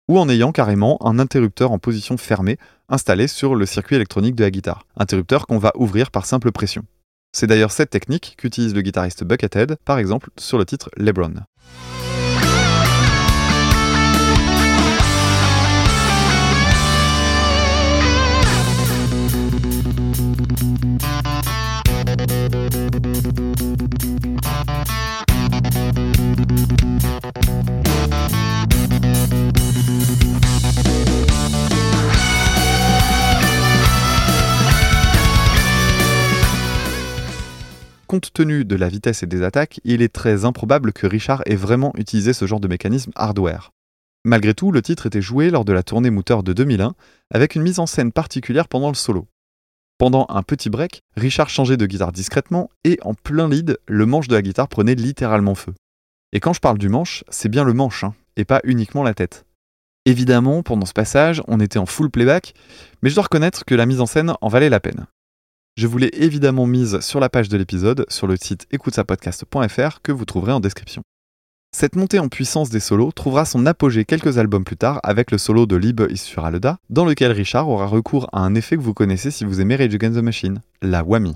ou 0.09 0.19
en 0.19 0.29
ayant 0.29 0.53
carrément 0.53 0.99
un 1.07 1.19
interrupteur 1.19 1.73
en 1.73 1.79
position 1.79 2.17
fermée 2.17 2.59
installé 2.89 3.29
sur 3.29 3.55
le 3.55 3.67
circuit 3.67 3.97
électronique 3.97 4.35
de 4.35 4.45
la 4.45 4.51
guitare, 4.51 4.87
interrupteur 4.97 5.47
qu'on 5.47 5.59
va 5.59 5.73
ouvrir 5.77 6.11
par 6.11 6.27
simple 6.27 6.51
pression. 6.53 6.85
C'est 7.35 7.47
d'ailleurs 7.47 7.73
cette 7.73 7.89
technique 7.89 8.35
qu'utilise 8.37 8.75
le 8.75 8.83
guitariste 8.83 9.25
Buckethead, 9.25 9.77
par 9.87 9.99
exemple, 9.99 10.29
sur 10.39 10.59
le 10.59 10.67
titre 10.67 10.91
Lebron. 10.99 11.35
Compte 38.13 38.35
tenu 38.35 38.67
de 38.67 38.77
la 38.77 38.91
vitesse 38.91 39.23
et 39.23 39.27
des 39.27 39.43
attaques, 39.43 39.81
il 39.85 40.03
est 40.03 40.13
très 40.13 40.45
improbable 40.45 40.93
que 40.93 41.07
Richard 41.07 41.43
ait 41.47 41.57
vraiment 41.57 41.95
utilisé 41.97 42.35
ce 42.35 42.47
genre 42.47 42.61
de 42.61 42.69
mécanisme 42.69 43.11
hardware. 43.15 43.73
Malgré 44.27 44.53
tout, 44.53 44.71
le 44.71 44.83
titre 44.83 45.07
était 45.07 45.23
joué 45.23 45.49
lors 45.49 45.65
de 45.65 45.73
la 45.73 45.83
tournée 45.83 46.11
Mooter 46.11 46.43
de 46.45 46.53
2001, 46.53 46.95
avec 47.33 47.55
une 47.55 47.63
mise 47.63 47.79
en 47.79 47.87
scène 47.87 48.13
particulière 48.13 48.69
pendant 48.69 48.89
le 48.89 48.95
solo. 48.95 49.29
Pendant 49.97 50.27
un 50.29 50.43
petit 50.43 50.69
break, 50.69 51.01
Richard 51.17 51.49
changeait 51.49 51.79
de 51.79 51.87
guitare 51.87 52.13
discrètement 52.13 52.69
et 52.85 52.99
en 53.01 53.15
plein 53.15 53.49
lead, 53.49 53.79
le 53.89 54.05
manche 54.05 54.29
de 54.29 54.35
la 54.35 54.43
guitare 54.43 54.69
prenait 54.69 54.95
littéralement 54.95 55.55
feu. 55.55 55.73
Et 56.35 56.41
quand 56.41 56.53
je 56.53 56.61
parle 56.61 56.77
du 56.77 56.91
manche, 56.91 57.25
c'est 57.31 57.49
bien 57.49 57.65
le 57.65 57.73
manche, 57.73 58.05
hein, 58.05 58.15
et 58.37 58.45
pas 58.45 58.61
uniquement 58.65 59.05
la 59.05 59.15
tête. 59.15 59.47
Évidemment, 60.05 60.63
pendant 60.63 60.85
ce 60.85 60.93
passage, 60.93 61.43
on 61.49 61.61
était 61.61 61.79
en 61.79 61.87
full 61.87 62.11
playback, 62.11 62.53
mais 63.01 63.09
je 63.09 63.15
dois 63.15 63.25
reconnaître 63.25 63.65
que 63.65 63.75
la 63.75 63.87
mise 63.87 64.03
en 64.03 64.07
scène 64.07 64.35
en 64.39 64.49
valait 64.49 64.69
la 64.69 64.81
peine. 64.81 65.07
Je 65.75 65.87
vous 65.87 65.97
l'ai 65.97 66.11
évidemment 66.13 66.67
mise 66.67 67.01
sur 67.01 67.19
la 67.19 67.31
page 67.31 67.49
de 67.49 67.57
l'épisode, 67.57 68.05
sur 68.11 68.27
le 68.27 68.37
site 68.37 68.67
écoutesapodcast.fr 68.73 70.03
que 70.03 70.13
vous 70.13 70.27
trouverez 70.27 70.53
en 70.53 70.61
description. 70.61 71.03
Cette 71.75 71.97
montée 71.97 72.19
en 72.19 72.29
puissance 72.29 72.69
des 72.69 72.79
solos 72.79 73.13
trouvera 73.13 73.47
son 73.47 73.65
apogée 73.65 74.05
quelques 74.05 74.37
albums 74.37 74.65
plus 74.65 74.77
tard 74.77 75.01
avec 75.03 75.31
le 75.31 75.39
solo 75.39 75.65
de 75.65 75.77
Liebe 75.77 76.07
ist 76.11 76.29
für 76.29 76.45
alle 76.45 76.61
da, 76.61 76.79
dans 76.91 77.07
lequel 77.07 77.33
Richard 77.33 77.71
aura 77.71 77.87
recours 77.87 78.29
à 78.33 78.41
un 78.41 78.55
effet 78.55 78.77
que 78.77 78.83
vous 78.83 78.93
connaissez 78.93 79.31
si 79.31 79.47
vous 79.47 79.63
aimez 79.63 79.77
Rage 79.77 79.95
Against 79.95 80.19
the 80.19 80.23
Machine, 80.23 80.61
la 80.83 81.03
whammy. 81.03 81.35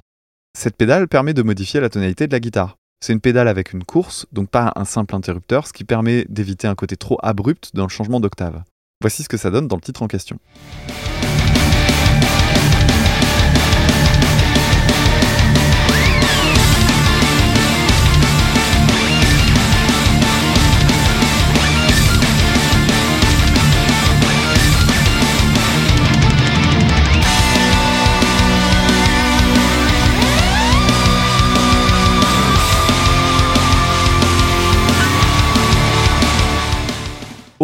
Cette 0.52 0.76
pédale 0.76 1.08
permet 1.08 1.32
de 1.32 1.42
modifier 1.42 1.80
la 1.80 1.88
tonalité 1.88 2.26
de 2.26 2.32
la 2.32 2.40
guitare. 2.40 2.76
C'est 3.02 3.14
une 3.14 3.20
pédale 3.20 3.48
avec 3.48 3.72
une 3.72 3.84
course, 3.84 4.26
donc 4.32 4.50
pas 4.50 4.70
un 4.76 4.84
simple 4.84 5.14
interrupteur, 5.14 5.66
ce 5.66 5.72
qui 5.72 5.84
permet 5.84 6.26
d'éviter 6.28 6.68
un 6.68 6.74
côté 6.74 6.98
trop 6.98 7.18
abrupt 7.22 7.70
dans 7.72 7.84
le 7.84 7.90
changement 7.90 8.20
d'octave. 8.20 8.62
Voici 9.00 9.22
ce 9.22 9.30
que 9.30 9.38
ça 9.38 9.50
donne 9.50 9.66
dans 9.66 9.76
le 9.76 9.82
titre 9.82 10.02
en 10.02 10.08
question. 10.08 10.38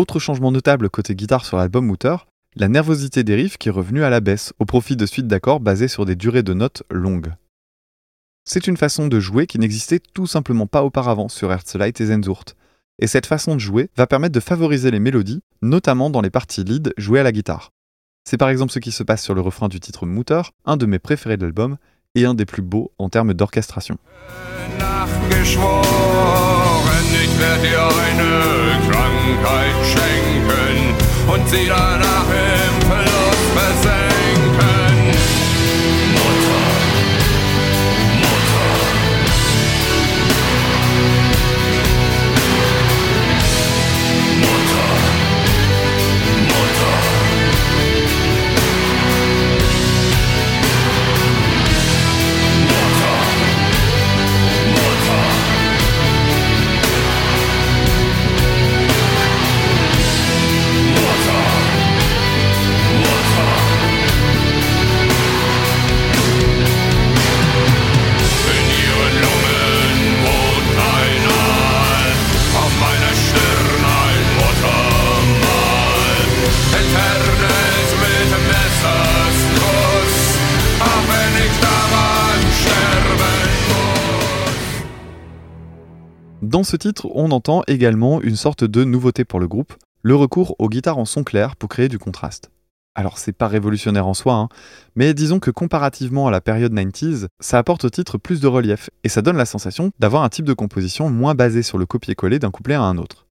Autre 0.02 0.18
changement 0.18 0.50
notable 0.50 0.90
côté 0.90 1.14
guitare 1.14 1.44
sur 1.44 1.58
l'album 1.58 1.86
Mutter, 1.86 2.16
la 2.56 2.66
nervosité 2.66 3.22
des 3.22 3.36
riffs 3.36 3.56
qui 3.56 3.68
est 3.68 3.70
revenue 3.70 4.02
à 4.02 4.10
la 4.10 4.18
baisse, 4.18 4.52
au 4.58 4.64
profit 4.64 4.96
de 4.96 5.06
suites 5.06 5.28
d'accords 5.28 5.60
basées 5.60 5.86
sur 5.86 6.04
des 6.06 6.16
durées 6.16 6.42
de 6.42 6.54
notes 6.54 6.82
longues. 6.90 7.32
C'est 8.44 8.66
une 8.66 8.76
façon 8.76 9.06
de 9.06 9.20
jouer 9.20 9.46
qui 9.46 9.60
n'existait 9.60 10.00
tout 10.12 10.26
simplement 10.26 10.66
pas 10.66 10.82
auparavant 10.82 11.28
sur 11.28 11.52
Herzlite 11.52 12.00
et 12.00 12.06
Zenzurt. 12.06 12.56
Et 12.98 13.06
cette 13.06 13.26
façon 13.26 13.54
de 13.54 13.60
jouer 13.60 13.90
va 13.96 14.08
permettre 14.08 14.34
de 14.34 14.40
favoriser 14.40 14.90
les 14.90 14.98
mélodies, 14.98 15.40
notamment 15.62 16.10
dans 16.10 16.20
les 16.20 16.30
parties 16.30 16.64
lead 16.64 16.92
jouées 16.96 17.20
à 17.20 17.22
la 17.22 17.30
guitare. 17.30 17.70
C'est 18.28 18.38
par 18.38 18.48
exemple 18.48 18.72
ce 18.72 18.80
qui 18.80 18.90
se 18.90 19.04
passe 19.04 19.22
sur 19.22 19.34
le 19.34 19.40
refrain 19.40 19.68
du 19.68 19.78
titre 19.78 20.04
Mutter, 20.04 20.42
un 20.64 20.76
de 20.76 20.86
mes 20.86 20.98
préférés 20.98 21.36
de 21.36 21.44
l'album 21.44 21.76
et 22.16 22.24
un 22.24 22.34
des 22.34 22.44
plus 22.44 22.62
beaux 22.62 22.90
en 22.98 23.08
termes 23.08 23.34
d'orchestration. 23.34 23.98
Nachgeschworen, 29.22 29.30
ich 29.30 29.42
werd 29.42 29.52
dir 29.52 29.58
eine 29.58 29.72
Krankheit 29.72 29.84
schenken 29.84 31.32
und 31.32 31.48
sie 31.48 31.66
danach 31.68 32.26
im 32.28 33.11
Dans 86.52 86.64
ce 86.64 86.76
titre, 86.76 87.08
on 87.14 87.30
entend 87.30 87.62
également 87.66 88.20
une 88.20 88.36
sorte 88.36 88.62
de 88.62 88.84
nouveauté 88.84 89.24
pour 89.24 89.40
le 89.40 89.48
groupe, 89.48 89.72
le 90.02 90.14
recours 90.14 90.54
aux 90.58 90.68
guitares 90.68 90.98
en 90.98 91.06
son 91.06 91.24
clair 91.24 91.56
pour 91.56 91.70
créer 91.70 91.88
du 91.88 91.98
contraste. 91.98 92.50
Alors 92.94 93.16
c'est 93.16 93.32
pas 93.32 93.48
révolutionnaire 93.48 94.06
en 94.06 94.12
soi, 94.12 94.34
hein, 94.34 94.48
mais 94.94 95.14
disons 95.14 95.40
que 95.40 95.50
comparativement 95.50 96.28
à 96.28 96.30
la 96.30 96.42
période 96.42 96.74
90s, 96.74 97.28
ça 97.40 97.56
apporte 97.56 97.86
au 97.86 97.88
titre 97.88 98.18
plus 98.18 98.42
de 98.42 98.48
relief, 98.48 98.90
et 99.02 99.08
ça 99.08 99.22
donne 99.22 99.38
la 99.38 99.46
sensation 99.46 99.92
d'avoir 99.98 100.24
un 100.24 100.28
type 100.28 100.44
de 100.44 100.52
composition 100.52 101.08
moins 101.08 101.34
basé 101.34 101.62
sur 101.62 101.78
le 101.78 101.86
copier-coller 101.86 102.38
d'un 102.38 102.50
couplet 102.50 102.74
à 102.74 102.82
un 102.82 102.98
autre. 102.98 103.26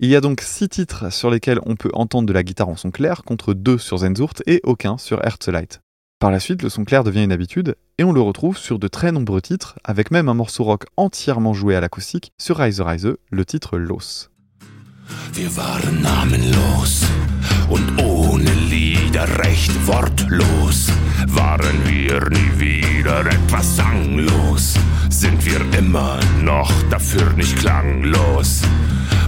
Il 0.00 0.08
y 0.08 0.16
a 0.16 0.20
donc 0.20 0.40
6 0.40 0.68
titres 0.68 1.12
sur 1.12 1.30
lesquels 1.30 1.60
on 1.66 1.76
peut 1.76 1.92
entendre 1.94 2.26
de 2.26 2.32
la 2.32 2.42
guitare 2.42 2.68
en 2.68 2.74
son 2.74 2.90
clair, 2.90 3.22
contre 3.22 3.54
2 3.54 3.78
sur 3.78 3.98
Zenzurt 3.98 4.42
et 4.46 4.60
aucun 4.64 4.98
sur 4.98 5.24
Herzlite. 5.24 5.82
Par 6.18 6.30
la 6.30 6.40
suite, 6.40 6.62
le 6.62 6.70
son 6.70 6.84
clair 6.84 7.04
devient 7.04 7.24
une 7.24 7.32
habitude, 7.32 7.76
et 7.98 8.04
on 8.04 8.10
le 8.10 8.22
retrouve 8.22 8.56
sur 8.56 8.78
de 8.78 8.88
très 8.88 9.12
nombreux 9.12 9.42
titres, 9.42 9.78
avec 9.84 10.10
même 10.10 10.30
un 10.30 10.34
morceau 10.34 10.64
rock 10.64 10.84
entièrement 10.96 11.52
joué 11.52 11.76
à 11.76 11.80
l'acoustique 11.80 12.32
sur 12.38 12.56
Reise 12.56 12.80
Reise, 12.80 13.16
le 13.30 13.44
titre 13.44 13.76
Los. 13.76 14.30
Und 17.68 17.98
ohne 18.02 18.50
Lieder 18.68 19.26
recht 19.38 19.72
wortlos. 19.86 20.88
Waren 21.28 21.86
wir 21.86 22.20
nie 22.30 22.60
wieder 22.60 23.20
etwas 23.26 23.76
sanglos? 23.76 24.74
Sind 25.08 25.44
wir 25.44 25.60
immer 25.78 26.18
noch 26.42 26.70
dafür 26.90 27.32
nicht 27.34 27.56
klanglos? 27.58 28.62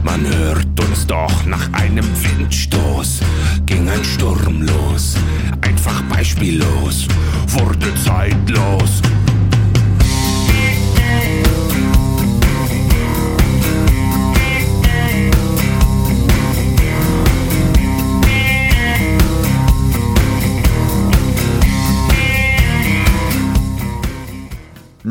Man 0.03 0.26
hört 0.26 0.80
uns 0.80 1.07
doch 1.07 1.45
nach 1.45 1.72
einem 1.72 2.07
Windstoß, 2.22 3.20
ging 3.66 3.89
ein 3.89 4.05
Sturm 4.05 4.62
los, 4.62 5.16
einfach 5.61 6.03
beispiellos, 6.03 7.09
wurde 7.49 7.93
zeitlos. 8.05 9.03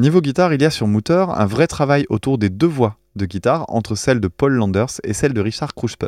Niveau 0.08 0.22
guitare, 0.22 0.54
il 0.54 0.62
y 0.62 0.66
a 0.66 0.70
sur 0.70 0.88
Mutter 0.88 1.26
un 1.36 1.46
vrai 1.46 1.68
travail 1.68 2.06
autour 2.08 2.38
des 2.38 2.50
deux 2.50 2.66
voix 2.66 2.96
de 3.18 3.26
guitare 3.26 3.66
entre 3.68 3.96
celle 3.96 4.22
de 4.22 4.30
Paul 4.30 4.54
Landers 4.54 5.02
et 5.04 5.12
celle 5.12 5.34
de 5.34 5.42
Richard 5.42 5.76
Kruspe. 5.76 6.06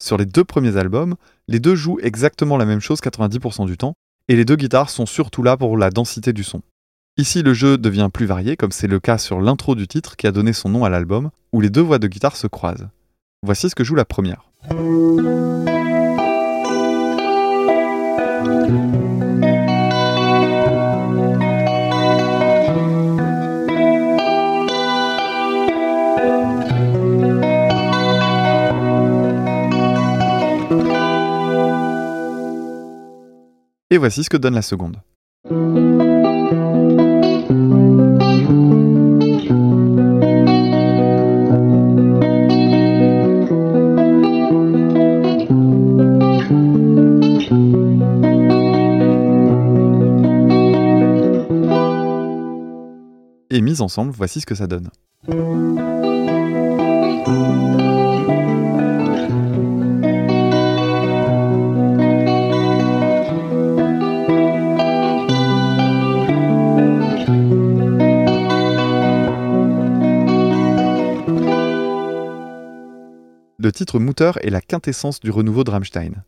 Sur 0.00 0.16
les 0.16 0.24
deux 0.24 0.44
premiers 0.44 0.76
albums, 0.76 1.16
les 1.48 1.58
deux 1.58 1.74
jouent 1.74 1.98
exactement 2.00 2.56
la 2.56 2.64
même 2.64 2.78
chose 2.78 3.00
90% 3.00 3.66
du 3.66 3.76
temps, 3.76 3.94
et 4.28 4.36
les 4.36 4.44
deux 4.44 4.54
guitares 4.54 4.88
sont 4.88 5.04
surtout 5.04 5.42
là 5.42 5.56
pour 5.56 5.76
la 5.76 5.90
densité 5.90 6.32
du 6.32 6.44
son. 6.44 6.62
Ici, 7.16 7.42
le 7.42 7.54
jeu 7.54 7.76
devient 7.76 8.08
plus 8.14 8.26
varié, 8.26 8.56
comme 8.56 8.70
c'est 8.70 8.86
le 8.86 9.00
cas 9.00 9.18
sur 9.18 9.40
l'intro 9.40 9.74
du 9.74 9.88
titre 9.88 10.14
qui 10.14 10.28
a 10.28 10.30
donné 10.30 10.52
son 10.52 10.68
nom 10.68 10.84
à 10.84 10.88
l'album, 10.88 11.30
où 11.52 11.60
les 11.60 11.70
deux 11.70 11.80
voix 11.80 11.98
de 11.98 12.06
guitare 12.06 12.36
se 12.36 12.46
croisent. 12.46 12.86
Voici 13.42 13.68
ce 13.68 13.74
que 13.74 13.82
joue 13.82 13.96
la 13.96 14.04
première. 14.04 14.52
Et 33.90 33.98
voici 33.98 34.24
ce 34.24 34.30
que 34.30 34.36
donne 34.36 34.54
la 34.54 34.62
seconde. 34.62 34.96
Et 53.50 53.60
mises 53.60 53.82
ensemble, 53.82 54.12
voici 54.12 54.40
ce 54.40 54.46
que 54.46 54.54
ça 54.54 54.66
donne. 54.66 54.90
Le 73.64 73.72
titre 73.72 73.98
Mutter 73.98 74.32
est 74.42 74.50
la 74.50 74.60
quintessence 74.60 75.20
du 75.20 75.30
renouveau 75.30 75.64
de 75.64 75.70
Rammstein. 75.70 76.22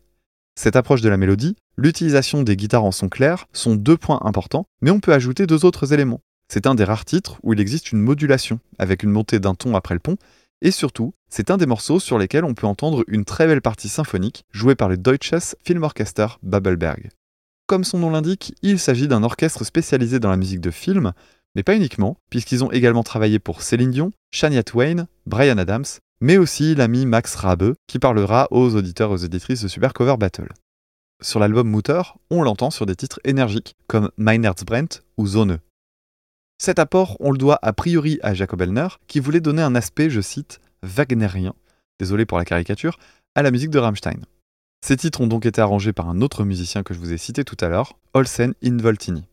Cette 0.58 0.74
approche 0.74 1.02
de 1.02 1.10
la 1.10 1.18
mélodie, 1.18 1.54
l'utilisation 1.76 2.42
des 2.42 2.56
guitares 2.56 2.84
en 2.84 2.92
son 2.92 3.10
clair 3.10 3.44
sont 3.52 3.74
deux 3.74 3.98
points 3.98 4.22
importants, 4.24 4.64
mais 4.80 4.90
on 4.90 5.00
peut 5.00 5.12
ajouter 5.12 5.46
deux 5.46 5.66
autres 5.66 5.92
éléments. 5.92 6.22
C'est 6.50 6.66
un 6.66 6.74
des 6.74 6.84
rares 6.84 7.04
titres 7.04 7.38
où 7.42 7.52
il 7.52 7.60
existe 7.60 7.92
une 7.92 8.00
modulation, 8.00 8.58
avec 8.78 9.02
une 9.02 9.10
montée 9.10 9.38
d'un 9.38 9.54
ton 9.54 9.76
après 9.76 9.92
le 9.92 10.00
pont, 10.00 10.16
et 10.62 10.70
surtout, 10.70 11.12
c'est 11.28 11.50
un 11.50 11.58
des 11.58 11.66
morceaux 11.66 12.00
sur 12.00 12.16
lesquels 12.16 12.46
on 12.46 12.54
peut 12.54 12.66
entendre 12.66 13.04
une 13.06 13.26
très 13.26 13.46
belle 13.46 13.60
partie 13.60 13.90
symphonique 13.90 14.46
jouée 14.50 14.74
par 14.74 14.88
le 14.88 14.96
Deutsches 14.96 15.56
Filmorchester 15.62 16.28
Babelberg. 16.42 17.10
Comme 17.66 17.84
son 17.84 17.98
nom 17.98 18.08
l'indique, 18.08 18.54
il 18.62 18.78
s'agit 18.78 19.08
d'un 19.08 19.22
orchestre 19.22 19.62
spécialisé 19.62 20.20
dans 20.20 20.30
la 20.30 20.38
musique 20.38 20.62
de 20.62 20.70
film, 20.70 21.12
mais 21.54 21.62
pas 21.62 21.76
uniquement, 21.76 22.16
puisqu'ils 22.30 22.64
ont 22.64 22.72
également 22.72 23.02
travaillé 23.02 23.38
pour 23.38 23.60
Céline 23.60 23.90
Dion, 23.90 24.10
Shania 24.30 24.62
Twain, 24.62 25.06
Brian 25.26 25.58
Adams, 25.58 25.84
mais 26.20 26.38
aussi 26.38 26.74
l'ami 26.74 27.06
Max 27.06 27.34
Rabe, 27.34 27.74
qui 27.86 27.98
parlera 27.98 28.48
aux 28.50 28.74
auditeurs 28.74 29.10
et 29.10 29.14
aux 29.14 29.24
auditrices 29.24 29.62
de 29.62 29.68
Super 29.68 29.92
Cover 29.92 30.16
Battle. 30.16 30.48
Sur 31.22 31.40
l'album 31.40 31.68
Mutter, 31.68 32.02
on 32.30 32.42
l'entend 32.42 32.70
sur 32.70 32.86
des 32.86 32.96
titres 32.96 33.20
énergiques 33.24 33.76
comme 33.86 34.10
Mein 34.16 34.44
Herzbrennt 34.44 35.02
ou 35.16 35.26
Zone. 35.26 35.58
Cet 36.58 36.78
apport, 36.78 37.16
on 37.20 37.32
le 37.32 37.38
doit 37.38 37.58
a 37.62 37.72
priori 37.72 38.18
à 38.22 38.34
Jacob 38.34 38.62
Elner, 38.62 38.88
qui 39.06 39.20
voulait 39.20 39.40
donner 39.40 39.62
un 39.62 39.74
aspect, 39.74 40.10
je 40.10 40.20
cite, 40.20 40.60
wagnerien, 40.82 41.54
désolé 41.98 42.24
pour 42.26 42.38
la 42.38 42.44
caricature, 42.44 42.98
à 43.34 43.42
la 43.42 43.50
musique 43.50 43.70
de 43.70 43.78
Rammstein. 43.78 44.20
Ces 44.84 44.96
titres 44.96 45.20
ont 45.20 45.26
donc 45.26 45.46
été 45.46 45.60
arrangés 45.60 45.92
par 45.92 46.08
un 46.08 46.20
autre 46.20 46.44
musicien 46.44 46.82
que 46.82 46.94
je 46.94 46.98
vous 46.98 47.12
ai 47.12 47.18
cité 47.18 47.44
tout 47.44 47.56
à 47.60 47.68
l'heure, 47.68 47.98
Olsen 48.14 48.54
Involtini. 48.62 49.26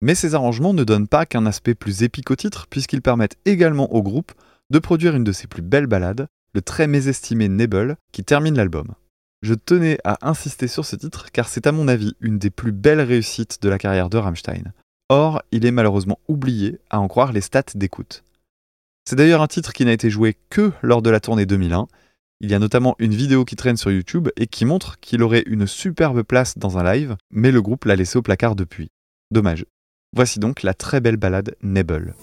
Mais 0.00 0.14
ces 0.14 0.34
arrangements 0.34 0.74
ne 0.74 0.84
donnent 0.84 1.08
pas 1.08 1.26
qu'un 1.26 1.46
aspect 1.46 1.74
plus 1.74 2.02
épique 2.02 2.30
au 2.30 2.36
titre, 2.36 2.66
puisqu'ils 2.68 3.02
permettent 3.02 3.36
également 3.44 3.92
au 3.92 4.02
groupe 4.02 4.32
de 4.70 4.78
produire 4.78 5.16
une 5.16 5.24
de 5.24 5.32
ses 5.32 5.46
plus 5.46 5.62
belles 5.62 5.86
ballades, 5.86 6.28
le 6.54 6.62
très 6.62 6.86
mésestimé 6.86 7.48
Nebel, 7.48 7.96
qui 8.12 8.24
termine 8.24 8.56
l'album. 8.56 8.94
Je 9.42 9.54
tenais 9.54 9.98
à 10.04 10.28
insister 10.28 10.66
sur 10.66 10.84
ce 10.84 10.96
titre 10.96 11.30
car 11.32 11.48
c'est 11.48 11.66
à 11.66 11.72
mon 11.72 11.88
avis 11.88 12.14
une 12.20 12.38
des 12.38 12.50
plus 12.50 12.72
belles 12.72 13.00
réussites 13.00 13.62
de 13.62 13.68
la 13.68 13.78
carrière 13.78 14.10
de 14.10 14.18
Rammstein. 14.18 14.72
Or, 15.08 15.42
il 15.52 15.64
est 15.64 15.70
malheureusement 15.70 16.18
oublié, 16.28 16.78
à 16.90 17.00
en 17.00 17.08
croire 17.08 17.32
les 17.32 17.40
stats 17.40 17.62
d'écoute. 17.74 18.24
C'est 19.08 19.16
d'ailleurs 19.16 19.40
un 19.40 19.46
titre 19.46 19.72
qui 19.72 19.84
n'a 19.84 19.92
été 19.92 20.10
joué 20.10 20.36
que 20.50 20.72
lors 20.82 21.00
de 21.00 21.08
la 21.08 21.20
tournée 21.20 21.46
2001. 21.46 21.86
Il 22.40 22.50
y 22.50 22.54
a 22.54 22.58
notamment 22.58 22.94
une 22.98 23.14
vidéo 23.14 23.44
qui 23.44 23.56
traîne 23.56 23.76
sur 23.76 23.90
YouTube 23.90 24.28
et 24.36 24.46
qui 24.46 24.64
montre 24.64 25.00
qu'il 25.00 25.22
aurait 25.22 25.44
une 25.46 25.66
superbe 25.66 26.22
place 26.22 26.58
dans 26.58 26.78
un 26.78 26.84
live, 26.92 27.16
mais 27.30 27.50
le 27.50 27.62
groupe 27.62 27.84
l'a 27.84 27.96
laissé 27.96 28.18
au 28.18 28.22
placard 28.22 28.54
depuis. 28.54 28.90
Dommage. 29.30 29.64
Voici 30.14 30.40
donc 30.40 30.62
la 30.62 30.74
très 30.74 31.00
belle 31.00 31.16
ballade 31.16 31.56
Nebel. 31.62 32.14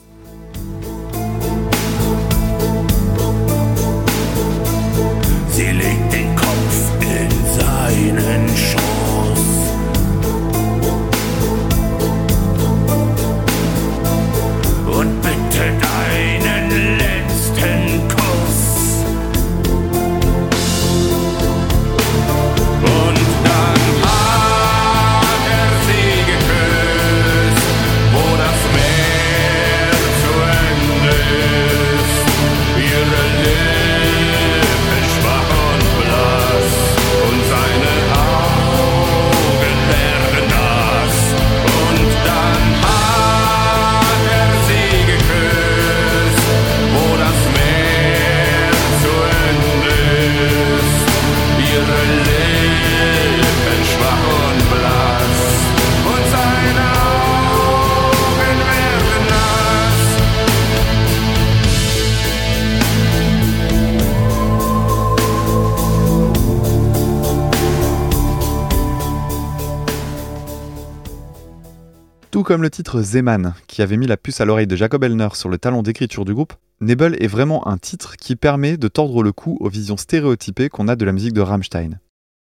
Comme 72.46 72.62
le 72.62 72.70
titre 72.70 73.02
Zeman, 73.02 73.56
qui 73.66 73.82
avait 73.82 73.98
mis 73.98 74.06
la 74.06 74.18
puce 74.18 74.40
à 74.40 74.46
l'oreille 74.46 74.68
de 74.68 74.76
Jacob 74.76 75.04
Elner 75.04 75.30
sur 75.34 75.50
le 75.50 75.58
talent 75.58 75.82
d'écriture 75.82 76.26
du 76.26 76.34
groupe, 76.36 76.54
Nebel 76.80 77.18
est 77.20 77.28
vraiment 77.28 77.68
un 77.68 77.80
titre 77.80 78.18
qui 78.18 78.36
permet 78.36 78.78
de 78.78 78.88
tordre 78.88 79.24
le 79.24 79.32
cou 79.32 79.58
aux 79.60 79.68
visions 79.68 79.98
stéréotypées 79.98 80.70
qu'on 80.70 80.88
a 80.88 80.96
de 80.96 81.06
la 81.06 81.12
musique 81.12 81.34
de 81.34 81.42
Rammstein. 81.42 82.00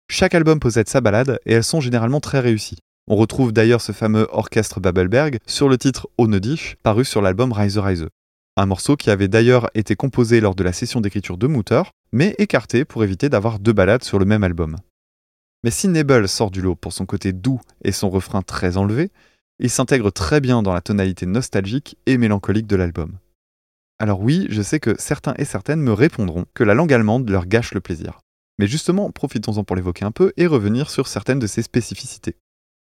Chaque 0.10 0.36
album 0.36 0.60
possède 0.60 0.90
sa 0.90 1.00
balade 1.00 1.40
et 1.46 1.54
elles 1.54 1.64
sont 1.64 1.80
généralement 1.80 2.20
très 2.20 2.42
réussies. 2.42 2.78
On 3.08 3.16
retrouve 3.16 3.54
d'ailleurs 3.54 3.80
ce 3.80 3.94
fameux 3.94 4.28
orchestre 4.32 4.82
Babelberg 4.82 5.40
sur 5.48 5.70
le 5.70 5.78
titre 5.78 6.10
Ohne 6.18 6.40
dich, 6.40 6.76
paru 6.84 7.06
sur 7.06 7.22
l'album 7.22 7.54
Reise 7.54 7.78
Reise. 7.78 8.08
Un 8.58 8.66
morceau 8.66 8.98
qui 8.98 9.10
avait 9.10 9.30
d'ailleurs 9.30 9.70
été 9.76 9.96
composé 9.96 10.42
lors 10.42 10.56
de 10.56 10.64
la 10.64 10.74
session 10.74 11.00
d'écriture 11.00 11.38
de 11.38 11.48
Mutter, 11.48 11.84
mais 12.12 12.36
écarté 12.38 12.84
pour 12.84 13.06
éviter 13.06 13.30
d'avoir 13.30 13.60
deux 13.60 13.74
balades 13.74 14.04
sur 14.04 14.20
le 14.20 14.26
même 14.26 14.44
album. 14.44 14.76
Mais 15.64 15.72
si 15.72 15.88
Nebel 15.88 16.28
sort 16.28 16.52
du 16.52 16.62
lot 16.62 16.76
pour 16.76 16.92
son 16.92 17.06
côté 17.06 17.32
doux 17.32 17.62
et 17.84 17.94
son 17.94 18.10
refrain 18.10 18.42
très 18.42 18.76
enlevé, 18.76 19.10
il 19.60 19.70
s'intègre 19.70 20.12
très 20.12 20.42
bien 20.42 20.62
dans 20.62 20.74
la 20.74 20.82
tonalité 20.82 21.26
nostalgique 21.26 21.98
et 22.06 22.18
mélancolique 22.18 22.68
de 22.68 22.76
l'album. 22.76 23.18
Alors 24.00 24.20
oui, 24.20 24.48
je 24.50 24.62
sais 24.62 24.80
que 24.80 24.96
certains 25.00 25.34
et 25.38 25.46
certaines 25.46 25.82
me 25.82 25.94
répondront 25.94 26.46
que 26.54 26.64
la 26.64 26.74
langue 26.74 26.92
allemande 26.92 27.30
leur 27.30 27.46
gâche 27.46 27.74
le 27.74 27.80
plaisir. 27.80 28.20
Mais 28.60 28.68
justement, 28.68 29.12
profitons-en 29.12 29.64
pour 29.64 29.76
l'évoquer 29.76 30.06
un 30.06 30.12
peu 30.12 30.34
et 30.38 30.48
revenir 30.48 30.90
sur 30.90 31.08
certaines 31.08 31.40
de 31.40 31.48
ses 31.48 31.62
spécificités. 31.62 32.36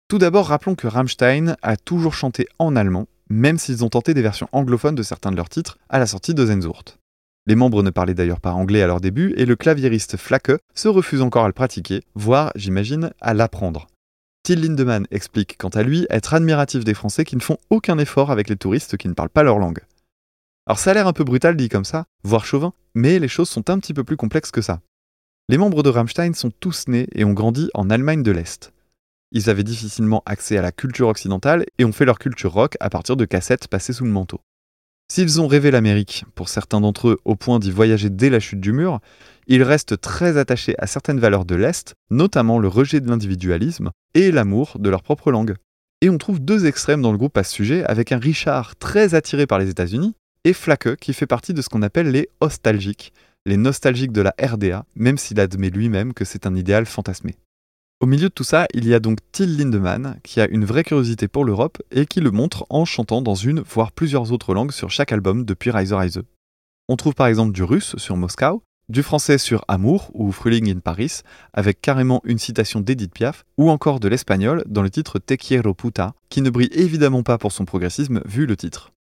Tout 0.09 0.19
d'abord, 0.19 0.47
rappelons 0.47 0.75
que 0.75 0.87
Rammstein 0.87 1.57
a 1.63 1.77
toujours 1.77 2.15
chanté 2.15 2.49
en 2.59 2.75
allemand, 2.75 3.07
même 3.29 3.59
s'ils 3.59 3.85
ont 3.85 3.91
tenté 3.91 4.15
des 4.15 4.23
versions 4.23 4.49
anglophones 4.53 4.95
de 4.95 5.03
certains 5.03 5.31
de 5.31 5.37
leurs 5.37 5.51
titres 5.51 5.79
à 5.89 5.99
la 5.99 6.07
sortie 6.07 6.35
de 6.35 6.47
Zenzurt. 6.47 6.99
Les 7.47 7.55
membres 7.55 7.83
ne 7.83 7.91
parlaient 7.91 8.15
d'ailleurs 8.15 8.41
pas 8.41 8.53
anglais 8.53 8.83
à 8.83 8.87
leur 8.87 9.01
début 9.01 9.35
et 9.37 9.47
le 9.47 9.57
claviériste 9.57 10.17
Flacke 10.17 10.53
se 10.75 10.89
refuse 10.89 11.23
encore 11.23 11.45
à 11.45 11.49
le 11.49 11.53
pratiquer, 11.53 12.03
voire, 12.15 12.53
j'imagine, 12.57 13.13
à 13.21 13.35
l'apprendre. 13.35 13.87
Till 14.49 14.63
Lindemann 14.63 15.07
explique 15.11 15.59
quant 15.59 15.69
à 15.69 15.83
lui 15.83 16.07
être 16.09 16.33
admiratif 16.33 16.83
des 16.83 16.95
Français 16.95 17.27
qui 17.27 17.37
ne 17.37 17.43
font 17.43 17.59
aucun 17.69 17.99
effort 17.99 18.31
avec 18.31 18.49
les 18.49 18.57
touristes 18.57 18.97
qui 18.97 19.07
ne 19.07 19.13
parlent 19.13 19.29
pas 19.29 19.43
leur 19.43 19.59
langue. 19.59 19.81
Alors 20.67 20.79
ça 20.79 20.91
a 20.91 20.95
l'air 20.95 21.07
un 21.07 21.13
peu 21.13 21.23
brutal 21.23 21.55
dit 21.55 21.69
comme 21.69 21.85
ça, 21.85 22.07
voire 22.23 22.47
chauvin, 22.47 22.73
mais 22.95 23.19
les 23.19 23.29
choses 23.29 23.51
sont 23.51 23.69
un 23.69 23.79
petit 23.79 23.93
peu 23.93 24.05
plus 24.05 24.17
complexes 24.17 24.51
que 24.51 24.63
ça. 24.63 24.81
Les 25.51 25.59
membres 25.59 25.83
de 25.83 25.91
Rammstein 25.91 26.33
sont 26.33 26.51
tous 26.51 26.89
nés 26.89 27.09
et 27.15 27.27
ont 27.27 27.35
grandi 27.35 27.69
en 27.75 27.91
Allemagne 27.91 28.23
de 28.23 28.31
l'Est. 28.31 28.73
Ils 29.33 29.51
avaient 29.51 29.65
difficilement 29.65 30.23
accès 30.25 30.57
à 30.57 30.63
la 30.63 30.73
culture 30.73 31.09
occidentale 31.09 31.67
et 31.77 31.85
ont 31.85 31.93
fait 31.93 32.07
leur 32.07 32.19
culture 32.19 32.55
rock 32.55 32.79
à 32.81 32.89
partir 32.89 33.19
de 33.19 33.27
cassettes 33.27 33.69
passées 33.69 33.93
sous 33.93 34.05
le 34.05 34.11
manteau. 34.13 34.41
S'ils 35.11 35.41
ont 35.41 35.47
rêvé 35.47 35.71
l'Amérique, 35.71 36.27
pour 36.35 36.51
certains 36.51 36.83
d'entre 36.83 37.09
eux 37.09 37.19
au 37.25 37.35
point 37.35 37.59
d'y 37.59 37.71
voyager 37.71 38.11
dès 38.11 38.29
la 38.29 38.41
chute 38.41 38.61
du 38.61 38.73
mur, 38.73 39.01
ils 39.47 39.63
restent 39.63 39.99
très 39.99 40.37
attachés 40.37 40.75
à 40.79 40.87
certaines 40.87 41.19
valeurs 41.19 41.47
de 41.47 41.55
l'Est, 41.55 41.95
notamment 42.11 42.59
le 42.59 42.69
rejet 42.69 43.01
de 43.01 43.09
l'individualisme 43.09 43.91
et 44.13 44.31
l'amour 44.31 44.77
de 44.79 44.91
leur 44.91 45.03
propre 45.03 45.31
langue. 45.31 45.55
Et 46.03 46.11
on 46.11 46.19
trouve 46.19 46.41
deux 46.41 46.67
extrêmes 46.67 47.01
dans 47.01 47.11
le 47.11 47.17
groupe 47.17 47.39
à 47.39 47.43
ce 47.43 47.55
sujet, 47.55 47.85
avec 47.85 48.13
un 48.13 48.19
Richard 48.19 48.77
très 48.77 49.15
attiré 49.15 49.47
par 49.47 49.59
les 49.59 49.71
États-Unis 49.71 50.15
et 50.45 50.53
Flacke 50.53 50.97
qui 50.97 51.15
fait 51.15 51.27
partie 51.27 51.55
de 51.55 51.63
ce 51.63 51.71
qu'on 51.71 51.83
appelle 51.83 52.11
les 52.11 52.29
nostalgiques, 52.43 53.15
les 53.47 53.57
nostalgiques 53.57 54.13
de 54.13 54.21
la 54.21 54.35
RDA, 54.41 54.85
même 54.95 55.17
s'il 55.17 55.41
admet 55.41 55.71
lui-même 55.71 56.13
que 56.13 56.27
c'est 56.27 56.47
un 56.47 56.55
idéal 56.55 56.85
fantasmé. 56.85 57.37
Au 58.01 58.07
milieu 58.07 58.29
de 58.29 58.35
tout 58.35 58.45
ça, 58.45 58.67
il 58.75 58.87
y 58.87 58.95
a 58.95 59.01
donc 59.01 59.19
Till 59.33 59.57
Lindemann, 59.57 60.21
qui 60.23 60.41
a 60.41 60.47
une 60.49 60.65
vraie 60.65 60.85
curiosité 60.85 61.27
pour 61.27 61.45
l'Europe 61.45 61.79
et 61.91 62.07
qui 62.07 62.21
le 62.21 62.31
montre 62.31 62.65
en 62.71 62.85
chantant 62.85 63.23
dans 63.23 63.35
une, 63.35 63.61
voire 63.61 63.91
plusieurs 63.91 64.31
autres 64.31 64.55
langues 64.55 64.71
sur 64.71 64.89
chaque 64.89 65.11
album 65.11 65.45
depuis 65.45 65.73
Reise 65.73 65.93
Reise. 65.93 66.23
On 66.89 66.95
trouve 66.95 67.15
par 67.15 67.27
exemple 67.27 67.53
du 67.53 67.65
russe 67.65 67.97
sur 67.97 68.17
Moscow, 68.17 68.63
du 68.89 69.03
français 69.03 69.37
sur 69.37 69.65
Amour 69.67 70.11
ou 70.15 70.31
Frühling 70.31 70.71
in 70.71 70.79
Paris, 70.79 71.23
avec 71.53 71.81
carrément 71.83 72.21
une 72.23 72.39
citation 72.39 72.81
d'Edith 72.81 73.13
Piaf, 73.13 73.45
ou 73.59 73.69
encore 73.69 73.99
de 73.99 74.07
l'espagnol 74.07 74.63
dans 74.69 74.83
le 74.83 74.91
titre 74.91 75.19
Te 75.19 75.35
quiero 75.35 75.75
puta, 75.75 76.15
qui 76.29 76.41
ne 76.41 76.51
brille 76.51 76.71
évidemment 76.73 77.25
pas 77.25 77.37
pour 77.37 77.51
son 77.51 77.65
progressisme 77.65 78.23
vu 78.27 78.47
le 78.47 78.57
titre. 78.57 78.93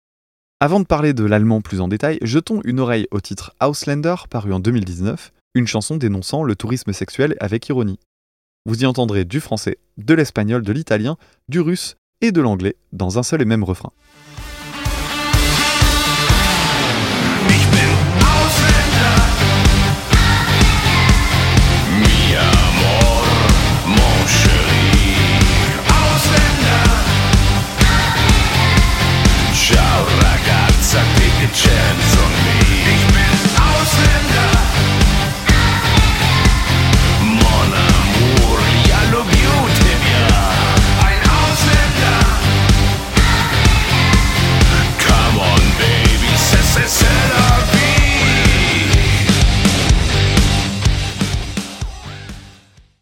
Avant 0.59 0.81
de 0.81 0.87
parler 0.87 1.13
de 1.13 1.25
l'allemand 1.25 1.61
plus 1.61 1.81
en 1.81 1.87
détail, 1.87 2.19
jetons 2.23 2.61
une 2.65 2.81
oreille 2.81 3.07
au 3.13 3.21
titre 3.21 3.55
Auslander 3.63 4.17
paru 4.29 4.53
en 4.53 4.59
2019, 4.59 5.33
une 5.55 5.69
chanson 5.69 5.97
dénonçant 5.97 6.43
le 6.43 6.57
tourisme 6.57 6.93
sexuel 6.93 7.37
avec 7.39 7.69
ironie. 7.69 8.01
Vous 8.67 8.83
y 8.83 8.87
entendrez 8.87 9.25
du 9.25 9.41
français, 9.41 9.79
de 9.97 10.15
l'espagnol, 10.15 10.63
de 10.63 10.73
l'italien, 10.73 11.17
du 11.49 11.61
russe 11.61 11.97
et 12.21 12.33
de 12.33 12.41
l'anglais 12.41 12.77
dans 12.93 13.19
un 13.19 13.23
seul 13.23 13.43
et 13.43 13.47
même 13.47 13.65
refrain. 13.65 13.93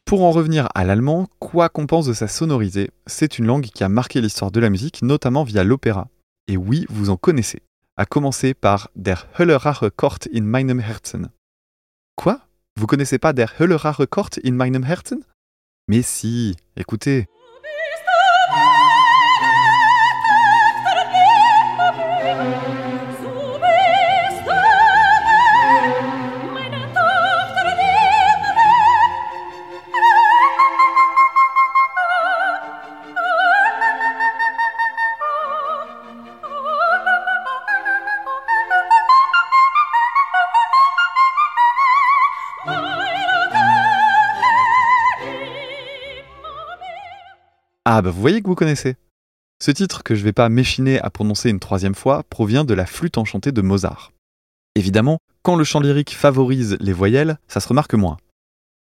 Pour 0.07 0.23
en 0.23 0.31
revenir 0.31 0.69
à 0.77 0.85
l'allemand, 0.85 1.27
quoi 1.41 1.69
qu'on 1.69 1.89
pense 1.89 2.07
de 2.07 2.13
sa 2.13 2.29
sonorité, 2.29 2.93
c'est 3.07 3.41
une 3.41 3.47
langue 3.47 3.67
qui 3.67 3.83
a 3.83 3.89
marqué 3.89 4.21
l'histoire 4.21 4.53
de 4.53 4.61
la 4.61 4.71
musique, 4.71 5.03
notamment 5.03 5.43
via 5.43 5.65
l'opéra. 5.65 6.07
Et 6.47 6.57
oui, 6.57 6.87
vous 6.91 7.11
en 7.11 7.17
connaissez. 7.17 7.61
À 7.97 8.07
commencer 8.07 8.55
par 8.55 8.89
Der 8.95 9.27
Höllerache 9.37 9.91
Kort 9.97 10.21
in 10.33 10.43
meinem 10.43 10.79
Herzen. 10.79 11.31
Quoi? 12.15 12.41
Vous 12.77 12.87
connaissez 12.87 13.19
pas 13.19 13.33
Der 13.33 13.51
Höllerache 13.59 14.07
Kort 14.07 14.39
in 14.45 14.53
meinem 14.53 14.85
Herzen? 14.85 15.25
Mais 15.89 16.03
si, 16.03 16.55
écoutez. 16.77 17.27
Ah 47.99 48.03
bah 48.03 48.11
vous 48.11 48.21
voyez 48.21 48.43
que 48.43 48.47
vous 48.47 48.55
connaissez. 48.55 48.97
Ce 49.59 49.71
titre, 49.71 50.03
que 50.03 50.15
je 50.15 50.23
vais 50.23 50.35
pas 50.35 50.51
m'échiner 50.51 51.01
à 51.01 51.09
prononcer 51.09 51.49
une 51.49 51.61
troisième 51.61 51.95
fois, 51.95 52.25
provient 52.25 52.63
de 52.63 52.75
la 52.75 52.85
flûte 52.85 53.17
enchantée 53.17 53.53
de 53.53 53.63
Mozart. 53.63 54.13
Évidemment, 54.75 55.17
quand 55.43 55.57
le 55.57 55.65
chant 55.65 55.81
lyrique 55.81 56.15
favorise 56.15 56.77
les 56.79 56.93
voyelles, 56.93 57.39
ça 57.49 57.59
se 57.59 57.69
remarque 57.69 57.95
moins. 57.95 58.19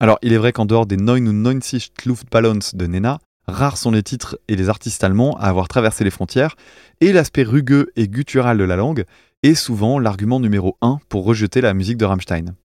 Alors, 0.01 0.18
il 0.20 0.32
est 0.32 0.36
vrai 0.36 0.53
qu'en 0.53 0.66
dehors 0.66 0.84
des 0.84 0.96
99 0.96 1.90
Luftballons 2.07 2.59
de 2.72 2.86
Nena, 2.88 3.20
rares 3.46 3.76
sont 3.76 3.92
les 3.92 4.03
titres 4.03 4.36
et 4.49 4.57
les 4.57 4.68
artistes 4.68 5.05
allemands 5.05 5.36
à 5.36 5.44
avoir 5.44 5.68
traversé 5.68 6.03
les 6.03 6.11
frontières, 6.11 6.57
et 7.01 7.12
l'aspect 7.12 7.44
rugueux 7.44 7.92
et 7.94 8.09
guttural 8.09 8.59
de 8.59 8.64
la 8.64 8.74
langue 8.74 9.05
est 9.44 9.55
souvent 9.55 10.01
l'argument 10.01 10.40
numéro 10.40 10.76
1 10.80 10.99
pour 11.09 11.24
rejeter 11.24 11.61
la 11.61 11.72
musique 11.72 11.99
de 11.99 12.05
Rammstein. 12.05 12.57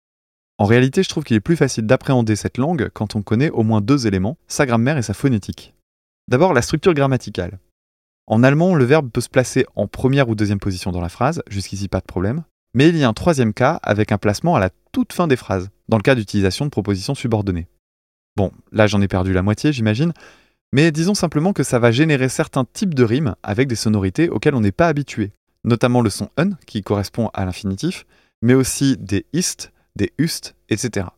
En 0.57 0.65
réalité, 0.65 1.03
je 1.03 1.11
trouve 1.11 1.25
qu'il 1.25 1.37
est 1.37 1.41
plus 1.41 1.57
facile 1.57 1.85
d'appréhender 1.85 2.37
cette 2.37 2.57
langue 2.57 2.89
quand 2.95 3.17
on 3.17 3.21
connaît 3.21 3.51
au 3.51 3.65
moins 3.65 3.83
deux 3.83 4.07
éléments, 4.07 4.39
sa 4.49 4.65
grammaire 4.65 4.97
et 4.97 5.03
sa 5.03 5.13
phonétique. 5.13 5.75
D'abord, 6.29 6.53
la 6.53 6.63
structure 6.63 6.95
grammaticale. 6.95 7.59
En 8.27 8.43
allemand, 8.43 8.75
le 8.75 8.85
verbe 8.85 9.11
peut 9.11 9.21
se 9.21 9.29
placer 9.29 9.67
en 9.75 9.87
première 9.87 10.29
ou 10.29 10.35
deuxième 10.35 10.61
position 10.61 10.93
dans 10.93 11.01
la 11.01 11.09
phrase, 11.09 11.43
jusqu'ici 11.49 11.89
pas 11.89 12.01
de 12.01 12.07
problème, 12.07 12.45
mais 12.75 12.89
il 12.89 12.97
y 12.97 13.05
a 13.05 13.09
un 13.09 13.13
troisième 13.13 13.53
cas 13.53 13.81
avec 13.83 14.13
un 14.13 14.19
placement 14.19 14.57
à 14.57 14.61
la 14.61 14.71
toute 14.93 15.13
fin 15.13 15.27
des 15.27 15.37
phrases, 15.37 15.71
dans 15.89 15.97
le 15.97 16.03
cas 16.03 16.15
d'utilisation 16.15 16.65
de 16.65 16.71
propositions 16.71 17.15
subordonnées. 17.15 17.67
Bon, 18.37 18.53
là 18.71 18.87
j'en 18.87 19.03
ai 19.03 19.09
perdu 19.09 19.33
la 19.33 19.43
moitié, 19.43 19.73
j'imagine, 19.73 20.13
mais 20.73 20.91
disons 20.91 21.15
simplement 21.15 21.53
que 21.53 21.65
ça 21.65 21.79
va 21.79 21.93
générer 21.93 22.29
certains 22.29 22.65
types 22.65 22.95
de 22.95 23.05
rimes 23.05 23.35
avec 23.43 23.69
des 23.69 23.75
sonorités 23.75 24.31
auxquelles 24.31 24.55
on 24.55 24.61
n'est 24.61 24.73
pas 24.73 24.89
habitué, 24.89 25.33
notamment 25.65 26.01
le 26.01 26.11
son 26.11 26.31
un 26.39 26.51
qui 26.67 26.83
correspond 26.83 27.29
à 27.35 27.45
l'infinitif, 27.45 28.07
mais 28.41 28.55
aussi 28.55 28.97
des 28.97 29.27
ist, 29.33 29.73
des 29.97 30.13
ust, 30.17 30.55
etc. 30.71 31.09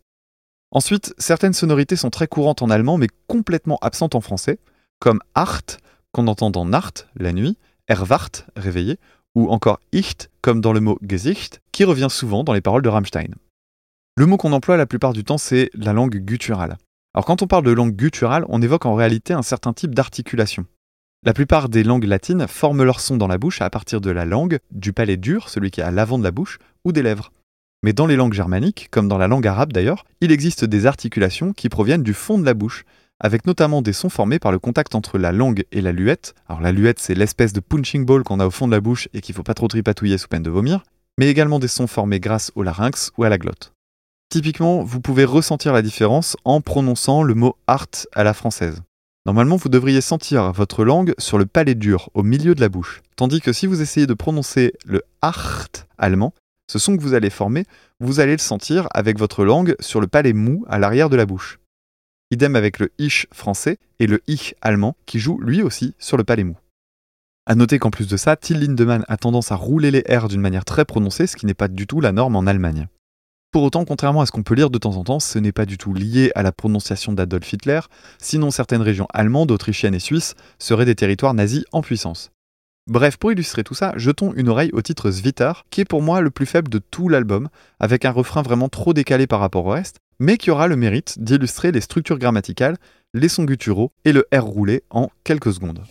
Ensuite, 0.72 1.14
certaines 1.18 1.52
sonorités 1.52 1.94
sont 1.94 2.11
très 2.11 2.26
courantes 2.26 2.62
en 2.62 2.70
allemand 2.70 2.98
mais 2.98 3.07
complètement 3.28 3.78
absentes 3.80 4.16
en 4.16 4.20
français, 4.20 4.59
comme 5.05 5.20
acht, 5.34 5.80
qu'on 6.12 6.28
entend 6.28 6.50
dans 6.50 6.64
Nacht, 6.64 7.09
la 7.14 7.34
nuit, 7.34 7.59
erwacht, 7.88 8.46
réveillé, 8.57 8.96
ou 9.34 9.50
encore 9.50 9.78
icht, 9.92 10.30
comme 10.40 10.62
dans 10.62 10.72
le 10.72 10.80
mot 10.80 10.98
Gesicht, 11.02 11.61
qui 11.72 11.84
revient 11.84 12.07
souvent 12.09 12.42
dans 12.42 12.55
les 12.55 12.62
paroles 12.62 12.80
de 12.80 12.88
Rammstein. 12.88 13.34
Le 14.16 14.24
mot 14.24 14.38
qu'on 14.38 14.55
emploie 14.55 14.78
la 14.78 14.86
plupart 14.86 15.12
du 15.12 15.22
temps, 15.22 15.36
c'est 15.36 15.68
la 15.74 15.92
langue 15.92 16.16
gutturale. 16.16 16.78
Alors 17.12 17.26
quand 17.26 17.42
on 17.42 17.46
parle 17.46 17.64
de 17.64 17.72
langue 17.72 17.94
gutturale, 17.94 18.46
on 18.48 18.62
évoque 18.62 18.86
en 18.86 18.94
réalité 18.94 19.34
un 19.34 19.42
certain 19.42 19.74
type 19.74 19.94
d'articulation. 19.94 20.64
La 21.22 21.34
plupart 21.34 21.68
des 21.68 21.84
langues 21.84 22.05
latines 22.05 22.48
forment 22.48 22.84
leur 22.84 23.00
son 23.00 23.18
dans 23.18 23.28
la 23.28 23.36
bouche 23.36 23.61
à 23.61 23.68
partir 23.68 24.00
de 24.00 24.11
la 24.11 24.24
langue, 24.24 24.59
du 24.70 24.94
palais 24.94 25.18
dur, 25.18 25.50
celui 25.50 25.70
qui 25.70 25.82
est 25.82 25.84
à 25.84 25.90
l'avant 25.90 26.18
de 26.18 26.24
la 26.24 26.30
bouche, 26.30 26.59
ou 26.86 26.92
des 26.92 27.02
lèvres. 27.02 27.30
Mais 27.82 27.92
dans 27.92 28.07
les 28.07 28.16
langues 28.16 28.32
germaniques, 28.32 28.88
comme 28.90 29.09
dans 29.09 29.18
la 29.18 29.28
langue 29.28 29.46
arabe 29.46 29.74
d'ailleurs, 29.74 30.07
il 30.22 30.32
existe 30.32 30.64
des 30.64 30.86
articulations 30.86 31.52
qui 31.52 31.68
proviennent 31.68 32.02
du 32.02 32.14
fond 32.14 32.38
de 32.38 32.46
la 32.46 32.55
bouche, 32.55 32.86
avec 33.25 33.47
notamment 33.47 33.81
des 33.81 33.95
sons 33.95 34.11
formés 34.11 34.39
par 34.39 34.53
le 34.53 34.59
contact 34.59 34.95
entre 34.95 35.16
la 35.16 35.33
langue 35.33 35.64
et 35.72 35.81
la 35.81 35.93
luette. 35.93 36.35
Alors 36.47 36.61
la 36.61 36.72
luette, 36.72 36.99
c'est 36.99 37.14
l'espèce 37.14 37.55
de 37.55 37.61
punching 37.61 38.05
ball 38.05 38.22
qu'on 38.22 38.39
a 38.39 38.47
au 38.47 38.51
fond 38.51 38.66
de 38.66 38.72
la 38.72 38.83
bouche 38.83 39.09
et 39.14 39.22
qu'il 39.22 39.35
faut 39.35 39.43
pas 39.43 39.55
trop 39.55 39.66
tripatouiller 39.66 40.18
sous 40.18 40.29
peine 40.29 40.43
de 40.43 40.51
vomir, 40.51 40.83
mais 41.16 41.31
également 41.31 41.59
des 41.59 41.66
sons 41.66 41.87
formés 41.87 42.20
grâce 42.20 42.53
au 42.55 42.62
larynx 42.62 43.12
ou 43.16 43.25
à 43.25 43.31
la 43.31 43.39
glotte. 43.39 43.72
Typiquement, 44.29 44.85
vous 44.85 45.01
pouvez 45.01 45.25
ressentir 45.25 45.72
la 45.72 45.81
différence 45.81 46.37
en 46.45 46.61
prononçant 46.61 47.22
le 47.22 47.35
mot 47.35 47.57
art 47.66 47.87
à 48.12 48.25
la 48.25 48.35
française. 48.35 48.83
Normalement, 49.25 49.57
vous 49.57 49.70
devriez 49.70 50.03
sentir 50.03 50.53
votre 50.53 50.85
langue 50.85 51.14
sur 51.16 51.39
le 51.39 51.47
palais 51.47 51.75
dur, 51.75 52.11
au 52.12 52.22
milieu 52.22 52.55
de 52.55 52.61
la 52.61 52.68
bouche. 52.68 53.01
Tandis 53.16 53.41
que 53.41 53.55
si 53.55 53.66
vous 53.66 53.81
essayez 53.81 54.07
de 54.07 54.12
prononcer 54.12 54.75
le 54.85 55.03
art 55.22 55.68
allemand, 55.97 56.35
ce 56.70 56.79
son 56.79 56.95
que 56.95 57.03
vous 57.03 57.14
allez 57.14 57.31
former, 57.31 57.64
vous 58.01 58.20
allez 58.20 58.33
le 58.33 58.39
sentir 58.39 58.87
avec 58.93 59.18
votre 59.18 59.47
langue 59.47 59.77
sur 59.81 60.03
le 60.03 60.09
palais 60.09 60.35
mou 60.35 60.66
à 60.68 60.79
l'arrière 60.79 61.09
de 61.09 61.16
la 61.16 61.25
bouche. 61.25 61.59
Idem 62.31 62.57
avec 62.57 62.79
le 62.79 62.91
ich 62.99 63.27
français 63.33 63.79
et 63.99 64.07
le 64.07 64.20
ich 64.27 64.55
allemand 64.61 64.97
qui 65.07 65.18
joue 65.18 65.39
lui 65.41 65.62
aussi 65.62 65.95
sur 65.99 66.16
le 66.16 66.25
palais 66.25 66.45
mou. 66.45 66.57
A 67.47 67.55
noter 67.55 67.79
qu'en 67.79 67.91
plus 67.91 68.09
de 68.09 68.16
ça, 68.16 68.37
Till 68.37 68.59
Lindemann 68.59 69.05
a 69.07 69.16
tendance 69.18 69.53
à 69.53 69.57
rouler 69.57 69.91
les 69.91 70.05
R 70.09 70.29
d'une 70.29 70.41
manière 70.41 70.64
très 70.64 70.87
prononcée, 70.87 71.27
ce 71.27 71.37
qui 71.37 71.45
n'est 71.45 71.53
pas 71.53 71.68
du 71.68 71.87
tout 71.87 72.01
la 72.01 72.12
norme 72.12 72.37
en 72.37 72.47
Allemagne. 72.47 72.89
Pour 73.53 73.62
autant, 73.62 73.85
contrairement 73.85 74.22
à 74.22 74.27
ce 74.27 74.33
qu'on 74.33 74.43
peut 74.43 74.55
lire 74.55 74.70
de 74.70 74.79
temps 74.79 74.97
en 74.97 75.05
temps, 75.05 75.20
ce 75.20 75.39
n'est 75.39 75.53
pas 75.53 75.66
du 75.66 75.79
tout 75.79 75.95
lié 75.95 76.33
à 76.35 76.43
la 76.43 76.51
prononciation 76.51 77.12
d'Adolf 77.12 77.53
Hitler, 77.53 77.81
sinon 78.18 78.51
certaines 78.51 78.83
régions 78.83 79.07
allemandes, 79.12 79.53
autrichiennes 79.53 79.95
et 79.95 80.01
suisses 80.01 80.35
seraient 80.59 80.87
des 80.87 80.97
territoires 80.97 81.35
nazis 81.35 81.64
en 81.70 81.83
puissance. 81.83 82.33
Bref, 82.87 83.16
pour 83.16 83.31
illustrer 83.31 83.62
tout 83.62 83.75
ça, 83.75 83.93
jetons 83.97 84.33
une 84.35 84.49
oreille 84.49 84.70
au 84.72 84.83
titre 84.83 85.11
Svitar, 85.11 85.66
qui 85.70 85.83
est 85.83 85.87
pour 85.87 86.03
moi 86.03 86.20
le 86.20 86.31
plus 86.31 86.47
faible 86.47 86.68
de 86.68 86.79
tout 86.79 87.09
l'album, 87.09 87.49
avec 87.79 88.05
un 88.05 88.11
refrain 88.11 88.43
vraiment 88.43 88.68
trop 88.68 88.93
décalé 88.93 89.27
par 89.27 89.41
rapport 89.41 89.66
au 89.66 89.70
reste, 89.70 89.99
mais 90.18 90.36
qui 90.36 90.50
aura 90.50 90.66
le 90.66 90.76
mérite 90.76 91.18
d'illustrer 91.18 91.72
les 91.72 91.80
structures 91.80 92.18
grammaticales, 92.18 92.76
les 93.12 93.28
sons 93.28 93.44
gutturaux 93.44 93.92
et 94.04 94.12
le 94.12 94.26
R 94.34 94.44
roulé 94.44 94.82
en 94.90 95.10
quelques 95.24 95.52
secondes. 95.54 95.84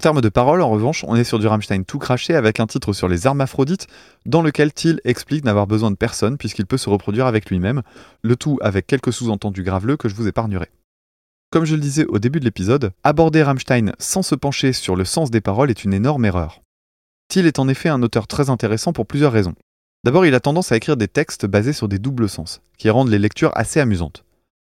Termes 0.00 0.20
de 0.20 0.28
paroles, 0.28 0.62
en 0.62 0.70
revanche, 0.70 1.04
on 1.06 1.14
est 1.14 1.24
sur 1.24 1.38
du 1.38 1.46
Rammstein 1.46 1.84
tout 1.84 1.98
craché 1.98 2.34
avec 2.34 2.58
un 2.58 2.66
titre 2.66 2.92
sur 2.92 3.06
les 3.06 3.26
hermaphrodites, 3.26 3.86
dans 4.26 4.42
lequel 4.42 4.72
Till 4.72 5.00
explique 5.04 5.44
n'avoir 5.44 5.66
besoin 5.66 5.90
de 5.92 5.96
personne 5.96 6.36
puisqu'il 6.36 6.66
peut 6.66 6.76
se 6.76 6.90
reproduire 6.90 7.26
avec 7.26 7.48
lui-même, 7.48 7.82
le 8.22 8.34
tout 8.34 8.58
avec 8.60 8.86
quelques 8.86 9.12
sous-entendus 9.12 9.62
graveleux 9.62 9.96
que 9.96 10.08
je 10.08 10.14
vous 10.14 10.26
épargnerai. 10.26 10.70
Comme 11.50 11.64
je 11.64 11.74
le 11.74 11.80
disais 11.80 12.06
au 12.06 12.18
début 12.18 12.40
de 12.40 12.44
l'épisode, 12.44 12.92
aborder 13.04 13.42
Rammstein 13.42 13.92
sans 13.98 14.22
se 14.22 14.34
pencher 14.34 14.72
sur 14.72 14.96
le 14.96 15.04
sens 15.04 15.30
des 15.30 15.40
paroles 15.40 15.70
est 15.70 15.84
une 15.84 15.94
énorme 15.94 16.24
erreur. 16.24 16.62
Till 17.28 17.46
est 17.46 17.58
en 17.58 17.68
effet 17.68 17.88
un 17.88 18.02
auteur 18.02 18.26
très 18.26 18.50
intéressant 18.50 18.92
pour 18.92 19.06
plusieurs 19.06 19.32
raisons. 19.32 19.54
D'abord, 20.04 20.26
il 20.26 20.34
a 20.34 20.40
tendance 20.40 20.72
à 20.72 20.76
écrire 20.76 20.96
des 20.96 21.08
textes 21.08 21.46
basés 21.46 21.72
sur 21.72 21.88
des 21.88 21.98
doubles 21.98 22.28
sens, 22.28 22.62
qui 22.78 22.88
rendent 22.88 23.10
les 23.10 23.18
lectures 23.18 23.52
assez 23.54 23.80
amusantes. 23.80 24.24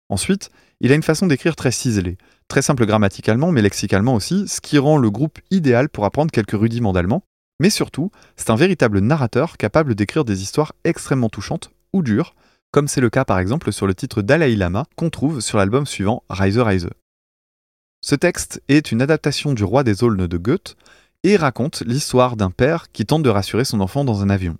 Ensuite, 0.08 0.50
il 0.80 0.92
a 0.92 0.94
une 0.94 1.02
façon 1.02 1.26
d'écrire 1.26 1.56
très 1.56 1.70
ciselée, 1.70 2.18
très 2.48 2.62
simple 2.62 2.86
grammaticalement 2.86 3.52
mais 3.52 3.62
lexicalement 3.62 4.14
aussi, 4.14 4.48
ce 4.48 4.60
qui 4.60 4.78
rend 4.78 4.96
le 4.96 5.10
groupe 5.10 5.38
idéal 5.50 5.88
pour 5.88 6.04
apprendre 6.04 6.30
quelques 6.30 6.58
rudiments 6.58 6.92
d'allemand, 6.92 7.22
mais 7.60 7.70
surtout, 7.70 8.10
c'est 8.36 8.50
un 8.50 8.56
véritable 8.56 8.98
narrateur 8.98 9.56
capable 9.56 9.94
d'écrire 9.94 10.24
des 10.24 10.42
histoires 10.42 10.72
extrêmement 10.84 11.28
touchantes 11.28 11.70
ou 11.92 12.02
dures, 12.02 12.34
comme 12.72 12.88
c'est 12.88 13.00
le 13.00 13.10
cas 13.10 13.24
par 13.24 13.38
exemple 13.38 13.72
sur 13.72 13.86
le 13.86 13.94
titre 13.94 14.22
Dalai 14.22 14.56
Lama 14.56 14.84
qu'on 14.96 15.10
trouve 15.10 15.40
sur 15.40 15.58
l'album 15.58 15.86
suivant 15.86 16.24
Reise 16.28 16.58
Reise. 16.58 16.90
Ce 18.00 18.14
texte 18.14 18.62
est 18.68 18.92
une 18.92 19.00
adaptation 19.00 19.54
du 19.54 19.64
Roi 19.64 19.82
des 19.84 20.02
Aulnes 20.02 20.26
de 20.26 20.36
Goethe 20.36 20.76
et 21.22 21.36
raconte 21.36 21.82
l'histoire 21.86 22.36
d'un 22.36 22.50
père 22.50 22.92
qui 22.92 23.06
tente 23.06 23.22
de 23.22 23.30
rassurer 23.30 23.64
son 23.64 23.80
enfant 23.80 24.04
dans 24.04 24.22
un 24.22 24.28
avion. 24.28 24.58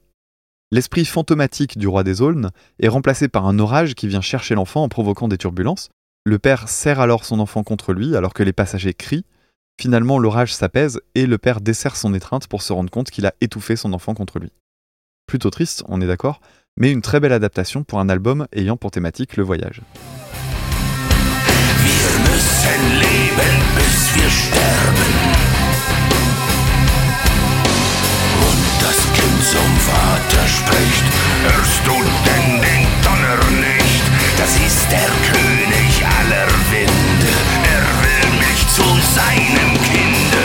L'esprit 0.70 1.04
fantomatique 1.04 1.76
du 1.76 1.86
Roi 1.86 2.04
des 2.04 2.22
Aulnes 2.22 2.50
est 2.80 2.88
remplacé 2.88 3.28
par 3.28 3.46
un 3.46 3.58
orage 3.58 3.94
qui 3.94 4.08
vient 4.08 4.22
chercher 4.22 4.54
l'enfant 4.54 4.82
en 4.82 4.88
provoquant 4.88 5.28
des 5.28 5.36
turbulences. 5.36 5.90
Le 6.26 6.38
père 6.38 6.70
serre 6.70 7.00
alors 7.00 7.26
son 7.26 7.38
enfant 7.38 7.62
contre 7.62 7.92
lui 7.92 8.16
alors 8.16 8.32
que 8.32 8.42
les 8.42 8.54
passagers 8.54 8.94
crient. 8.94 9.26
Finalement, 9.78 10.18
l'orage 10.18 10.54
s'apaise 10.54 11.02
et 11.14 11.26
le 11.26 11.36
père 11.36 11.60
desserre 11.60 11.96
son 11.96 12.14
étreinte 12.14 12.46
pour 12.46 12.62
se 12.62 12.72
rendre 12.72 12.90
compte 12.90 13.10
qu'il 13.10 13.26
a 13.26 13.34
étouffé 13.42 13.76
son 13.76 13.92
enfant 13.92 14.14
contre 14.14 14.38
lui. 14.38 14.50
Plutôt 15.26 15.50
triste, 15.50 15.84
on 15.86 16.00
est 16.00 16.06
d'accord, 16.06 16.40
mais 16.78 16.90
une 16.90 17.02
très 17.02 17.20
belle 17.20 17.34
adaptation 17.34 17.84
pour 17.84 18.00
un 18.00 18.08
album 18.08 18.46
ayant 18.52 18.78
pour 18.78 18.90
thématique 18.90 19.36
le 19.36 19.42
voyage. 19.42 19.82
aller 36.24 36.46
Wind, 36.70 37.22
er 37.74 37.84
will 38.02 38.38
mich 38.38 38.66
zu 38.68 38.82
seinem 39.14 39.72
Kinde. 39.82 40.44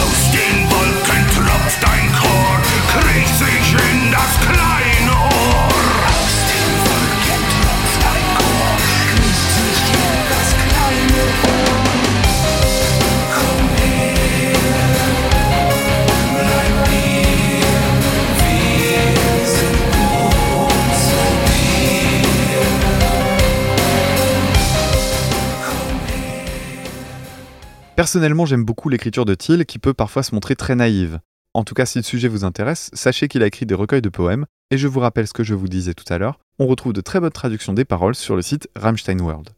Aus 0.00 0.30
den 0.32 0.70
Wolken 0.70 1.26
tropft 1.34 1.84
ein 1.84 2.12
Chor, 2.20 2.60
kriecht 2.88 3.38
sich 3.38 3.74
in 3.92 4.10
das 4.10 4.40
Kreis. 4.40 4.49
Personnellement, 28.00 28.46
j'aime 28.46 28.64
beaucoup 28.64 28.88
l'écriture 28.88 29.26
de 29.26 29.34
Thiel 29.34 29.66
qui 29.66 29.78
peut 29.78 29.92
parfois 29.92 30.22
se 30.22 30.34
montrer 30.34 30.56
très 30.56 30.74
naïve. 30.74 31.20
En 31.52 31.64
tout 31.64 31.74
cas, 31.74 31.84
si 31.84 31.98
le 31.98 32.02
sujet 32.02 32.28
vous 32.28 32.44
intéresse, 32.44 32.88
sachez 32.94 33.28
qu'il 33.28 33.42
a 33.42 33.46
écrit 33.46 33.66
des 33.66 33.74
recueils 33.74 34.00
de 34.00 34.08
poèmes, 34.08 34.46
et 34.70 34.78
je 34.78 34.88
vous 34.88 35.00
rappelle 35.00 35.26
ce 35.26 35.34
que 35.34 35.44
je 35.44 35.52
vous 35.52 35.68
disais 35.68 35.92
tout 35.92 36.10
à 36.10 36.16
l'heure, 36.16 36.40
on 36.58 36.66
retrouve 36.66 36.94
de 36.94 37.02
très 37.02 37.20
bonnes 37.20 37.28
traductions 37.28 37.74
des 37.74 37.84
paroles 37.84 38.14
sur 38.14 38.36
le 38.36 38.40
site 38.40 38.70
Rammstein 38.74 39.20
World. 39.20 39.50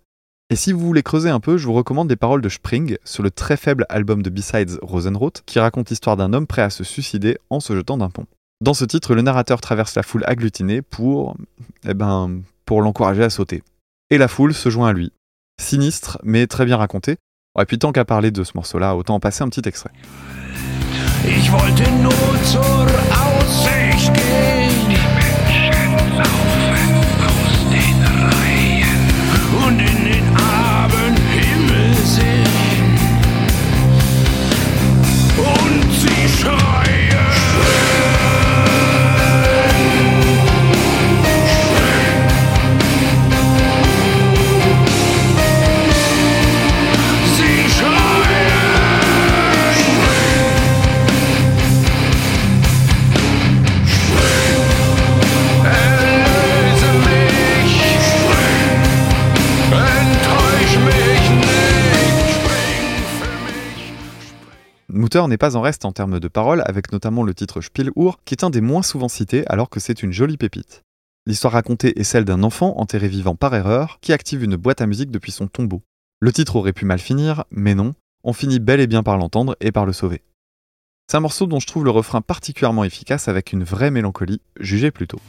Et 0.51 0.57
si 0.57 0.73
vous 0.73 0.81
voulez 0.81 1.05
creuser 1.05 1.31
un 1.31 1.39
peu, 1.39 1.57
je 1.57 1.67
vous 1.67 1.73
recommande 1.73 2.09
des 2.09 2.17
paroles 2.17 2.41
de 2.41 2.49
Spring 2.49 2.97
sur 3.05 3.23
le 3.23 3.31
très 3.31 3.57
faible 3.57 3.87
album 3.89 4.25
de 4.25 4.31
B-Sides 4.31 4.81
Rosenroth, 4.83 5.45
qui 5.47 5.61
raconte 5.61 5.91
l'histoire 5.91 6.17
d'un 6.17 6.33
homme 6.33 6.49
prêt 6.49 6.63
à 6.63 6.71
se 6.71 6.83
suicider 6.83 7.39
en 7.49 7.61
se 7.61 7.77
jetant 7.77 7.97
d'un 7.97 8.11
pont. 8.11 8.27
Dans 8.61 8.75
ce 8.75 8.85
titre, 8.85 9.15
le 9.15 9.23
narrateur 9.23 9.61
traverse 9.61 9.95
la 9.95 10.03
foule 10.03 10.25
agglutinée 10.27 10.83
pour. 10.83 11.37
eh 11.85 11.95
ben. 11.95 12.43
pour 12.67 12.83
l'encourager 12.83 13.23
à 13.23 13.31
sauter. 13.31 13.63
Et 14.11 14.19
la 14.19 14.27
foule 14.27 14.53
se 14.53 14.69
joint 14.69 14.89
à 14.89 14.93
lui. 14.93 15.13
Sinistre, 15.61 16.19
mais 16.25 16.49
très 16.49 16.65
bien 16.65 16.77
raconté. 16.77 17.19
Et 17.61 17.67
puis 17.67 17.79
tant 17.79 17.93
qu'à 17.93 18.07
parler 18.07 18.31
de 18.31 18.45
ce 18.45 18.53
morceau-là, 18.55 18.97
autant 18.97 19.15
en 19.17 19.21
passer 19.21 19.43
un 19.43 19.49
petit 19.49 19.69
extrait. 19.69 19.91
N'est 65.15 65.37
pas 65.37 65.57
en 65.57 65.61
reste 65.61 65.85
en 65.85 65.93
termes 65.93 66.21
de 66.21 66.29
paroles, 66.29 66.63
avec 66.65 66.91
notamment 66.91 67.23
le 67.23 67.35
titre 67.35 67.61
Spielur, 67.61 68.19
qui 68.25 68.33
est 68.33 68.45
un 68.45 68.51
des 68.51 68.63
moins 68.63 68.83
souvent 68.83 69.09
cités 69.09 69.45
alors 69.47 69.69
que 69.69 69.79
c'est 69.79 70.03
une 70.03 70.11
jolie 70.11 70.39
pépite. 70.39 70.85
L'histoire 71.27 71.53
racontée 71.53 72.01
est 72.01 72.05
celle 72.05 72.25
d'un 72.25 72.43
enfant 72.43 72.79
enterré 72.79 73.09
vivant 73.09 73.35
par 73.35 73.55
erreur 73.55 73.99
qui 74.01 74.15
active 74.15 74.43
une 74.43 74.57
boîte 74.57 74.81
à 74.81 74.87
musique 74.87 75.11
depuis 75.11 75.31
son 75.31 75.49
tombeau. 75.49 75.83
Le 76.21 76.33
titre 76.33 76.57
aurait 76.57 76.73
pu 76.73 76.87
mal 76.87 76.99
finir, 76.99 77.45
mais 77.51 77.75
non, 77.75 77.95
on 78.25 78.33
finit 78.33 78.59
bel 78.59 78.81
et 78.81 78.87
bien 78.87 79.03
par 79.03 79.19
l'entendre 79.19 79.55
et 79.61 79.71
par 79.71 79.85
le 79.85 79.93
sauver. 79.93 80.23
C'est 81.11 81.19
un 81.19 81.21
morceau 81.21 81.45
dont 81.45 81.61
je 81.61 81.67
trouve 81.67 81.85
le 81.85 81.91
refrain 81.91 82.23
particulièrement 82.23 82.85
efficace 82.85 83.29
avec 83.29 83.53
une 83.53 83.65
vraie 83.65 83.91
mélancolie, 83.91 84.41
jugez 84.61 84.91
plutôt. 84.91 85.21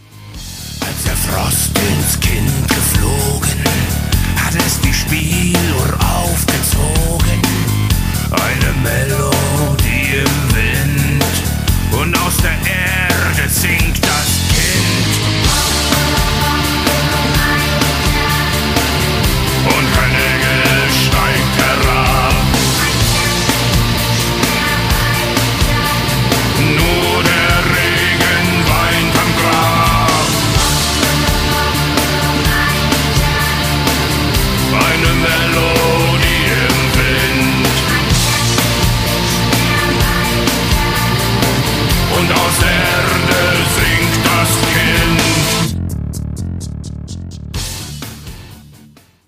Der 12.44 12.52
Erde 12.52 13.50
singt 13.50 14.03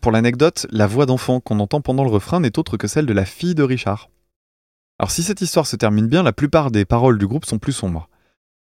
Pour 0.06 0.12
l'anecdote, 0.12 0.68
la 0.70 0.86
voix 0.86 1.08
d'enfant 1.08 1.40
qu'on 1.40 1.60
entend 1.60 1.82
pendant 1.82 2.04
le 2.04 2.12
refrain 2.12 2.40
n'est 2.40 2.60
autre 2.60 2.78
que 2.78 2.86
celle 2.86 3.08
de 3.08 3.14
la 3.14 3.26
fille 3.26 3.56
de 3.56 3.64
Richard. 3.64 4.12
Alors 5.00 5.10
si 5.10 5.24
cette 5.24 5.42
histoire 5.42 5.66
se 5.66 5.76
termine 5.76 6.06
bien, 6.06 6.22
la 6.22 6.32
plupart 6.32 6.70
des 6.70 6.86
paroles 6.86 7.18
du 7.18 7.26
groupe 7.26 7.46
sont 7.46 7.58
plus 7.58 7.74
sombres. 7.74 8.08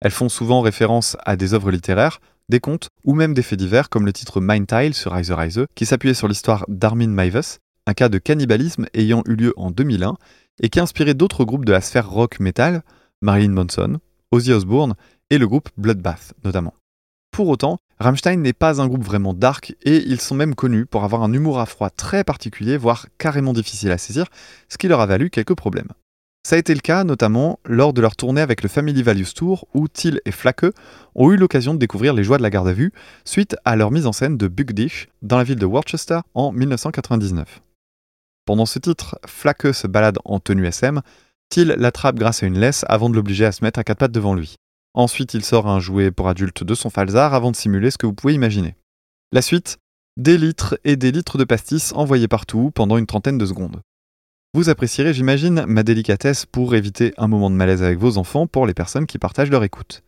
Elles 0.02 0.10
font 0.10 0.28
souvent 0.28 0.62
référence 0.62 1.18
à 1.24 1.36
des 1.36 1.54
œuvres 1.54 1.70
littéraires, 1.70 2.20
des 2.50 2.60
contes 2.60 2.90
ou 3.04 3.14
même 3.14 3.36
des 3.36 3.44
faits 3.44 3.60
divers 3.60 3.90
comme 3.90 4.08
le 4.08 4.12
titre 4.12 4.42
Mindtile 4.42 4.96
sur 4.96 5.12
Rise 5.12 5.30
Rise 5.30 5.68
qui 5.76 5.86
s'appuyait 5.86 6.16
sur 6.16 6.28
l'histoire 6.28 6.66
d'Armin 6.68 7.10
Meiwes, 7.10 7.60
un 7.86 7.94
cas 7.94 8.10
de 8.10 8.18
cannibalisme 8.18 8.88
ayant 8.96 9.22
eu 9.28 9.36
lieu 9.36 9.54
en 9.56 9.70
2001 9.70 10.16
et 10.64 10.70
qui 10.70 10.80
a 10.80 10.82
inspiré 10.82 11.14
d'autres 11.14 11.46
groupes 11.46 11.66
de 11.66 11.74
la 11.74 11.82
sphère 11.82 12.10
rock 12.10 12.40
metal, 12.40 12.82
Marilyn 13.22 13.54
Manson, 13.54 14.00
Ozzy 14.32 14.52
Osbourne 14.52 14.96
et 15.30 15.38
le 15.38 15.48
groupe 15.48 15.70
Bloodbath 15.78 16.34
notamment. 16.44 16.74
Pour 17.30 17.50
autant, 17.50 17.78
Rammstein 18.00 18.42
n'est 18.42 18.54
pas 18.54 18.82
un 18.82 18.88
groupe 18.88 19.04
vraiment 19.04 19.34
dark 19.34 19.76
et 19.84 19.98
ils 19.98 20.20
sont 20.20 20.36
même 20.36 20.54
connus 20.54 20.86
pour 20.86 21.06
avoir 21.06 21.24
un 21.24 21.32
humour 21.32 21.60
à 21.60 21.66
froid 21.66 21.90
très 21.90 22.24
particulier, 22.26 22.76
voire 22.76 23.08
carrément 23.18 23.54
difficile 23.54 23.92
à 23.92 23.98
saisir, 23.98 24.26
ce 24.68 24.78
qui 24.78 24.90
leur 24.90 25.00
a 25.00 25.06
valu 25.06 25.30
quelques 25.30 25.56
problèmes. 25.56 25.88
Ça 26.46 26.58
a 26.58 26.60
été 26.60 26.76
le 26.76 26.82
cas 26.82 27.04
notamment 27.06 27.58
lors 27.66 27.94
de 27.94 28.02
leur 28.02 28.16
tournée 28.16 28.42
avec 28.42 28.62
le 28.62 28.70
Family 28.70 29.02
Values 29.02 29.34
Tour 29.34 29.68
où 29.74 29.88
Thiel 29.88 30.22
et 30.26 30.32
Flake 30.32 30.66
ont 31.16 31.32
eu 31.32 31.38
l'occasion 31.38 31.74
de 31.74 31.80
découvrir 31.80 32.14
les 32.14 32.24
joies 32.24 32.38
de 32.38 32.44
la 32.44 32.50
garde 32.50 32.68
à 32.68 32.74
vue 32.74 32.92
suite 33.24 33.56
à 33.66 33.76
leur 33.76 33.92
mise 33.92 34.06
en 34.06 34.14
scène 34.14 34.38
de 34.38 34.48
Bugdish 34.48 35.08
dans 35.22 35.38
la 35.38 35.44
ville 35.44 35.58
de 35.58 35.66
Worcester 35.66 36.20
en 36.34 36.52
1999. 36.52 37.62
Pendant 38.46 38.68
ce 38.68 38.78
titre, 38.78 39.18
Flake 39.26 39.74
se 39.74 39.88
balade 39.88 40.20
en 40.24 40.40
tenue 40.40 40.68
SM, 40.68 41.02
Thiel 41.50 41.76
l'attrape 41.80 42.18
grâce 42.18 42.44
à 42.44 42.46
une 42.46 42.60
laisse 42.60 42.86
avant 42.90 43.10
de 43.10 43.16
l'obliger 43.16 43.46
à 43.46 43.52
se 43.52 43.64
mettre 43.64 43.80
à 43.80 43.84
quatre 43.84 43.98
pattes 43.98 44.12
devant 44.12 44.36
lui. 44.36 44.56
Ensuite, 44.96 45.34
il 45.34 45.44
sort 45.44 45.68
un 45.68 45.82
jouet 45.82 46.10
pour 46.10 46.30
adultes 46.30 46.64
de 46.64 46.74
son 46.74 46.90
falzar 46.90 47.34
avant 47.34 47.52
de 47.52 47.56
simuler 47.58 47.92
ce 47.92 47.98
que 47.98 48.06
vous 48.06 48.14
pouvez 48.14 48.34
imaginer. 48.34 48.76
La 49.34 49.42
suite 49.42 49.78
Des 50.16 50.38
litres 50.38 50.80
et 50.86 50.96
des 50.96 51.12
litres 51.12 51.38
de 51.38 51.44
pastis 51.44 51.92
envoyés 51.92 52.30
partout 52.30 52.72
pendant 52.74 52.98
une 52.98 53.06
trentaine 53.06 53.38
de 53.38 53.46
secondes. 53.46 53.82
Vous 54.54 54.70
apprécierez, 54.70 55.14
j'imagine, 55.14 55.66
ma 55.68 55.84
délicatesse 55.84 56.46
pour 56.46 56.76
éviter 56.76 57.14
un 57.18 57.28
moment 57.28 57.50
de 57.50 57.58
malaise 57.58 57.84
avec 57.84 58.00
vos 58.00 58.18
enfants 58.18 58.48
pour 58.48 58.66
les 58.66 58.74
personnes 58.74 59.06
qui 59.06 59.20
partagent 59.20 59.52
leur 59.52 59.66
écoute. 59.66 60.02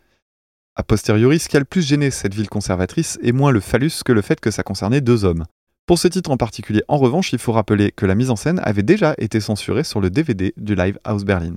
A 0.78 0.84
posteriori, 0.84 1.40
ce 1.40 1.50
qui 1.50 1.58
a 1.58 1.60
le 1.60 1.66
plus 1.66 1.86
gêné 1.86 2.10
cette 2.10 2.34
ville 2.34 2.48
conservatrice 2.48 3.20
est 3.22 3.34
moins 3.34 3.52
le 3.52 3.60
phallus 3.60 4.04
que 4.06 4.14
le 4.14 4.22
fait 4.22 4.40
que 4.40 4.52
ça 4.52 4.64
concernait 4.64 5.02
deux 5.02 5.26
hommes. 5.26 5.44
Pour 5.86 6.00
ce 6.00 6.08
titre 6.08 6.32
en 6.32 6.38
particulier, 6.38 6.84
en 6.88 6.98
revanche, 6.98 7.34
il 7.34 7.40
faut 7.40 7.52
rappeler 7.52 7.92
que 7.92 8.06
la 8.06 8.16
mise 8.16 8.30
en 8.30 8.38
scène 8.38 8.62
avait 8.64 8.84
déjà 8.84 9.16
été 9.18 9.42
censurée 9.42 9.84
sur 9.84 10.00
le 10.00 10.10
DVD 10.10 10.54
du 10.56 10.76
Live 10.76 10.98
House 11.04 11.26
Berlin. 11.26 11.56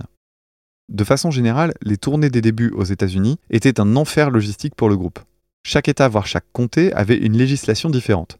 De 0.91 1.05
façon 1.05 1.31
générale, 1.31 1.73
les 1.83 1.97
tournées 1.97 2.31
des 2.31 2.41
débuts 2.41 2.73
aux 2.75 2.83
États-Unis 2.83 3.39
étaient 3.51 3.81
un 3.81 3.95
enfer 3.95 4.29
logistique 4.29 4.75
pour 4.75 4.89
le 4.89 4.97
groupe. 4.97 5.21
Chaque 5.65 5.89
État, 5.89 6.09
voire 6.09 6.27
chaque 6.27 6.47
comté, 6.53 6.93
avait 6.95 7.17
une 7.17 7.37
législation 7.37 7.91
différente. 7.91 8.39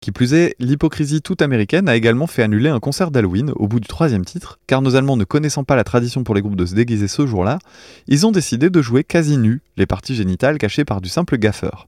Qui 0.00 0.10
plus 0.10 0.34
est, 0.34 0.56
l'hypocrisie 0.58 1.22
toute 1.22 1.40
américaine 1.40 1.88
a 1.88 1.94
également 1.94 2.26
fait 2.26 2.42
annuler 2.42 2.68
un 2.68 2.80
concert 2.80 3.12
d'Halloween 3.12 3.52
au 3.54 3.68
bout 3.68 3.78
du 3.78 3.86
troisième 3.86 4.24
titre, 4.24 4.58
car 4.66 4.82
nos 4.82 4.96
Allemands 4.96 5.16
ne 5.16 5.22
connaissant 5.22 5.62
pas 5.62 5.76
la 5.76 5.84
tradition 5.84 6.24
pour 6.24 6.34
les 6.34 6.42
groupes 6.42 6.56
de 6.56 6.66
se 6.66 6.74
déguiser 6.74 7.06
ce 7.06 7.28
jour-là, 7.28 7.60
ils 8.08 8.26
ont 8.26 8.32
décidé 8.32 8.70
de 8.70 8.82
jouer 8.82 9.04
quasi 9.04 9.38
nus, 9.38 9.62
les 9.76 9.86
parties 9.86 10.16
génitales 10.16 10.58
cachées 10.58 10.84
par 10.84 11.00
du 11.00 11.08
simple 11.08 11.38
gaffeur. 11.38 11.86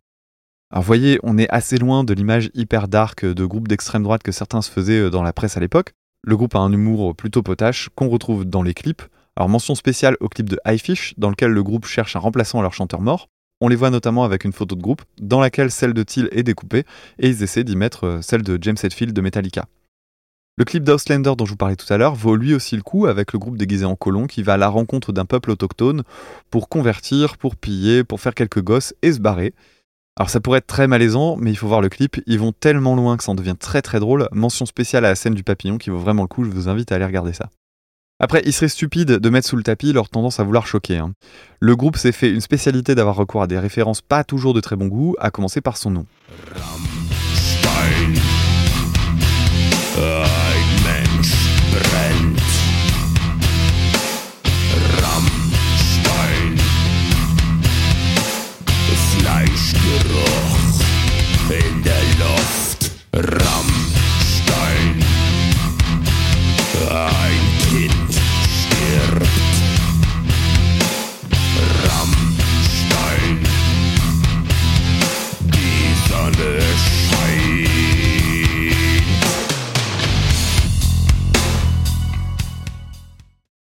Alors 0.71 0.85
voyez, 0.85 1.19
on 1.25 1.37
est 1.37 1.49
assez 1.51 1.79
loin 1.79 2.05
de 2.05 2.15
l'image 2.15 2.51
hyper 2.55 2.87
dark 2.87 3.25
de 3.25 3.45
groupes 3.45 3.69
d'extrême 3.69 4.05
droite 4.05 4.23
que 4.23 4.33
certains 4.33 4.63
se 4.63 4.71
faisaient 4.71 5.11
dans 5.11 5.25
la 5.25 5.33
presse 5.33 5.57
à 5.57 5.61
l'époque. 5.61 5.95
Le 6.23 6.37
groupe 6.37 6.55
a 6.55 6.61
un 6.61 6.73
humour 6.73 7.15
plutôt 7.17 7.43
potache 7.43 7.89
qu'on 7.97 8.09
retrouve 8.09 8.45
dans 8.45 8.63
les 8.63 8.73
clips. 8.73 9.03
Alors 9.37 9.51
mention 9.51 9.75
spéciale 9.75 10.17
au 10.21 10.29
clip 10.29 10.49
de 10.49 10.59
Highfish, 10.65 11.15
dans 11.19 11.29
lequel 11.29 11.51
le 11.51 11.63
groupe 11.63 11.85
cherche 11.85 12.17
un 12.17 12.21
remplaçant 12.21 12.59
à 12.59 12.63
leur 12.63 12.73
chanteur 12.73 13.03
mort. 13.03 13.29
On 13.61 13.69
les 13.69 13.77
voit 13.77 13.91
notamment 13.91 14.25
avec 14.25 14.45
une 14.45 14.53
photo 14.53 14.77
de 14.77 14.83
groupe, 14.83 15.03
dans 15.21 15.41
laquelle 15.41 15.71
celle 15.71 15.93
de 15.95 16.03
Thiel 16.03 16.29
est 16.33 16.43
découpée, 16.43 16.85
et 17.19 17.29
ils 17.29 17.43
essaient 17.43 17.65
d'y 17.65 17.77
mettre 17.77 18.05
euh, 18.05 18.23
celle 18.23 18.43
de 18.43 18.59
James 18.61 18.77
Hetfield 18.83 19.15
de 19.15 19.21
Metallica. 19.21 19.67
Le 20.59 20.65
clip 20.65 20.85
d'Auslander 20.85 21.35
dont 21.37 21.45
je 21.45 21.51
vous 21.51 21.57
parlais 21.57 21.77
tout 21.77 21.91
à 21.93 21.99
l'heure 21.99 22.15
vaut 22.15 22.35
lui 22.35 22.55
aussi 22.55 22.77
le 22.77 22.83
coup 22.83 23.05
avec 23.05 23.35
le 23.35 23.39
groupe 23.39 23.59
déguisé 23.59 23.85
en 23.85 23.95
colon 23.95 24.27
qui 24.27 24.43
va 24.43 24.55
à 24.55 24.57
la 24.57 24.69
rencontre 24.69 25.13
d'un 25.13 25.27
peuple 25.27 25.51
autochtone 25.51 26.03
pour 26.51 26.71
convertir, 26.71 27.37
pour 27.37 27.57
piller, 27.57 28.05
pour 28.05 28.23
faire 28.23 28.33
quelques 28.35 28.63
gosses 28.63 28.95
et 29.03 29.13
se 29.13 29.21
barrer. 29.21 29.53
Alors 30.19 30.31
ça 30.31 30.41
pourrait 30.41 30.61
être 30.61 30.67
très 30.67 30.89
malaisant, 30.89 31.37
mais 31.37 31.51
il 31.51 31.57
faut 31.57 31.69
voir 31.69 31.83
le 31.83 31.91
clip, 31.91 32.23
ils 32.27 32.39
vont 32.39 32.53
tellement 32.53 32.97
loin 32.97 33.19
que 33.19 33.25
ça 33.25 33.33
en 33.33 33.35
devient 33.35 33.57
très 33.59 33.83
très 33.83 34.01
drôle. 34.01 34.29
Mention 34.33 34.65
spéciale 34.65 35.05
à 35.05 35.11
la 35.11 35.15
scène 35.15 35.35
du 35.35 35.45
papillon 35.45 35.77
qui 35.77 35.91
vaut 35.91 35.99
vraiment 35.99 36.23
le 36.23 36.29
coup, 36.29 36.43
je 36.43 36.49
vous 36.49 36.71
invite 36.71 36.91
à 36.91 36.95
aller 36.95 37.05
regarder 37.05 37.35
ça. 37.35 37.51
Après, 38.19 38.41
il 38.47 38.53
serait 38.55 38.69
stupide 38.69 39.19
de 39.19 39.29
mettre 39.29 39.47
sous 39.47 39.57
le 39.57 39.63
tapis 39.63 39.93
leur 39.93 40.09
tendance 40.09 40.41
à 40.41 40.45
vouloir 40.45 40.67
choquer. 40.67 40.97
Hein. 40.97 41.13
Le 41.61 41.77
groupe 41.77 41.99
s'est 41.99 42.13
fait 42.13 42.31
une 42.31 42.41
spécialité 42.41 42.95
d'avoir 42.95 43.17
recours 43.17 43.43
à 43.43 43.47
des 43.47 43.59
références 43.59 44.01
pas 44.01 44.25
toujours 44.25 44.55
de 44.55 44.61
très 44.61 44.77
bon 44.77 44.87
goût, 44.87 45.17
à 45.19 45.31
commencer 45.31 45.61
par 45.61 45.77
son 45.77 45.91
nom. 45.91 46.07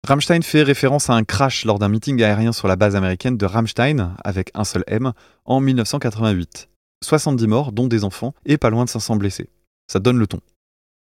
Rammstein 0.09 0.41
fait 0.41 0.63
référence 0.63 1.11
à 1.11 1.13
un 1.13 1.23
crash 1.23 1.65
lors 1.65 1.77
d'un 1.77 1.87
meeting 1.87 2.23
aérien 2.23 2.51
sur 2.51 2.67
la 2.67 2.75
base 2.75 2.95
américaine 2.95 3.37
de 3.37 3.45
Rammstein, 3.45 4.15
avec 4.23 4.49
un 4.55 4.63
seul 4.63 4.83
M, 4.87 5.13
en 5.45 5.59
1988. 5.59 6.67
70 7.03 7.45
morts, 7.45 7.71
dont 7.71 7.85
des 7.85 8.03
enfants, 8.03 8.33
et 8.43 8.57
pas 8.57 8.71
loin 8.71 8.85
de 8.85 8.89
500 8.89 9.17
blessés. 9.17 9.51
Ça 9.85 9.99
donne 9.99 10.17
le 10.17 10.25
ton. 10.25 10.39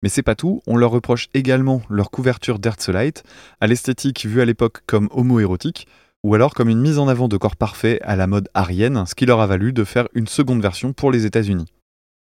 Mais 0.02 0.08
c'est 0.08 0.22
pas 0.22 0.34
tout, 0.34 0.62
on 0.66 0.78
leur 0.78 0.90
reproche 0.90 1.28
également 1.34 1.82
leur 1.90 2.10
couverture 2.10 2.58
d'Herzlite, 2.58 3.24
à 3.60 3.66
l'esthétique 3.66 4.24
vue 4.24 4.40
à 4.40 4.46
l'époque 4.46 4.78
comme 4.86 5.10
homo-érotique, 5.10 5.86
ou 6.22 6.34
alors 6.34 6.54
comme 6.54 6.70
une 6.70 6.80
mise 6.80 6.98
en 6.98 7.06
avant 7.06 7.28
de 7.28 7.36
corps 7.36 7.56
parfait 7.56 8.00
à 8.04 8.16
la 8.16 8.26
mode 8.26 8.48
arienne, 8.54 9.04
ce 9.04 9.14
qui 9.14 9.26
leur 9.26 9.42
a 9.42 9.46
valu 9.46 9.74
de 9.74 9.84
faire 9.84 10.08
une 10.14 10.28
seconde 10.28 10.62
version 10.62 10.94
pour 10.94 11.12
les 11.12 11.26
États-Unis. 11.26 11.74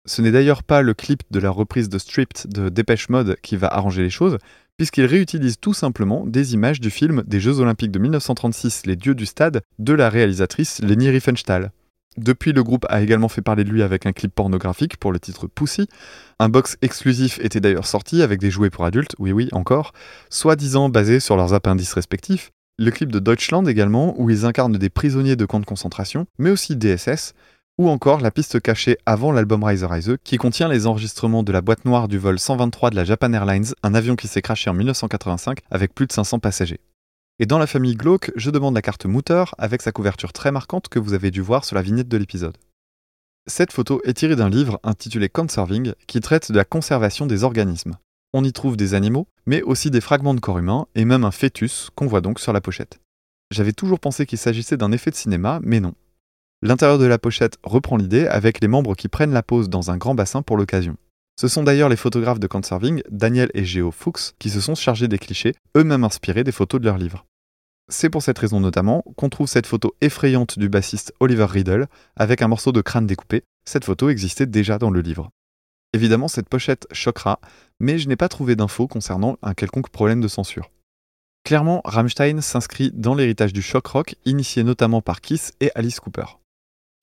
Ce 0.05 0.21
n'est 0.21 0.31
d'ailleurs 0.31 0.63
pas 0.63 0.81
le 0.81 0.93
clip 0.93 1.21
de 1.29 1.39
la 1.39 1.49
reprise 1.49 1.87
de 1.87 1.97
Stripped 1.97 2.51
de 2.51 2.67
Dépêche 2.67 3.09
Mode 3.09 3.37
qui 3.41 3.57
va 3.57 3.67
arranger 3.67 4.01
les 4.01 4.09
choses, 4.09 4.37
puisqu'il 4.77 5.05
réutilise 5.05 5.57
tout 5.59 5.73
simplement 5.73 6.25
des 6.25 6.53
images 6.53 6.79
du 6.79 6.89
film 6.89 7.23
des 7.25 7.39
Jeux 7.39 7.59
Olympiques 7.59 7.91
de 7.91 7.99
1936 7.99 8.85
Les 8.85 8.95
Dieux 8.95 9.15
du 9.15 9.25
Stade 9.25 9.61
de 9.79 9.93
la 9.93 10.09
réalisatrice 10.09 10.81
Leni 10.81 11.09
Riefenstahl. 11.09 11.71
Depuis, 12.17 12.53
le 12.53 12.63
groupe 12.63 12.85
a 12.89 13.01
également 13.01 13.27
fait 13.27 13.41
parler 13.41 13.63
de 13.63 13.71
lui 13.71 13.81
avec 13.81 14.05
un 14.05 14.11
clip 14.11 14.33
pornographique 14.33 14.97
pour 14.97 15.11
le 15.11 15.19
titre 15.19 15.47
Pussy. 15.47 15.87
Un 16.39 16.49
box 16.49 16.77
exclusif 16.81 17.39
était 17.39 17.59
d'ailleurs 17.59 17.87
sorti 17.87 18.21
avec 18.21 18.39
des 18.39 18.51
jouets 18.51 18.69
pour 18.69 18.85
adultes, 18.85 19.15
oui 19.17 19.31
oui 19.31 19.49
encore, 19.51 19.93
soi-disant 20.29 20.89
basés 20.89 21.19
sur 21.19 21.35
leurs 21.35 21.53
appendices 21.53 21.93
respectifs. 21.93 22.51
Le 22.79 22.91
clip 22.91 23.11
de 23.11 23.19
Deutschland 23.19 23.67
également, 23.67 24.19
où 24.19 24.29
ils 24.29 24.45
incarnent 24.45 24.77
des 24.77 24.89
prisonniers 24.89 25.35
de 25.35 25.45
camps 25.45 25.59
de 25.59 25.65
concentration, 25.65 26.25
mais 26.39 26.49
aussi 26.49 26.75
DSS, 26.75 27.33
ou 27.77 27.89
encore 27.89 28.21
la 28.21 28.31
piste 28.31 28.61
cachée 28.61 28.97
avant 29.05 29.31
l'album 29.31 29.63
Rise 29.63 29.83
Rise, 29.83 30.17
qui 30.23 30.37
contient 30.37 30.67
les 30.67 30.85
enregistrements 30.85 31.43
de 31.43 31.51
la 31.51 31.61
boîte 31.61 31.85
noire 31.85 32.07
du 32.07 32.17
vol 32.17 32.39
123 32.39 32.91
de 32.91 32.95
la 32.95 33.03
Japan 33.03 33.33
Airlines, 33.33 33.73
un 33.81 33.93
avion 33.95 34.15
qui 34.15 34.27
s'est 34.27 34.41
crashé 34.41 34.69
en 34.69 34.73
1985 34.73 35.59
avec 35.71 35.93
plus 35.93 36.07
de 36.07 36.11
500 36.11 36.39
passagers. 36.39 36.79
Et 37.39 37.45
dans 37.45 37.57
la 37.57 37.67
famille 37.67 37.95
Glauque, 37.95 38.31
je 38.35 38.51
demande 38.51 38.75
la 38.75 38.83
carte 38.83 39.05
Mutter 39.05 39.45
avec 39.57 39.81
sa 39.81 39.91
couverture 39.91 40.33
très 40.33 40.51
marquante 40.51 40.87
que 40.87 40.99
vous 40.99 41.13
avez 41.13 41.31
dû 41.31 41.41
voir 41.41 41.65
sur 41.65 41.75
la 41.75 41.81
vignette 41.81 42.07
de 42.07 42.17
l'épisode. 42.17 42.57
Cette 43.47 43.73
photo 43.73 44.01
est 44.05 44.13
tirée 44.13 44.35
d'un 44.35 44.49
livre 44.49 44.79
intitulé 44.83 45.27
Conserving 45.27 45.93
qui 46.07 46.21
traite 46.21 46.51
de 46.51 46.57
la 46.57 46.65
conservation 46.65 47.25
des 47.25 47.43
organismes. 47.43 47.97
On 48.33 48.43
y 48.43 48.53
trouve 48.53 48.77
des 48.77 48.93
animaux, 48.93 49.27
mais 49.45 49.61
aussi 49.63 49.91
des 49.91 49.99
fragments 49.99 50.33
de 50.33 50.39
corps 50.39 50.59
humains 50.59 50.87
et 50.95 51.05
même 51.05 51.23
un 51.23 51.31
fœtus 51.31 51.89
qu'on 51.95 52.07
voit 52.07 52.21
donc 52.21 52.39
sur 52.39 52.53
la 52.53 52.61
pochette. 52.61 52.99
J'avais 53.51 53.73
toujours 53.73 53.99
pensé 53.99 54.25
qu'il 54.25 54.37
s'agissait 54.37 54.77
d'un 54.77 54.91
effet 54.91 55.11
de 55.11 55.15
cinéma, 55.15 55.59
mais 55.63 55.79
non. 55.79 55.93
L'intérieur 56.65 56.97
de 56.97 57.05
la 57.05 57.19
pochette 57.19 57.57
reprend 57.63 57.97
l'idée 57.97 58.25
avec 58.25 58.61
les 58.61 58.69
membres 58.69 58.95
qui 58.95 59.09
prennent 59.09 59.33
la 59.33 59.43
pose 59.43 59.67
dans 59.67 59.91
un 59.91 59.97
grand 59.97 60.15
bassin 60.15 60.41
pour 60.41 60.55
l'occasion. 60.55 60.95
Ce 61.37 61.49
sont 61.49 61.61
d'ailleurs 61.61 61.89
les 61.89 61.97
photographes 61.97 62.39
de 62.39 62.47
Conserving, 62.47 63.01
Daniel 63.11 63.51
et 63.53 63.65
Géo 63.65 63.91
Fuchs, 63.91 64.31
qui 64.39 64.49
se 64.49 64.61
sont 64.61 64.73
chargés 64.73 65.09
des 65.09 65.19
clichés, 65.19 65.55
eux-mêmes 65.75 66.05
inspirés 66.05 66.45
des 66.45 66.53
photos 66.53 66.79
de 66.79 66.85
leur 66.85 66.97
livre. 66.97 67.25
C'est 67.91 68.09
pour 68.09 68.23
cette 68.23 68.39
raison 68.39 68.61
notamment 68.61 69.03
qu'on 69.17 69.27
trouve 69.27 69.47
cette 69.47 69.67
photo 69.67 69.93
effrayante 69.99 70.57
du 70.57 70.69
bassiste 70.69 71.13
Oliver 71.19 71.47
Riddle 71.49 71.87
avec 72.15 72.41
un 72.41 72.47
morceau 72.47 72.71
de 72.71 72.79
crâne 72.79 73.07
découpé. 73.07 73.43
Cette 73.65 73.83
photo 73.83 74.07
existait 74.07 74.45
déjà 74.45 74.77
dans 74.77 74.89
le 74.89 75.01
livre. 75.01 75.31
Évidemment, 75.91 76.29
cette 76.29 76.47
pochette 76.47 76.87
choquera, 76.93 77.41
mais 77.81 77.99
je 77.99 78.07
n'ai 78.07 78.15
pas 78.15 78.29
trouvé 78.29 78.55
d'infos 78.55 78.87
concernant 78.87 79.35
un 79.41 79.53
quelconque 79.53 79.89
problème 79.89 80.21
de 80.21 80.29
censure. 80.29 80.71
Clairement, 81.43 81.81
Rammstein 81.83 82.39
s'inscrit 82.39 82.89
dans 82.93 83.15
l'héritage 83.15 83.51
du 83.51 83.61
shock 83.61 83.85
rock, 83.87 84.15
initié 84.23 84.63
notamment 84.63 85.01
par 85.01 85.19
Kiss 85.19 85.51
et 85.59 85.69
Alice 85.75 85.99
Cooper. 85.99 86.37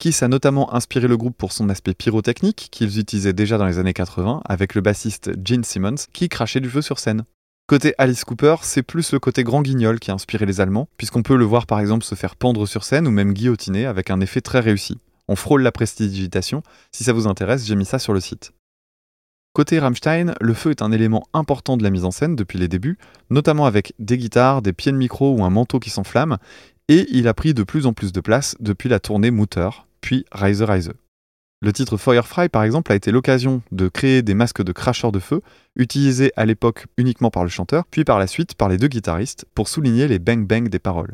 Kiss 0.01 0.23
a 0.23 0.27
notamment 0.27 0.73
inspiré 0.73 1.07
le 1.07 1.15
groupe 1.15 1.37
pour 1.37 1.51
son 1.51 1.69
aspect 1.69 1.93
pyrotechnique 1.93 2.69
qu'ils 2.71 2.97
utilisaient 2.97 3.33
déjà 3.33 3.59
dans 3.59 3.67
les 3.67 3.77
années 3.77 3.93
80 3.93 4.41
avec 4.45 4.73
le 4.73 4.81
bassiste 4.81 5.29
Gene 5.45 5.63
Simmons 5.63 6.07
qui 6.11 6.27
crachait 6.27 6.59
du 6.59 6.71
feu 6.71 6.81
sur 6.81 6.97
scène. 6.97 7.23
Côté 7.67 7.93
Alice 7.99 8.23
Cooper, 8.23 8.55
c'est 8.63 8.81
plus 8.81 9.11
le 9.11 9.19
côté 9.19 9.43
grand 9.43 9.61
guignol 9.61 9.99
qui 9.99 10.09
a 10.09 10.15
inspiré 10.15 10.47
les 10.47 10.59
Allemands, 10.59 10.89
puisqu'on 10.97 11.21
peut 11.21 11.35
le 11.35 11.45
voir 11.45 11.67
par 11.67 11.79
exemple 11.79 12.03
se 12.03 12.15
faire 12.15 12.35
pendre 12.35 12.65
sur 12.65 12.83
scène 12.83 13.05
ou 13.05 13.11
même 13.11 13.31
guillotiner 13.31 13.85
avec 13.85 14.09
un 14.09 14.21
effet 14.21 14.41
très 14.41 14.59
réussi. 14.59 14.97
On 15.27 15.35
frôle 15.35 15.61
la 15.61 15.71
prestidigitation, 15.71 16.63
si 16.91 17.03
ça 17.03 17.13
vous 17.13 17.27
intéresse, 17.27 17.67
j'ai 17.67 17.75
mis 17.75 17.85
ça 17.85 17.99
sur 17.99 18.13
le 18.13 18.21
site. 18.21 18.53
Côté 19.53 19.77
Rammstein, 19.77 20.33
le 20.41 20.53
feu 20.55 20.71
est 20.71 20.81
un 20.81 20.91
élément 20.91 21.27
important 21.33 21.77
de 21.77 21.83
la 21.83 21.91
mise 21.91 22.05
en 22.05 22.11
scène 22.11 22.35
depuis 22.35 22.57
les 22.57 22.67
débuts, 22.67 22.97
notamment 23.29 23.67
avec 23.67 23.93
des 23.99 24.17
guitares, 24.17 24.63
des 24.63 24.73
pieds 24.73 24.93
de 24.93 24.97
micro 24.97 25.35
ou 25.35 25.43
un 25.43 25.51
manteau 25.51 25.79
qui 25.79 25.91
s'enflamme, 25.91 26.39
et 26.87 27.05
il 27.11 27.27
a 27.27 27.35
pris 27.35 27.53
de 27.53 27.61
plus 27.61 27.85
en 27.85 27.93
plus 27.93 28.11
de 28.11 28.19
place 28.19 28.55
depuis 28.59 28.89
la 28.89 28.99
tournée 28.99 29.29
Mutter, 29.29 29.69
puis 30.01 30.25
Rise 30.31 30.61
Rise. 30.61 30.91
Le 31.63 31.71
titre 31.71 31.95
Firefly, 31.95 32.49
par 32.49 32.63
exemple, 32.63 32.91
a 32.91 32.95
été 32.95 33.11
l'occasion 33.11 33.61
de 33.71 33.87
créer 33.87 34.23
des 34.23 34.33
masques 34.33 34.63
de 34.63 34.71
cracheurs 34.71 35.11
de 35.11 35.19
feu, 35.19 35.41
utilisés 35.75 36.31
à 36.35 36.47
l'époque 36.47 36.87
uniquement 36.97 37.29
par 37.29 37.43
le 37.43 37.49
chanteur, 37.49 37.85
puis 37.91 38.03
par 38.03 38.17
la 38.17 38.25
suite 38.25 38.55
par 38.55 38.67
les 38.67 38.77
deux 38.77 38.87
guitaristes, 38.87 39.45
pour 39.53 39.67
souligner 39.67 40.07
les 40.07 40.17
bang-bang 40.17 40.69
des 40.69 40.79
paroles. 40.79 41.13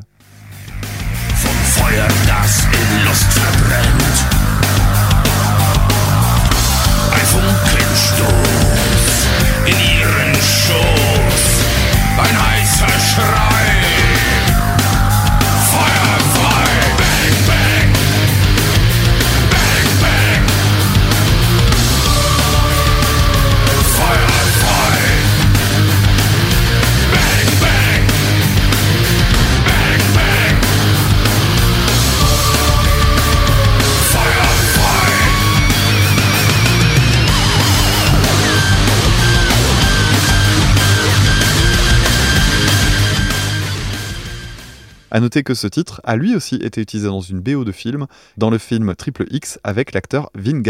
À 45.18 45.20
noter 45.20 45.42
que 45.42 45.54
ce 45.54 45.66
titre 45.66 46.00
a 46.04 46.14
lui 46.14 46.36
aussi 46.36 46.54
été 46.54 46.80
utilisé 46.80 47.08
dans 47.08 47.20
une 47.20 47.40
BO 47.40 47.64
de 47.64 47.72
film, 47.72 48.06
dans 48.36 48.50
le 48.50 48.58
film 48.58 48.94
Triple 48.94 49.26
X 49.30 49.58
avec 49.64 49.92
l'acteur 49.92 50.30
Vin. 50.36 50.62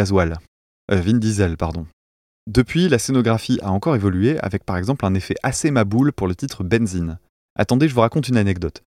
Euh, 0.90 1.00
Vin 1.02 1.18
Diesel, 1.18 1.58
pardon. 1.58 1.86
Depuis, 2.46 2.88
la 2.88 2.98
scénographie 2.98 3.58
a 3.60 3.70
encore 3.70 3.94
évolué 3.94 4.38
avec 4.38 4.64
par 4.64 4.78
exemple 4.78 5.04
un 5.04 5.12
effet 5.12 5.34
assez 5.42 5.70
maboule 5.70 6.14
pour 6.14 6.28
le 6.28 6.34
titre 6.34 6.64
Benzine. 6.64 7.18
Attendez, 7.58 7.90
je 7.90 7.94
vous 7.94 8.00
raconte 8.00 8.30
une 8.30 8.38
anecdote. 8.38 8.84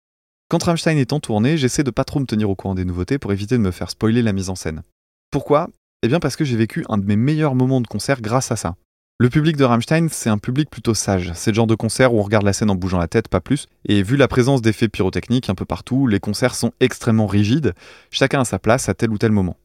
Quand 0.50 0.62
Rammstein 0.62 0.98
est 0.98 1.14
en 1.14 1.20
tournée, 1.20 1.56
j'essaie 1.56 1.84
de 1.84 1.90
pas 1.90 2.04
trop 2.04 2.20
me 2.20 2.26
tenir 2.26 2.50
au 2.50 2.54
courant 2.54 2.74
des 2.74 2.84
nouveautés 2.84 3.18
pour 3.18 3.32
éviter 3.32 3.56
de 3.56 3.62
me 3.62 3.70
faire 3.70 3.88
spoiler 3.88 4.20
la 4.20 4.34
mise 4.34 4.50
en 4.50 4.56
scène. 4.56 4.82
Pourquoi? 5.30 5.70
Eh 6.02 6.08
bien 6.08 6.20
parce 6.20 6.36
que 6.36 6.44
j'ai 6.44 6.58
vécu 6.58 6.84
un 6.90 6.98
de 6.98 7.06
mes 7.06 7.16
meilleurs 7.16 7.54
moments 7.54 7.80
de 7.80 7.86
concert 7.86 8.20
grâce 8.20 8.52
à 8.52 8.56
ça. 8.56 8.76
Le 9.18 9.30
public 9.30 9.56
de 9.56 9.64
Rammstein, 9.64 10.08
c'est 10.10 10.28
un 10.28 10.36
public 10.36 10.68
plutôt 10.68 10.92
sage. 10.92 11.32
C'est 11.34 11.50
le 11.50 11.54
genre 11.54 11.66
de 11.66 11.74
concert 11.74 12.12
où 12.12 12.18
on 12.18 12.22
regarde 12.22 12.44
la 12.44 12.52
scène 12.52 12.68
en 12.68 12.74
bougeant 12.74 12.98
la 12.98 13.08
tête, 13.08 13.28
pas 13.28 13.40
plus. 13.40 13.66
Et 13.86 14.02
vu 14.02 14.18
la 14.18 14.28
présence 14.28 14.60
d'effets 14.60 14.88
pyrotechniques 14.88 15.48
un 15.48 15.54
peu 15.54 15.64
partout, 15.64 16.06
les 16.06 16.20
concerts 16.20 16.54
sont 16.54 16.72
extrêmement 16.80 17.26
rigides, 17.26 17.72
chacun 18.10 18.42
à 18.42 18.44
sa 18.44 18.58
place 18.58 18.90
à 18.90 18.94
tel 18.94 19.08
ou 19.08 19.16
tel 19.16 19.32
moment. 19.32 19.56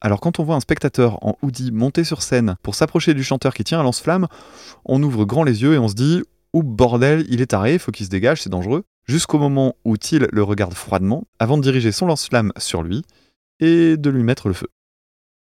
Alors 0.00 0.20
quand 0.20 0.38
on 0.38 0.44
voit 0.44 0.54
un 0.54 0.60
spectateur 0.60 1.18
en 1.26 1.36
hoodie 1.42 1.72
monter 1.72 2.04
sur 2.04 2.22
scène 2.22 2.54
pour 2.62 2.76
s'approcher 2.76 3.14
du 3.14 3.24
chanteur 3.24 3.52
qui 3.52 3.64
tient 3.64 3.80
un 3.80 3.82
lance-flamme, 3.82 4.28
on 4.84 5.02
ouvre 5.02 5.24
grand 5.24 5.42
les 5.42 5.62
yeux 5.62 5.74
et 5.74 5.78
on 5.78 5.88
se 5.88 5.94
dit 5.94 6.22
Ouh 6.52 6.62
bordel, 6.62 7.26
il 7.28 7.40
est 7.40 7.46
taré, 7.46 7.80
faut 7.80 7.90
qu'il 7.90 8.06
se 8.06 8.10
dégage, 8.10 8.42
c'est 8.42 8.50
dangereux. 8.50 8.84
Jusqu'au 9.08 9.38
moment 9.38 9.74
où 9.84 9.96
Till 9.96 10.28
le 10.30 10.42
regarde 10.44 10.74
froidement 10.74 11.24
avant 11.40 11.56
de 11.56 11.62
diriger 11.62 11.90
son 11.90 12.06
lance-flamme 12.06 12.52
sur 12.58 12.84
lui 12.84 13.02
et 13.58 13.96
de 13.96 14.10
lui 14.10 14.22
mettre 14.22 14.46
le 14.46 14.54
feu. 14.54 14.68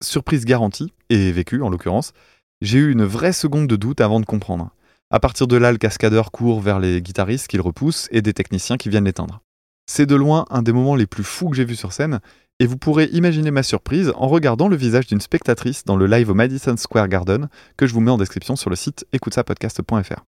Surprise 0.02 0.44
garantie, 0.44 0.94
et 1.10 1.32
vécue 1.32 1.62
en 1.62 1.70
l'occurrence, 1.70 2.14
j'ai 2.62 2.80
eu 2.80 2.92
une 2.92 3.06
vraie 3.06 3.34
seconde 3.34 3.68
de 3.68 3.76
doute 3.76 4.02
avant 4.02 4.20
de 4.20 4.26
comprendre. 4.26 4.72
À 5.12 5.20
partir 5.20 5.48
de 5.48 5.56
là, 5.56 5.72
le 5.72 5.78
cascadeur 5.78 6.32
court 6.32 6.62
vers 6.62 6.80
les 6.80 7.02
guitaristes 7.02 7.48
qu'il 7.48 7.62
repousse 7.62 8.08
et 8.12 8.22
des 8.22 8.34
techniciens 8.34 8.78
qui 8.78 8.90
viennent 8.90 9.06
l'éteindre. 9.06 9.42
C'est 9.88 10.06
de 10.06 10.16
loin 10.16 10.46
un 10.50 10.62
des 10.62 10.74
moments 10.74 10.96
les 10.96 11.08
plus 11.08 11.24
fous 11.24 11.50
que 11.50 11.56
j'ai 11.56 11.66
vus 11.66 11.76
sur 11.76 11.94
scène, 11.94 12.20
et 12.60 12.68
vous 12.68 12.78
pourrez 12.78 13.06
imaginer 13.06 13.50
ma 13.50 13.64
surprise 13.64 14.12
en 14.16 14.28
regardant 14.28 14.68
le 14.68 14.76
visage 14.76 15.08
d'une 15.08 15.22
spectatrice 15.22 15.86
dans 15.86 15.96
le 15.96 16.06
live 16.06 16.30
au 16.30 16.34
Madison 16.34 16.76
Square 16.78 17.08
Garden 17.08 17.48
que 17.78 17.88
je 17.88 17.94
vous 17.94 18.02
mets 18.02 18.12
en 18.12 18.18
description 18.18 18.56
sur 18.56 18.70
le 18.70 18.76
site 18.76 19.08
écoutesapodcast.fr. 19.14 20.26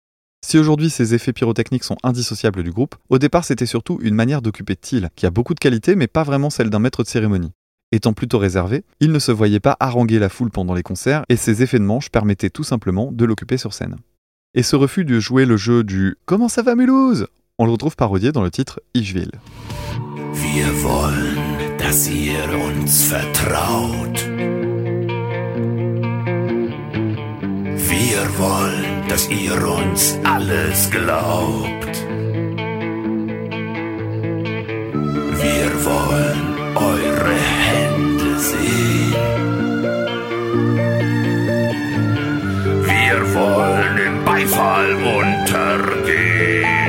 Si 0.44 0.58
aujourd'hui 0.58 0.90
ces 0.90 1.14
effets 1.14 1.32
pyrotechniques 1.32 1.84
sont 1.84 1.98
indissociables 2.02 2.62
du 2.62 2.70
groupe, 2.70 2.96
au 3.10 3.18
départ 3.18 3.44
c'était 3.44 3.66
surtout 3.66 3.98
une 4.02 4.14
manière 4.14 4.42
d'occuper 4.42 4.76
Thiel, 4.76 5.10
qui 5.14 5.26
a 5.26 5.30
beaucoup 5.30 5.54
de 5.54 5.60
qualités 5.60 5.94
mais 5.94 6.06
pas 6.06 6.24
vraiment 6.24 6.50
celle 6.50 6.70
d'un 6.70 6.80
maître 6.80 7.02
de 7.02 7.08
cérémonie. 7.08 7.52
Étant 7.94 8.12
plutôt 8.12 8.38
réservé, 8.38 8.84
il 9.00 9.10
ne 9.12 9.18
se 9.18 9.32
voyait 9.32 9.60
pas 9.60 9.76
haranguer 9.80 10.18
la 10.18 10.28
foule 10.28 10.50
pendant 10.50 10.74
les 10.74 10.82
concerts 10.82 11.24
et 11.28 11.36
ses 11.36 11.62
effets 11.62 11.78
de 11.78 11.84
manche 11.84 12.10
permettaient 12.10 12.50
tout 12.50 12.64
simplement 12.64 13.10
de 13.12 13.24
l'occuper 13.24 13.56
sur 13.56 13.72
scène. 13.74 13.96
Et 14.54 14.62
ce 14.62 14.76
refus 14.76 15.04
de 15.04 15.18
jouer 15.20 15.46
le 15.46 15.56
jeu 15.56 15.82
du 15.84 16.16
Comment 16.26 16.48
ça 16.48 16.62
va 16.62 16.74
Mulhouse? 16.74 17.26
on 17.58 17.66
le 17.66 17.72
retrouve 17.72 17.94
parodié 17.96 18.32
dans 18.32 18.42
le 18.42 18.50
titre 18.50 18.80
Ich. 18.94 19.14
Wir 19.14 20.66
wollen, 20.82 21.76
dass 21.78 22.08
ihr 22.10 22.34
uns 22.52 23.04
vertraut. 23.08 24.18
Wir 27.76 28.18
wollen, 28.38 29.08
dass 29.08 29.28
ihr 29.30 29.54
uns 29.66 30.18
alles 30.24 30.90
glaubt. 30.90 32.13
Wollen 43.34 43.98
im 43.98 44.24
Beifall 44.24 44.94
untergehen. 44.94 46.83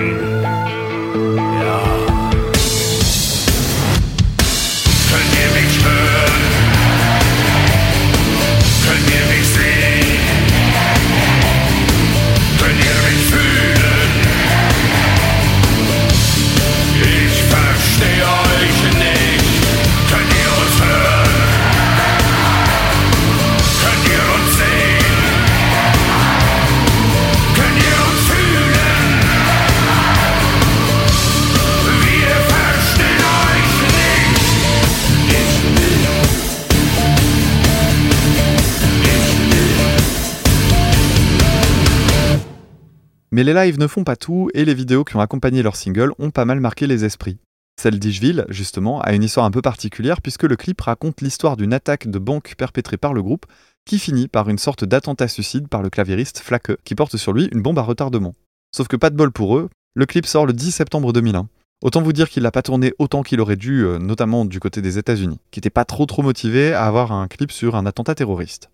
Les 43.45 43.53
lives 43.53 43.79
ne 43.79 43.85
font 43.85 44.03
pas 44.03 44.15
tout 44.15 44.49
et 44.55 44.65
les 44.65 44.73
vidéos 44.73 45.03
qui 45.03 45.15
ont 45.15 45.21
accompagné 45.21 45.61
leur 45.61 45.75
single 45.75 46.13
ont 46.17 46.31
pas 46.31 46.45
mal 46.45 46.59
marqué 46.59 46.87
les 46.87 47.05
esprits. 47.05 47.37
Celle 47.79 47.99
d'Ishville, 47.99 48.45
justement, 48.49 49.01
a 49.01 49.13
une 49.13 49.23
histoire 49.23 49.45
un 49.45 49.51
peu 49.51 49.61
particulière 49.61 50.19
puisque 50.21 50.43
le 50.43 50.55
clip 50.55 50.81
raconte 50.81 51.21
l'histoire 51.21 51.55
d'une 51.55 51.71
attaque 51.71 52.07
de 52.07 52.17
banque 52.17 52.55
perpétrée 52.57 52.97
par 52.97 53.13
le 53.13 53.21
groupe 53.21 53.45
qui 53.85 53.99
finit 53.99 54.27
par 54.27 54.49
une 54.49 54.57
sorte 54.57 54.83
d'attentat 54.83 55.27
suicide 55.27 55.67
par 55.67 55.83
le 55.83 55.91
claviériste 55.91 56.39
Flake 56.39 56.83
qui 56.83 56.95
porte 56.95 57.17
sur 57.17 57.33
lui 57.33 57.47
une 57.51 57.61
bombe 57.61 57.77
à 57.77 57.83
retardement. 57.83 58.33
Sauf 58.75 58.87
que 58.87 58.95
pas 58.95 59.11
de 59.11 59.15
bol 59.15 59.31
pour 59.31 59.57
eux, 59.57 59.69
le 59.93 60.05
clip 60.07 60.25
sort 60.25 60.47
le 60.47 60.53
10 60.53 60.71
septembre 60.71 61.13
2001. 61.13 61.47
Autant 61.83 62.01
vous 62.01 62.13
dire 62.13 62.29
qu'il 62.29 62.41
l'a 62.41 62.51
pas 62.51 62.63
tourné 62.63 62.93
autant 62.97 63.21
qu'il 63.21 63.41
aurait 63.41 63.57
dû, 63.57 63.85
euh, 63.85 63.99
notamment 63.99 64.45
du 64.45 64.59
côté 64.59 64.81
des 64.81 64.97
États-Unis, 64.97 65.39
qui 65.51 65.59
n'étaient 65.59 65.69
pas 65.69 65.85
trop 65.85 66.07
trop 66.07 66.23
motivés 66.23 66.73
à 66.73 66.85
avoir 66.85 67.11
un 67.11 67.27
clip 67.27 67.51
sur 67.51 67.75
un 67.75 67.85
attentat 67.85 68.15
terroriste. 68.15 68.71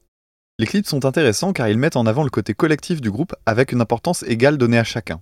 Les 0.61 0.67
clips 0.67 0.85
sont 0.85 1.05
intéressants 1.05 1.53
car 1.53 1.69
ils 1.69 1.77
mettent 1.79 1.95
en 1.95 2.05
avant 2.05 2.23
le 2.23 2.29
côté 2.29 2.53
collectif 2.53 3.01
du 3.01 3.09
groupe 3.09 3.33
avec 3.47 3.71
une 3.71 3.81
importance 3.81 4.21
égale 4.27 4.59
donnée 4.59 4.77
à 4.77 4.83
chacun. 4.83 5.19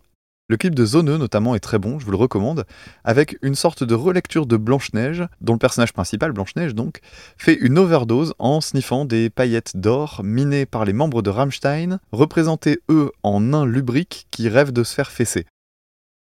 Le 0.50 0.58
clip 0.58 0.76
de 0.76 0.86
Zoneux 0.86 1.18
notamment 1.18 1.56
est 1.56 1.62
très 1.62 1.80
bon, 1.80 1.98
je 1.98 2.04
vous 2.04 2.12
le 2.12 2.18
recommande, 2.18 2.66
avec 3.06 3.38
une 3.42 3.56
sorte 3.56 3.86
de 3.86 3.96
relecture 3.96 4.46
de 4.46 4.58
Blanche-Neige, 4.58 5.24
dont 5.40 5.54
le 5.54 5.60
personnage 5.60 5.94
principal, 5.94 6.34
Blanche-Neige 6.34 6.76
donc, 6.76 7.00
fait 7.38 7.54
une 7.54 7.78
overdose 7.78 8.34
en 8.38 8.60
sniffant 8.60 9.06
des 9.06 9.30
paillettes 9.30 9.78
d'or 9.78 10.20
minées 10.26 10.66
par 10.66 10.84
les 10.84 10.92
membres 10.92 11.22
de 11.22 11.30
Rammstein, 11.30 12.00
représentés 12.12 12.82
eux 12.90 13.10
en 13.24 13.40
nains 13.40 13.66
lubriques 13.66 14.28
qui 14.32 14.50
rêvent 14.50 14.74
de 14.74 14.84
se 14.84 14.94
faire 14.94 15.10
fesser. 15.10 15.46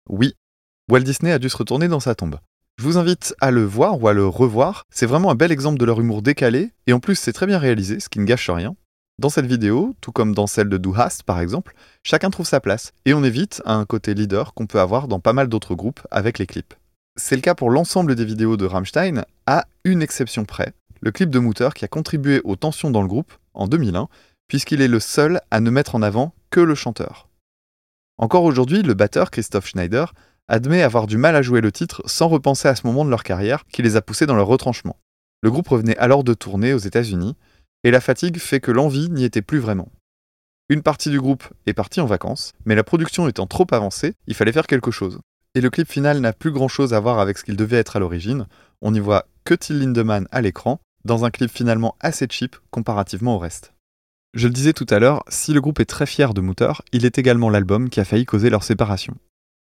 Oui, 0.09 0.35
Walt 0.91 1.05
Disney 1.05 1.31
a 1.31 1.39
dû 1.39 1.49
se 1.49 1.57
retourner 1.57 1.87
dans 1.87 2.01
sa 2.01 2.17
tombe. 2.17 2.41
Je 2.81 2.83
vous 2.83 2.99
invite 2.99 3.37
à 3.41 3.53
le 3.53 3.63
voir 3.63 4.03
ou 4.03 4.09
à 4.09 4.13
le 4.13 4.27
revoir, 4.27 4.83
c'est 4.91 5.07
vraiment 5.07 5.31
un 5.31 5.37
bel 5.37 5.53
exemple 5.53 5.79
de 5.79 5.85
leur 5.85 6.01
humour 6.01 6.23
décalé, 6.23 6.73
et 6.89 6.93
en 6.93 6.99
plus 6.99 7.15
c'est 7.15 7.33
très 7.33 7.47
bien 7.47 7.61
réalisé, 7.61 8.01
ce 8.01 8.09
qui 8.09 8.19
ne 8.19 8.25
gâche 8.25 8.51
rien. 8.51 8.75
Dans 9.19 9.31
cette 9.31 9.47
vidéo, 9.47 9.95
tout 10.03 10.13
comme 10.13 10.35
dans 10.35 10.47
celle 10.47 10.69
de 10.69 10.77
Do 10.77 10.95
Hast 10.95 11.23
par 11.23 11.41
exemple, 11.41 11.75
chacun 12.03 12.29
trouve 12.29 12.47
sa 12.47 12.61
place, 12.61 12.93
et 13.07 13.15
on 13.15 13.25
évite 13.25 13.63
un 13.65 13.87
côté 13.87 14.13
leader 14.13 14.53
qu'on 14.53 14.67
peut 14.67 14.79
avoir 14.79 15.09
dans 15.09 15.21
pas 15.21 15.33
mal 15.33 15.49
d'autres 15.49 15.75
groupes 15.75 16.07
avec 16.11 16.39
les 16.39 16.47
clips. 16.47 16.75
C'est 17.19 17.35
le 17.35 17.41
cas 17.41 17.55
pour 17.55 17.71
l'ensemble 17.71 18.15
des 18.15 18.27
vidéos 18.27 18.59
de 18.59 18.67
Rammstein, 18.67 19.25
à 19.47 19.65
une 19.85 20.03
exception 20.03 20.45
près, 20.45 20.75
le 21.01 21.13
clip 21.13 21.31
de 21.31 21.39
Mutter 21.39 21.71
qui 21.75 21.87
a 21.87 21.89
contribué 21.89 22.43
aux 22.45 22.57
tensions 22.57 22.91
dans 22.91 23.01
le 23.01 23.09
groupe 23.09 23.33
en 23.55 23.69
2001, 23.69 24.09
puisqu'il 24.49 24.83
est 24.83 24.89
le 24.89 25.01
seul 25.01 25.41
à 25.51 25.61
ne 25.61 25.71
mettre 25.71 25.95
en 25.95 26.03
avant 26.03 26.35
que 26.51 26.61
le 26.61 26.75
chanteur. 26.75 27.31
Encore 28.19 28.45
aujourd'hui, 28.45 28.83
le 28.83 28.93
batteur 28.93 29.31
Christoph 29.31 29.69
Schneider 29.69 30.13
admet 30.47 30.83
avoir 30.83 31.07
du 31.07 31.17
mal 31.17 31.37
à 31.37 31.43
jouer 31.43 31.63
le 31.63 31.73
titre 31.73 32.03
sans 32.05 32.29
repenser 32.29 32.69
à 32.69 32.77
ce 32.77 32.87
moment 32.87 33.05
de 33.07 33.11
leur 33.11 33.25
carrière 33.25 33.65
qui 33.73 33.81
les 33.81 33.97
a 33.97 34.03
poussés 34.03 34.27
dans 34.27 34.37
leur 34.37 34.47
retranchement. 34.47 34.97
Le 35.43 35.51
groupe 35.51 35.69
revenait 35.69 35.97
alors 35.97 36.23
de 36.23 36.35
tournée 36.35 36.75
aux 36.75 36.79
États-Unis, 36.79 37.35
et 37.85 37.91
la 37.91 38.01
fatigue 38.01 38.39
fait 38.39 38.61
que 38.61 38.71
l'envie 38.71 39.11
n'y 39.11 39.25
était 39.25 39.43
plus 39.43 39.59
vraiment. 39.59 39.91
Une 40.69 40.83
partie 40.83 41.11
du 41.11 41.21
groupe 41.21 41.45
est 41.67 41.75
partie 41.75 42.01
en 42.01 42.07
vacances, 42.07 42.53
mais 42.65 42.75
la 42.75 42.83
production 42.83 43.29
étant 43.29 43.47
trop 43.47 43.67
avancée, 43.71 44.15
il 44.27 44.35
fallait 44.35 44.53
faire 44.53 44.67
quelque 44.67 44.91
chose. 44.91 45.21
Et 45.55 45.61
le 45.61 45.71
clip 45.71 45.89
final 45.89 46.21
n'a 46.21 46.33
plus 46.33 46.51
grand 46.51 46.69
chose 46.69 46.93
à 46.93 47.01
voir 47.01 47.19
avec 47.19 47.39
ce 47.39 47.45
qu'il 47.45 47.57
devait 47.57 47.77
être 47.77 47.97
à 47.97 48.01
l'origine, 48.01 48.47
on 48.83 48.91
n'y 48.91 49.01
voit 49.01 49.27
que 49.45 49.55
Till 49.55 49.79
Lindemann 49.79 50.27
à 50.31 50.41
l'écran, 50.41 50.81
dans 51.05 51.25
un 51.25 51.31
clip 51.31 51.51
finalement 51.51 51.97
assez 52.01 52.27
cheap 52.29 52.57
comparativement 52.71 53.37
au 53.37 53.39
reste. 53.39 53.73
Je 54.35 54.49
le 54.49 54.53
disais 54.53 54.75
tout 54.75 54.87
à 54.91 54.99
l'heure, 54.99 55.23
si 55.29 55.55
le 55.55 55.63
groupe 55.63 55.81
est 55.81 55.87
très 55.87 56.05
fier 56.05 56.35
de 56.35 56.43
Mutter, 56.43 56.73
il 56.93 57.07
est 57.07 57.19
également 57.19 57.49
l'album 57.49 57.89
qui 57.89 58.01
a 58.01 58.05
failli 58.05 58.27
causer 58.27 58.51
leur 58.51 58.65
séparation. 58.65 59.15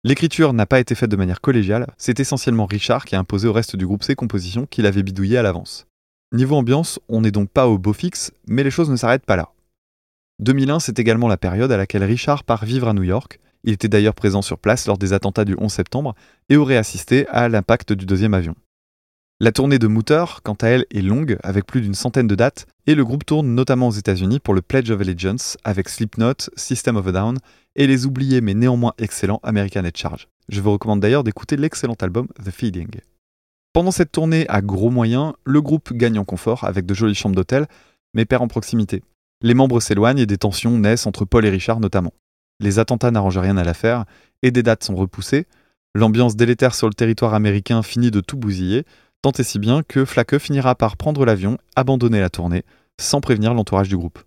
L'écriture 0.03 0.51
n'a 0.51 0.65
pas 0.65 0.79
été 0.79 0.93
faite 0.93 1.09
de 1.09 1.15
manière 1.15 1.41
collégiale, 1.41 1.87
c'est 1.97 2.19
essentiellement 2.19 2.65
Richard 2.65 3.05
qui 3.05 3.15
a 3.15 3.19
imposé 3.19 3.47
au 3.47 3.53
reste 3.53 3.75
du 3.75 3.85
groupe 3.85 4.03
ses 4.03 4.15
compositions 4.15 4.65
qu'il 4.65 4.85
avait 4.85 5.03
bidouillées 5.03 5.37
à 5.37 5.41
l'avance. 5.41 5.86
Niveau 6.33 6.57
ambiance, 6.57 6.99
on 7.07 7.21
n'est 7.21 7.31
donc 7.31 7.49
pas 7.49 7.69
au 7.69 7.77
beau 7.77 7.93
fixe, 7.93 8.33
mais 8.47 8.63
les 8.63 8.71
choses 8.71 8.89
ne 8.89 8.97
s'arrêtent 8.97 9.25
pas 9.25 9.37
là. 9.37 9.53
2001, 10.39 10.81
c'est 10.81 10.99
également 10.99 11.29
la 11.29 11.37
période 11.37 11.71
à 11.71 11.77
laquelle 11.77 12.03
Richard 12.03 12.43
part 12.43 12.65
vivre 12.65 12.89
à 12.89 12.93
New 12.93 13.03
York. 13.03 13.39
Il 13.63 13.71
était 13.71 13.87
d'ailleurs 13.87 14.13
présent 14.13 14.41
sur 14.41 14.59
place 14.59 14.87
lors 14.87 14.97
des 14.97 15.13
attentats 15.13 15.45
du 15.45 15.55
11 15.57 15.71
septembre 15.71 16.15
et 16.49 16.57
aurait 16.57 16.75
assisté 16.75 17.27
à 17.29 17.47
l'impact 17.47 17.93
du 17.93 18.05
deuxième 18.05 18.33
avion. 18.33 18.55
La 19.39 19.53
tournée 19.53 19.79
de 19.79 19.87
Mutter, 19.87 20.25
quant 20.43 20.57
à 20.61 20.67
elle, 20.67 20.85
est 20.91 21.01
longue, 21.01 21.37
avec 21.43 21.65
plus 21.65 21.79
d'une 21.79 21.93
centaine 21.93 22.27
de 22.27 22.35
dates, 22.35 22.67
et 22.87 22.95
le 22.95 23.05
groupe 23.05 23.25
tourne 23.25 23.55
notamment 23.55 23.87
aux 23.87 23.91
États-Unis 23.91 24.39
pour 24.39 24.53
le 24.53 24.61
Pledge 24.61 24.91
of 24.91 24.99
Allegiance 24.99 25.57
avec 25.63 25.87
Slipknot, 25.87 26.49
System 26.57 26.97
of 26.97 27.07
a 27.07 27.11
Down 27.13 27.37
et 27.77 27.87
les 27.87 28.05
oubliés 28.05 28.41
mais 28.41 28.53
néanmoins 28.53 28.93
excellents 28.97 29.39
American 29.43 29.85
Head 29.85 29.95
Charge. 29.95 30.27
Je 30.49 30.59
vous 30.59 30.73
recommande 30.73 30.99
d'ailleurs 30.99 31.23
d'écouter 31.23 31.55
l'excellent 31.55 31.97
album 32.01 32.27
The 32.43 32.51
Feeding. 32.51 32.89
Pendant 33.77 33.91
cette 33.91 34.11
tournée 34.11 34.47
à 34.49 34.61
gros 34.63 34.89
moyens, 34.89 35.33
le 35.45 35.61
groupe 35.61 35.93
gagne 35.93 36.17
en 36.17 36.25
confort 36.25 36.63
avec 36.63 36.87
de 36.87 36.95
jolies 36.95 37.13
chambres 37.13 37.35
d'hôtel, 37.35 37.67
mais 38.15 38.25
perd 38.25 38.41
en 38.41 38.47
proximité. 38.47 39.03
Les 39.43 39.53
membres 39.53 39.79
s'éloignent 39.79 40.17
et 40.17 40.25
des 40.25 40.39
tensions 40.39 40.79
naissent 40.79 41.05
entre 41.05 41.25
Paul 41.25 41.45
et 41.45 41.51
Richard 41.51 41.79
notamment. 41.79 42.11
Les 42.59 42.79
attentats 42.79 43.11
n'arrangent 43.11 43.37
rien 43.37 43.55
à 43.55 43.63
l'affaire 43.63 44.05
et 44.41 44.49
des 44.49 44.63
dates 44.63 44.83
sont 44.83 44.95
repoussées. 44.95 45.45
L'ambiance 45.93 46.35
délétère 46.35 46.73
sur 46.73 46.87
le 46.87 46.95
territoire 46.95 47.35
américain 47.35 47.83
finit 47.83 48.09
de 48.09 48.19
tout 48.19 48.35
bousiller, 48.35 48.83
tant 49.21 49.31
et 49.33 49.43
si 49.43 49.59
bien 49.59 49.83
que 49.83 50.05
Flake 50.05 50.39
finira 50.39 50.73
par 50.73 50.97
prendre 50.97 51.23
l'avion, 51.23 51.59
abandonner 51.75 52.19
la 52.19 52.31
tournée, 52.31 52.63
sans 52.99 53.21
prévenir 53.21 53.53
l'entourage 53.53 53.89
du 53.89 53.97
groupe. 53.97 54.17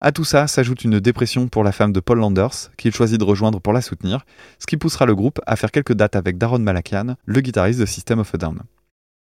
À 0.00 0.12
tout 0.12 0.22
ça 0.22 0.46
s'ajoute 0.46 0.84
une 0.84 1.00
dépression 1.00 1.48
pour 1.48 1.64
la 1.64 1.72
femme 1.72 1.92
de 1.92 1.98
Paul 1.98 2.20
Landers, 2.20 2.70
qu'il 2.76 2.94
choisit 2.94 3.18
de 3.18 3.24
rejoindre 3.24 3.60
pour 3.60 3.72
la 3.72 3.80
soutenir, 3.80 4.24
ce 4.60 4.66
qui 4.66 4.76
poussera 4.76 5.06
le 5.06 5.16
groupe 5.16 5.40
à 5.44 5.56
faire 5.56 5.72
quelques 5.72 5.94
dates 5.94 6.14
avec 6.14 6.38
Daron 6.38 6.60
Malakian, 6.60 7.16
le 7.24 7.40
guitariste 7.40 7.80
de 7.80 7.84
System 7.84 8.20
of 8.20 8.32
a 8.32 8.38
Down. 8.38 8.60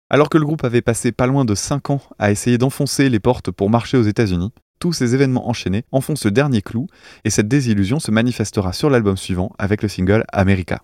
Alors 0.10 0.28
que 0.28 0.38
le 0.38 0.44
groupe 0.44 0.66
avait 0.66 0.82
passé 0.82 1.14
pas 1.14 1.28
loin 1.28 1.46
de 1.46 1.56
5 1.56 1.92
ans 1.92 2.02
à 2.20 2.30
essayer 2.30 2.58
d'enfoncer 2.58 3.08
les 3.08 3.22
portes 3.22 3.52
pour 3.52 3.70
marcher 3.70 3.96
aux 3.96 4.04
États-Unis, 4.04 4.52
tous 4.80 4.92
ces 4.92 5.16
événements 5.16 5.48
enchaînés 5.48 5.86
enfoncent 5.94 6.26
le 6.26 6.32
dernier 6.32 6.62
clou, 6.62 6.88
et 7.24 7.30
cette 7.30 7.48
désillusion 7.48 8.00
se 8.00 8.12
manifestera 8.12 8.74
sur 8.74 8.90
l'album 8.90 9.16
suivant 9.16 9.54
avec 9.58 9.82
le 9.82 9.88
single 9.88 10.26
America. 10.34 10.82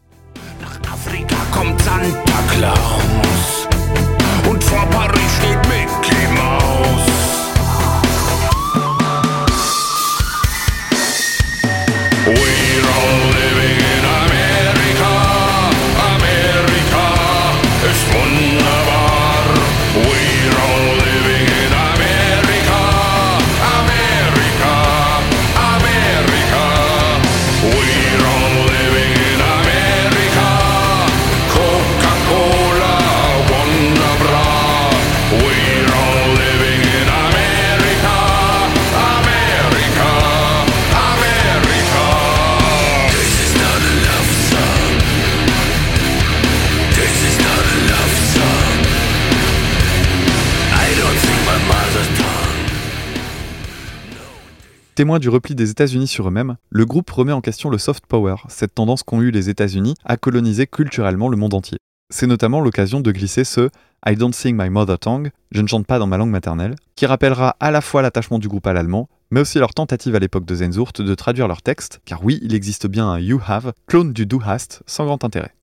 Témoin 55.02 55.18
du 55.18 55.30
repli 55.30 55.56
des 55.56 55.72
États-Unis 55.72 56.06
sur 56.06 56.28
eux-mêmes, 56.28 56.58
le 56.70 56.86
groupe 56.86 57.10
remet 57.10 57.32
en 57.32 57.42
question 57.42 57.72
le 57.72 57.80
soft 57.80 58.06
power, 58.06 58.36
cette 58.50 58.76
tendance 58.76 59.02
qu'ont 59.02 59.20
eu 59.20 59.32
les 59.32 59.50
États-Unis 59.50 59.96
à 60.06 60.16
coloniser 60.16 60.68
culturellement 60.68 61.28
le 61.28 61.38
monde 61.38 61.56
entier. 61.56 61.80
C'est 62.14 62.28
notamment 62.28 62.62
l'occasion 62.62 63.00
de 63.00 63.12
glisser 63.12 63.44
ce 63.44 63.70
I 64.06 64.16
don't 64.16 64.32
sing 64.32 64.56
my 64.56 64.70
mother 64.70 65.00
tongue, 65.00 65.32
je 65.50 65.64
ne 65.64 65.68
chante 65.68 65.88
pas 65.88 65.98
dans 65.98 66.06
ma 66.06 66.18
langue 66.18 66.30
maternelle, 66.30 66.76
qui 66.96 67.08
rappellera 67.08 67.56
à 67.60 67.72
la 67.72 67.82
fois 67.82 68.04
l'attachement 68.04 68.38
du 68.38 68.48
groupe 68.48 68.68
à 68.68 68.74
l'allemand, 68.74 69.10
mais 69.32 69.40
aussi 69.40 69.58
leur 69.58 69.74
tentative 69.74 70.14
à 70.14 70.20
l'époque 70.20 70.46
de 70.46 70.54
Zenzurt 70.54 71.02
de 71.02 71.16
traduire 71.16 71.48
leur 71.48 71.64
texte, 71.64 72.00
car 72.06 72.24
oui, 72.24 72.38
il 72.44 72.54
existe 72.54 72.86
bien 72.86 73.10
un 73.10 73.18
You 73.18 73.42
Have, 73.44 73.74
clone 73.88 74.14
du 74.14 74.28
Do 74.28 74.40
Hast, 74.46 74.84
sans 74.86 75.06
grand 75.06 75.24
intérêt. 75.24 75.56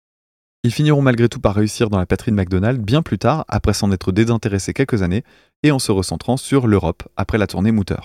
Ils 0.65 0.73
finiront 0.73 1.03
malgré 1.03 1.29
tout 1.29 1.39
par 1.39 1.55
réussir 1.55 1.91
dans 1.91 1.99
la 1.99 2.07
patrie 2.07 2.33
de 2.33 2.37
McDonald's 2.37 2.83
bien 2.83 3.03
plus 3.03 3.19
tard, 3.19 3.45
après 3.47 3.73
s'en 3.73 3.93
être 3.93 4.11
désintéressés 4.11 4.75
quelques 4.75 5.03
années, 5.03 5.23
et 5.63 5.71
en 5.71 5.79
se 5.79 5.93
recentrant 5.93 6.37
sur 6.37 6.67
l'Europe, 6.67 7.05
après 7.17 7.39
la 7.39 7.47
tournée 7.47 7.71
Mooter. 7.71 8.01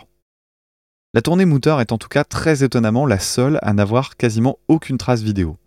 La 1.16 1.22
tournée 1.22 1.46
Mooter 1.46 1.76
est 1.80 1.92
en 1.92 2.00
tout 2.00 2.08
cas 2.08 2.24
très 2.24 2.64
étonnamment 2.64 3.06
la 3.06 3.20
seule 3.20 3.60
à 3.62 3.74
n'avoir 3.74 4.18
quasiment 4.18 4.58
aucune 4.68 4.98
trace 4.98 5.22
vidéo. 5.22 5.58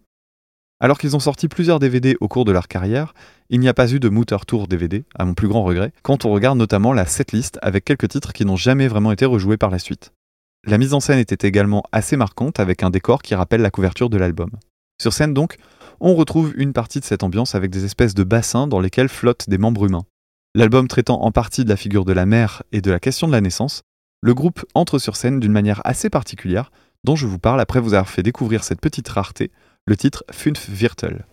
Alors 0.81 0.99
qu'ils 0.99 1.15
ont 1.15 1.21
sorti 1.21 1.47
plusieurs 1.47 1.79
DVD 1.79 2.17
au 2.21 2.27
cours 2.27 2.45
de 2.45 2.51
leur 2.51 2.67
carrière, 2.67 3.15
il 3.49 3.61
n'y 3.61 3.69
a 3.69 3.75
pas 3.75 3.93
eu 3.93 4.01
de 4.01 4.09
Mooter 4.09 4.39
Tour 4.45 4.67
DVD, 4.67 5.05
à 5.17 5.25
mon 5.25 5.35
plus 5.35 5.47
grand 5.47 5.63
regret, 5.63 5.93
quand 6.03 6.25
on 6.25 6.33
regarde 6.33 6.59
notamment 6.59 6.93
la 6.93 7.07
setlist 7.07 7.61
avec 7.63 7.85
quelques 7.85 8.09
titres 8.09 8.33
qui 8.33 8.45
n'ont 8.45 8.57
jamais 8.57 8.89
vraiment 8.89 9.13
été 9.13 9.25
rejoués 9.25 9.57
par 9.57 9.71
la 9.71 9.79
suite. 9.79 10.13
La 10.67 10.79
mise 10.79 10.95
en 10.95 11.01
scène 11.01 11.21
était 11.21 11.47
également 11.47 11.85
assez 11.93 12.17
marquante 12.17 12.59
avec 12.59 12.83
un 12.83 12.91
décor 12.91 13.23
qui 13.23 13.37
rappelle 13.37 13.63
la 13.63 13.71
couverture 13.71 14.11
de 14.11 14.17
l'album. 14.17 14.51
Sur 15.01 15.13
scène 15.13 15.33
donc, 15.33 15.59
on 16.01 16.17
retrouve 16.17 16.55
une 16.57 16.73
partie 16.73 16.99
de 16.99 17.05
cette 17.05 17.23
ambiance 17.23 17.55
avec 17.55 17.71
des 17.71 17.85
espèces 17.85 18.15
de 18.15 18.25
bassins 18.25 18.67
dans 18.67 18.81
lesquels 18.81 19.09
flottent 19.09 19.49
des 19.49 19.59
membres 19.59 19.87
humains. 19.87 20.07
L'album 20.57 20.89
traitant 20.89 21.23
en 21.23 21.31
partie 21.31 21.65
de 21.65 21.69
la 21.69 21.77
figure 21.77 22.05
de 22.05 22.13
la 22.13 22.27
mère 22.27 22.65
et 22.73 22.81
de 22.81 22.91
la 22.91 22.99
question 22.99 23.29
de 23.29 23.33
la 23.33 23.41
naissance, 23.41 23.85
le 24.27 24.35
groupe 24.35 24.65
entre 24.75 24.99
sur 24.99 25.15
scène 25.15 25.39
d'une 25.39 25.53
manière 25.53 25.81
assez 25.85 26.11
particulière, 26.11 26.73
dont 27.05 27.15
je 27.15 27.29
vous 27.29 27.39
parle 27.39 27.61
après 27.61 27.79
vous 27.79 27.95
avoir 27.95 28.09
fait 28.09 28.25
découvrir 28.25 28.65
cette 28.65 28.81
petite 28.81 29.09
rareté, 29.09 29.53
le 29.85 29.97
titre 29.97 30.25
Fünf 30.33 30.69
Viertel. 30.69 31.27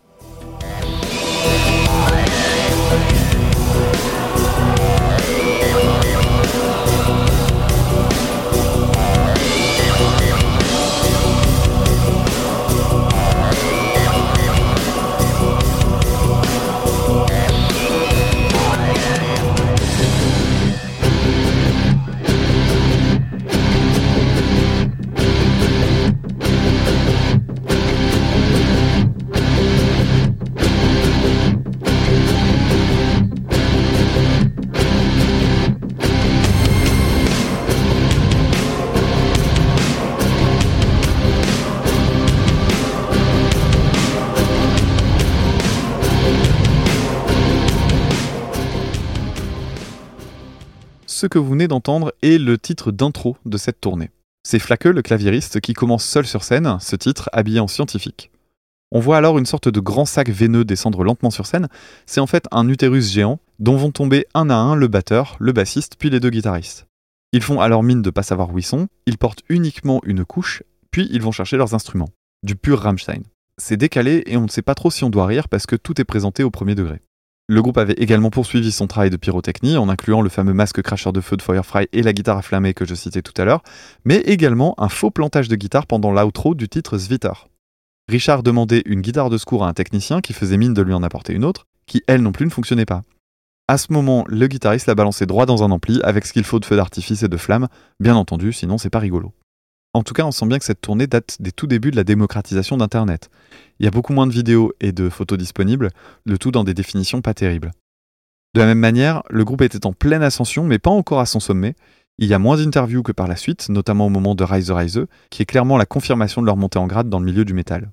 Ce 51.23 51.27
que 51.27 51.39
vous 51.39 51.51
venez 51.51 51.69
d'entendre 51.69 52.13
est 52.21 52.37
le 52.37 52.57
titre 52.57 52.91
d'intro 52.91 53.37
de 53.45 53.55
cette 53.55 53.79
tournée. 53.79 54.09
C'est 54.45 54.59
Flaque, 54.59 54.83
le 54.83 55.01
claviériste, 55.01 55.61
qui 55.61 55.71
commence 55.71 56.03
seul 56.03 56.25
sur 56.25 56.43
scène, 56.43 56.77
ce 56.81 56.97
titre 56.97 57.29
habillé 57.31 57.61
en 57.61 57.69
scientifique. 57.69 58.29
On 58.91 58.99
voit 58.99 59.15
alors 59.15 59.37
une 59.37 59.45
sorte 59.45 59.69
de 59.69 59.79
grand 59.79 60.03
sac 60.03 60.27
veineux 60.27 60.65
descendre 60.65 61.01
lentement 61.05 61.29
sur 61.29 61.45
scène. 61.45 61.69
C'est 62.05 62.19
en 62.19 62.27
fait 62.27 62.45
un 62.51 62.67
utérus 62.67 63.09
géant 63.09 63.39
dont 63.59 63.77
vont 63.77 63.91
tomber 63.91 64.25
un 64.33 64.49
à 64.49 64.55
un 64.55 64.75
le 64.75 64.89
batteur, 64.89 65.37
le 65.39 65.53
bassiste, 65.53 65.95
puis 65.97 66.09
les 66.09 66.19
deux 66.19 66.29
guitaristes. 66.29 66.87
Ils 67.31 67.41
font 67.41 67.61
alors 67.61 67.83
mine 67.83 68.01
de 68.01 68.09
pas 68.09 68.21
savoir 68.21 68.51
où 68.51 68.59
ils 68.59 68.63
sont, 68.63 68.89
ils 69.05 69.17
portent 69.17 69.43
uniquement 69.47 70.01
une 70.03 70.25
couche, 70.25 70.61
puis 70.91 71.07
ils 71.09 71.21
vont 71.21 71.31
chercher 71.31 71.55
leurs 71.55 71.73
instruments. 71.73 72.09
Du 72.45 72.57
pur 72.57 72.79
Rammstein. 72.79 73.23
C'est 73.57 73.77
décalé 73.77 74.23
et 74.25 74.35
on 74.35 74.43
ne 74.43 74.49
sait 74.49 74.61
pas 74.61 74.75
trop 74.75 74.91
si 74.91 75.05
on 75.05 75.09
doit 75.09 75.27
rire 75.27 75.47
parce 75.47 75.67
que 75.67 75.77
tout 75.77 76.01
est 76.01 76.03
présenté 76.03 76.43
au 76.43 76.51
premier 76.51 76.75
degré. 76.75 76.99
Le 77.49 77.61
groupe 77.61 77.77
avait 77.77 77.93
également 77.93 78.29
poursuivi 78.29 78.71
son 78.71 78.87
travail 78.87 79.09
de 79.09 79.17
pyrotechnie 79.17 79.75
en 79.75 79.89
incluant 79.89 80.21
le 80.21 80.29
fameux 80.29 80.53
masque 80.53 80.81
cracheur 80.81 81.11
de 81.11 81.19
feu 81.19 81.35
de 81.35 81.41
Firefly 81.41 81.87
et 81.91 82.01
la 82.01 82.13
guitare 82.13 82.37
afflammée 82.37 82.73
que 82.73 82.85
je 82.85 82.95
citais 82.95 83.21
tout 83.21 83.33
à 83.41 83.43
l'heure, 83.43 83.63
mais 84.05 84.17
également 84.19 84.75
un 84.77 84.87
faux 84.87 85.11
plantage 85.11 85.49
de 85.49 85.57
guitare 85.57 85.85
pendant 85.85 86.11
l'outro 86.11 86.55
du 86.55 86.69
titre 86.69 86.97
Svitar. 86.97 87.49
Richard 88.07 88.43
demandait 88.43 88.83
une 88.85 89.01
guitare 89.01 89.29
de 89.29 89.37
secours 89.37 89.65
à 89.65 89.67
un 89.67 89.73
technicien 89.73 90.21
qui 90.21 90.31
faisait 90.31 90.57
mine 90.57 90.73
de 90.73 90.81
lui 90.81 90.93
en 90.93 91.03
apporter 91.03 91.33
une 91.33 91.43
autre, 91.43 91.67
qui 91.85 92.01
elle 92.07 92.21
non 92.21 92.31
plus 92.31 92.45
ne 92.45 92.51
fonctionnait 92.51 92.85
pas. 92.85 93.01
À 93.67 93.77
ce 93.77 93.91
moment, 93.91 94.23
le 94.27 94.47
guitariste 94.47 94.87
l'a 94.87 94.95
balancé 94.95 95.25
droit 95.25 95.45
dans 95.45 95.63
un 95.63 95.71
ampli 95.71 95.99
avec 96.03 96.25
ce 96.25 96.31
qu'il 96.31 96.43
faut 96.45 96.59
de 96.59 96.65
feu 96.65 96.77
d'artifice 96.77 97.23
et 97.23 97.29
de 97.29 97.37
flammes, 97.37 97.67
bien 97.99 98.15
entendu, 98.15 98.53
sinon 98.53 98.77
c'est 98.77 98.89
pas 98.89 98.99
rigolo. 98.99 99.33
En 99.95 100.01
tout 100.01 100.15
cas, 100.15 100.25
on 100.25 100.31
sent 100.31 100.47
bien 100.47 100.57
que 100.57 100.65
cette 100.65 100.81
tournée 100.81 101.05
date 101.05 101.37
des 101.39 101.51
tout 101.51 101.67
débuts 101.67 101.91
de 101.91 101.95
la 101.95 102.03
démocratisation 102.03 102.77
d'Internet. 102.77 103.29
Il 103.79 103.85
y 103.85 103.87
a 103.87 103.91
beaucoup 103.91 104.13
moins 104.13 104.25
de 104.25 104.31
vidéos 104.31 104.73
et 104.81 104.91
de 104.91 105.07
photos 105.07 105.37
disponibles, 105.37 105.89
le 106.25 106.39
tout 106.39 106.49
dans 106.49 106.63
des 106.63 106.73
définitions 106.73 107.21
pas 107.21 107.35
terribles. 107.35 107.71
De 108.55 108.61
la 108.61 108.65
même 108.65 108.79
manière, 108.79 109.21
le 109.29 109.45
groupe 109.45 109.61
était 109.61 109.85
en 109.85 109.93
pleine 109.93 110.23
ascension, 110.23 110.63
mais 110.63 110.79
pas 110.79 110.89
encore 110.89 111.19
à 111.19 111.27
son 111.27 111.39
sommet. 111.39 111.75
Il 112.17 112.27
y 112.27 112.33
a 112.33 112.39
moins 112.39 112.57
d'interviews 112.57 113.03
que 113.03 113.11
par 113.11 113.27
la 113.27 113.35
suite, 113.35 113.69
notamment 113.69 114.07
au 114.07 114.09
moment 114.09 114.33
de 114.33 114.43
Rise 114.43 114.67
the 114.67 114.71
Rise, 114.71 115.05
qui 115.29 115.43
est 115.43 115.45
clairement 115.45 115.77
la 115.77 115.85
confirmation 115.85 116.41
de 116.41 116.47
leur 116.47 116.57
montée 116.57 116.79
en 116.79 116.87
grade 116.87 117.09
dans 117.09 117.19
le 117.19 117.25
milieu 117.25 117.45
du 117.45 117.53
métal. 117.53 117.91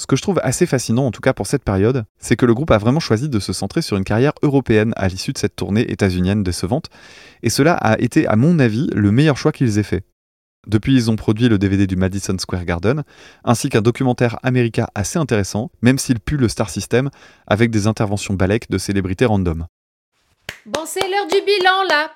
Ce 0.00 0.06
que 0.06 0.16
je 0.16 0.22
trouve 0.22 0.40
assez 0.42 0.66
fascinant, 0.66 1.06
en 1.06 1.10
tout 1.10 1.20
cas 1.20 1.32
pour 1.32 1.46
cette 1.46 1.64
période, 1.64 2.04
c'est 2.18 2.36
que 2.36 2.46
le 2.46 2.54
groupe 2.54 2.70
a 2.70 2.78
vraiment 2.78 3.00
choisi 3.00 3.28
de 3.28 3.40
se 3.40 3.52
centrer 3.52 3.82
sur 3.82 3.96
une 3.96 4.04
carrière 4.04 4.32
européenne 4.42 4.92
à 4.96 5.08
l'issue 5.08 5.32
de 5.32 5.38
cette 5.38 5.56
tournée 5.56 5.90
états-unienne 5.90 6.44
décevante, 6.44 6.88
et 7.42 7.50
cela 7.50 7.74
a 7.74 7.98
été, 7.98 8.26
à 8.26 8.36
mon 8.36 8.58
avis, 8.60 8.88
le 8.92 9.10
meilleur 9.10 9.36
choix 9.36 9.50
qu'ils 9.50 9.78
aient 9.78 9.84
fait. 9.84 10.04
Depuis, 10.66 10.94
ils 10.94 11.10
ont 11.10 11.16
produit 11.16 11.48
le 11.48 11.58
DVD 11.58 11.86
du 11.86 11.96
Madison 11.96 12.36
Square 12.38 12.64
Garden, 12.64 13.04
ainsi 13.44 13.68
qu'un 13.68 13.80
documentaire 13.80 14.38
américain 14.42 14.86
assez 14.94 15.18
intéressant, 15.18 15.70
même 15.82 15.98
s'il 15.98 16.20
pue 16.20 16.36
le 16.36 16.48
Star 16.48 16.68
System, 16.68 17.10
avec 17.46 17.70
des 17.70 17.86
interventions 17.86 18.34
balèques 18.34 18.70
de 18.70 18.78
célébrités 18.78 19.24
random. 19.24 19.66
Bon, 20.66 20.84
c'est 20.86 21.08
l'heure 21.08 21.26
du 21.26 21.40
bilan 21.40 21.82
là. 21.88 22.12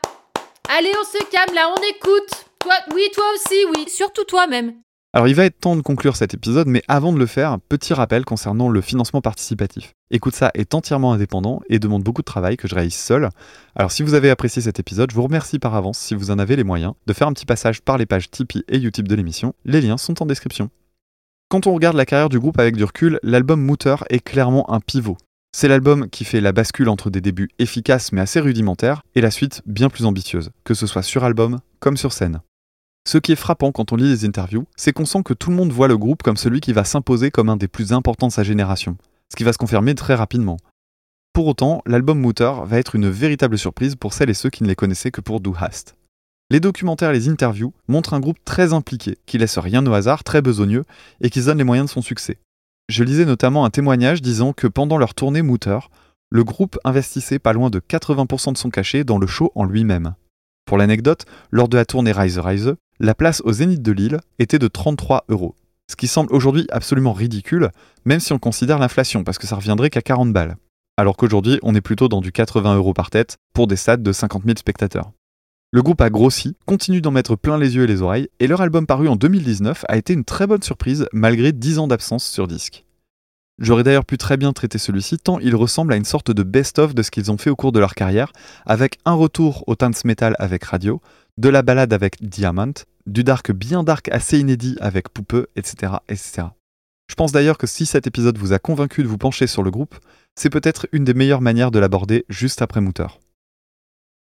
Allez, 0.69 0.93
on 1.01 1.05
se 1.05 1.25
calme 1.31 1.55
là, 1.55 1.69
on 1.71 1.83
écoute. 1.83 2.47
Toi, 2.59 2.75
oui, 2.95 3.03
toi 3.15 3.25
aussi, 3.35 3.65
oui. 3.75 3.89
Surtout 3.89 4.25
toi-même. 4.25 4.75
Alors 5.15 5.29
il 5.29 5.35
va 5.35 5.45
être 5.45 5.61
temps 5.61 5.77
de 5.77 5.83
conclure 5.83 6.17
cet 6.17 6.33
épisode, 6.33 6.69
mais 6.69 6.83
avant 6.89 7.13
de 7.13 7.19
le 7.19 7.27
faire, 7.27 7.59
petit 7.69 7.93
rappel 7.93 8.25
concernant 8.25 8.71
le 8.71 8.81
financement 8.81 9.21
participatif. 9.21 9.93
Écoute 10.11 10.35
ça 10.35 10.51
est 10.55 10.75
entièrement 10.75 11.13
indépendant 11.13 11.61
et 11.69 11.79
demande 11.79 12.03
beaucoup 12.03 12.23
de 12.23 12.27
travail 12.27 12.57
que 12.57 12.67
je 12.67 12.75
réalise 12.75 12.95
seul. 12.95 13.29
Alors 13.77 13.93
si 13.93 14.03
vous 14.03 14.15
avez 14.15 14.31
apprécié 14.31 14.63
cet 14.63 14.81
épisode, 14.81 15.11
je 15.11 15.15
vous 15.15 15.23
remercie 15.23 15.59
par 15.59 15.75
avance, 15.75 15.99
si 15.99 16.15
vous 16.15 16.31
en 16.31 16.39
avez 16.39 16.57
les 16.57 16.65
moyens, 16.65 16.95
de 17.07 17.13
faire 17.13 17.29
un 17.29 17.35
petit 17.35 17.45
passage 17.45 17.83
par 17.83 17.99
les 17.99 18.07
pages 18.07 18.31
Tipeee 18.31 18.65
et 18.69 18.79
YouTube 18.79 19.07
de 19.07 19.15
l'émission. 19.15 19.53
Les 19.67 19.83
liens 19.83 19.99
sont 19.99 20.23
en 20.23 20.27
description. 20.27 20.71
Quand 21.51 21.67
on 21.67 21.75
regarde 21.75 21.97
la 21.97 22.07
carrière 22.07 22.31
du 22.31 22.41
groupe 22.41 22.59
avec 22.59 22.77
du 22.77 22.85
recul, 22.85 23.21
l'album 23.23 23.61
Mooter 23.61 23.97
est 24.09 24.21
clairement 24.21 24.73
un 24.73 24.81
pivot. 24.81 25.19
C'est 25.55 25.69
l'album 25.69 26.09
qui 26.09 26.25
fait 26.25 26.41
la 26.41 26.53
bascule 26.53 26.89
entre 26.89 27.11
des 27.11 27.21
débuts 27.21 27.51
efficaces 27.59 28.13
mais 28.13 28.23
assez 28.23 28.41
rudimentaires 28.41 29.03
et 29.15 29.21
la 29.21 29.31
suite 29.31 29.61
bien 29.67 29.91
plus 29.91 30.07
ambitieuse, 30.07 30.53
que 30.65 30.73
ce 30.73 30.87
soit 30.87 31.03
sur 31.03 31.23
album 31.25 31.61
comme 31.81 31.99
sur 31.99 32.15
scène. 32.15 32.41
Ce 33.05 33.19
qui 33.19 33.33
est 33.33 33.37
frappant 33.37 33.73
quand 33.73 33.93
on 33.93 33.97
lit 33.97 34.09
les 34.09 34.25
interviews, 34.25 34.67
c'est 34.77 34.93
qu'on 34.93 35.05
sent 35.05 35.23
que 35.25 35.35
tout 35.35 35.51
le 35.51 35.57
monde 35.57 35.73
voit 35.73 35.89
le 35.89 35.99
groupe 35.99 36.23
comme 36.23 36.37
celui 36.37 36.61
qui 36.61 36.73
va 36.73 36.85
s'imposer 36.85 37.31
comme 37.31 37.49
un 37.49 37.57
des 37.57 37.69
plus 37.69 37.93
importants 37.93 38.29
de 38.29 38.33
sa 38.33 38.45
génération, 38.45 38.97
ce 39.29 39.37
qui 39.37 39.45
va 39.45 39.53
se 39.53 39.59
confirmer 39.59 39.95
très 39.95 40.15
rapidement. 40.15 40.57
Pour 41.33 41.47
autant, 41.47 41.83
l'album 41.85 42.21
Mooter 42.21 42.53
va 42.65 42.79
être 42.79 42.95
une 42.95 43.09
véritable 43.09 43.59
surprise 43.59 43.97
pour 43.97 44.13
celles 44.13 44.31
et 44.31 44.35
ceux 44.35 44.51
qui 44.51 44.63
ne 44.63 44.69
les 44.69 44.77
connaissaient 44.77 45.11
que 45.11 45.21
pour 45.21 45.41
Do 45.41 45.55
Hast. 45.59 45.97
Les 46.51 46.61
documentaires 46.61 47.11
et 47.11 47.15
les 47.15 47.29
interviews 47.29 47.73
montrent 47.89 48.15
un 48.15 48.21
groupe 48.21 48.39
très 48.45 48.73
impliqué, 48.73 49.19
qui 49.27 49.39
laisse 49.39 49.59
rien 49.59 49.85
au 49.87 49.95
hasard, 49.95 50.23
très 50.23 50.43
besogneux, 50.43 50.85
et 51.21 51.31
qui 51.31 51.41
se 51.41 51.47
donne 51.47 51.59
les 51.59 51.65
moyens 51.65 51.89
de 51.89 51.93
son 51.93 52.03
succès. 52.03 52.39
Je 52.89 53.03
lisais 53.03 53.25
notamment 53.25 53.65
un 53.65 53.71
témoignage 53.71 54.23
disant 54.23 54.53
que 54.53 54.67
pendant 54.67 54.99
leur 54.99 55.15
tournée 55.15 55.43
Mooter, 55.43 55.79
le 56.29 56.45
groupe 56.45 56.79
investissait 56.85 57.39
pas 57.39 57.53
loin 57.53 57.71
de 57.71 57.81
80% 57.81 58.53
de 58.53 58.59
son 58.59 58.71
cachet 58.71 59.03
dans 59.03 59.19
le 59.19 59.27
show 59.27 59.51
en 59.55 59.65
lui-même. 59.65 60.15
Pour 60.65 60.79
l'anecdote, 60.79 61.25
lors 61.51 61.69
de 61.69 61.77
la 61.77 61.85
tournée 61.85 62.13
Rise 62.13 62.39
Rise, 62.39 62.75
la 63.01 63.15
place 63.15 63.43
au 63.45 63.53
Zénith 63.53 63.83
de 63.83 63.93
Lille 63.93 64.21
était 64.39 64.59
de 64.59 64.69
33 64.69 65.25
euros. 65.29 65.57
Ce 65.91 65.97
qui 65.97 66.07
semble 66.07 66.33
aujourd'hui 66.33 66.67
absolument 66.71 67.13
ridicule, 67.13 67.71
même 68.05 68.21
si 68.21 68.33
on 68.33 68.39
considère 68.39 68.79
l'inflation, 68.79 69.25
parce 69.25 69.39
que 69.39 69.47
ça 69.47 69.57
reviendrait 69.57 69.91
qu'à 69.91 70.03
40 70.03 70.33
balles. 70.33 70.57
Alors 70.97 71.17
qu'aujourd'hui, 71.17 71.59
on 71.63 71.75
est 71.75 71.81
plutôt 71.81 72.09
dans 72.09 72.21
du 72.21 72.33
80 72.33 72.77
euros 72.77 72.95
par 72.95 73.11
tête 73.11 73.37
pour 73.53 73.67
des 73.67 73.77
stades 73.77 74.03
de 74.03 74.13
50 74.13 74.45
000 74.45 74.57
spectateurs. 74.59 75.11
Le 75.73 75.83
groupe 75.83 76.01
a 76.01 76.11
grossi, 76.11 76.55
continue 76.67 77.01
d'en 77.01 77.11
mettre 77.11 77.35
plein 77.35 77.59
les 77.59 77.77
yeux 77.77 77.85
et 77.85 77.87
les 77.87 78.03
oreilles, 78.03 78.29
et 78.41 78.47
leur 78.47 78.61
album 78.61 78.87
paru 78.87 79.09
en 79.09 79.17
2019 79.17 79.85
a 79.89 79.97
été 79.97 80.13
une 80.13 80.25
très 80.25 80.47
bonne 80.47 80.63
surprise 80.63 81.07
malgré 81.13 81.53
10 81.53 81.79
ans 81.79 81.89
d'absence 81.89 82.25
sur 82.25 82.47
disque. 82.47 82.85
J'aurais 83.59 83.83
d'ailleurs 83.83 84.05
pu 84.05 84.19
très 84.19 84.37
bien 84.37 84.53
traiter 84.53 84.79
celui-ci 84.79 85.19
tant 85.19 85.39
il 85.39 85.55
ressemble 85.55 85.93
à 85.93 85.97
une 85.97 86.05
sorte 86.05 86.31
de 86.31 86.43
best-of 86.43 86.95
de 86.95 87.03
ce 87.03 87.11
qu'ils 87.11 87.31
ont 87.31 87.39
fait 87.39 87.51
au 87.51 87.57
cours 87.57 87.73
de 87.73 87.79
leur 87.79 87.95
carrière, 87.95 88.33
avec 88.67 88.99
un 89.05 89.15
retour 89.15 89.65
au 89.67 89.75
dance 89.75 90.05
metal 90.05 90.35
avec 90.39 90.65
Radio, 90.65 91.01
de 91.39 91.49
la 91.49 91.63
balade 91.63 91.93
avec 91.93 92.23
Diamant, 92.23 92.73
du 93.07 93.25
dark 93.25 93.53
bien 93.53 93.85
dark 93.85 94.09
assez 94.09 94.39
inédit 94.39 94.77
avec 94.81 95.09
Poupeux, 95.09 95.49
etc. 95.57 95.95
etc. 96.09 96.49
Je 97.09 97.15
pense 97.15 97.33
d'ailleurs 97.33 97.59
que 97.59 97.67
si 97.67 97.85
cet 97.85 98.07
épisode 98.07 98.39
vous 98.39 98.53
a 98.53 98.59
convaincu 98.59 99.03
de 99.03 99.09
vous 99.09 99.19
pencher 99.19 99.47
sur 99.47 99.63
le 99.63 99.71
groupe, 99.71 99.97
c'est 100.35 100.51
peut-être 100.51 100.87
une 100.93 101.05
des 101.05 101.15
meilleures 101.15 101.43
manières 101.43 101.71
de 101.71 101.79
l'aborder 101.79 102.25
juste 102.29 102.63
après 102.63 102.81
Mutter. 102.81 103.07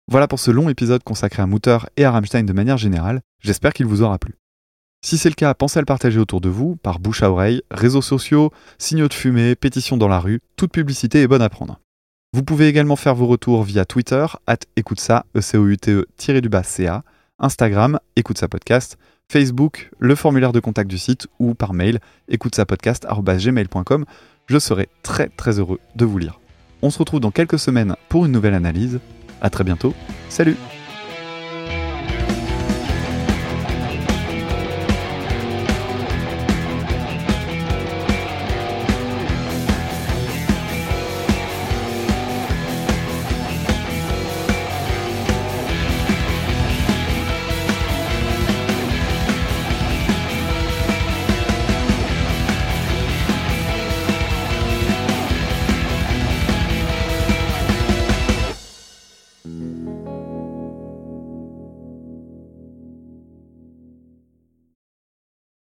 Voilà 0.08 0.28
pour 0.28 0.38
ce 0.38 0.50
long 0.50 0.68
épisode 0.68 1.02
consacré 1.02 1.42
à 1.42 1.46
Mutter 1.46 1.78
et 1.96 2.04
à 2.04 2.10
Rammstein 2.10 2.44
de 2.44 2.52
manière 2.52 2.78
générale, 2.78 3.22
j'espère 3.40 3.72
qu'il 3.72 3.86
vous 3.86 4.02
aura 4.02 4.18
plu. 4.18 4.34
Si 5.06 5.18
c'est 5.18 5.28
le 5.28 5.36
cas, 5.36 5.54
pensez 5.54 5.78
à 5.78 5.82
le 5.82 5.86
partager 5.86 6.18
autour 6.18 6.40
de 6.40 6.48
vous, 6.48 6.74
par 6.74 6.98
bouche 6.98 7.22
à 7.22 7.30
oreille, 7.30 7.62
réseaux 7.70 8.02
sociaux, 8.02 8.50
signaux 8.76 9.06
de 9.06 9.14
fumée, 9.14 9.54
pétitions 9.54 9.96
dans 9.96 10.08
la 10.08 10.18
rue, 10.18 10.40
toute 10.56 10.72
publicité 10.72 11.22
est 11.22 11.28
bonne 11.28 11.42
à 11.42 11.48
prendre. 11.48 11.78
Vous 12.32 12.42
pouvez 12.42 12.66
également 12.66 12.96
faire 12.96 13.14
vos 13.14 13.28
retours 13.28 13.62
via 13.62 13.84
Twitter, 13.84 14.26
at 14.48 14.58
écoute 14.74 14.98
ça, 14.98 15.24
e 15.36 15.40
c 15.40 15.58
o 15.58 15.68
u 15.68 15.76
t 15.76 15.92
e 15.92 16.40
du 16.40 16.48
bas 16.48 16.64
ca, 16.64 17.04
Instagram, 17.38 18.00
écoute 18.16 18.36
ça 18.36 18.48
podcast, 18.48 18.98
Facebook, 19.30 19.92
le 20.00 20.16
formulaire 20.16 20.50
de 20.50 20.58
contact 20.58 20.90
du 20.90 20.98
site 20.98 21.28
ou 21.38 21.54
par 21.54 21.72
mail, 21.72 22.00
écoute 22.26 22.56
ça 22.56 22.66
podcast@gmail.com. 22.66 24.06
Je 24.48 24.58
serai 24.58 24.88
très 25.04 25.28
très 25.28 25.60
heureux 25.60 25.78
de 25.94 26.04
vous 26.04 26.18
lire. 26.18 26.40
On 26.82 26.90
se 26.90 26.98
retrouve 26.98 27.20
dans 27.20 27.30
quelques 27.30 27.60
semaines 27.60 27.94
pour 28.08 28.26
une 28.26 28.32
nouvelle 28.32 28.54
analyse. 28.54 28.98
À 29.40 29.50
très 29.50 29.62
bientôt. 29.62 29.94
Salut 30.30 30.56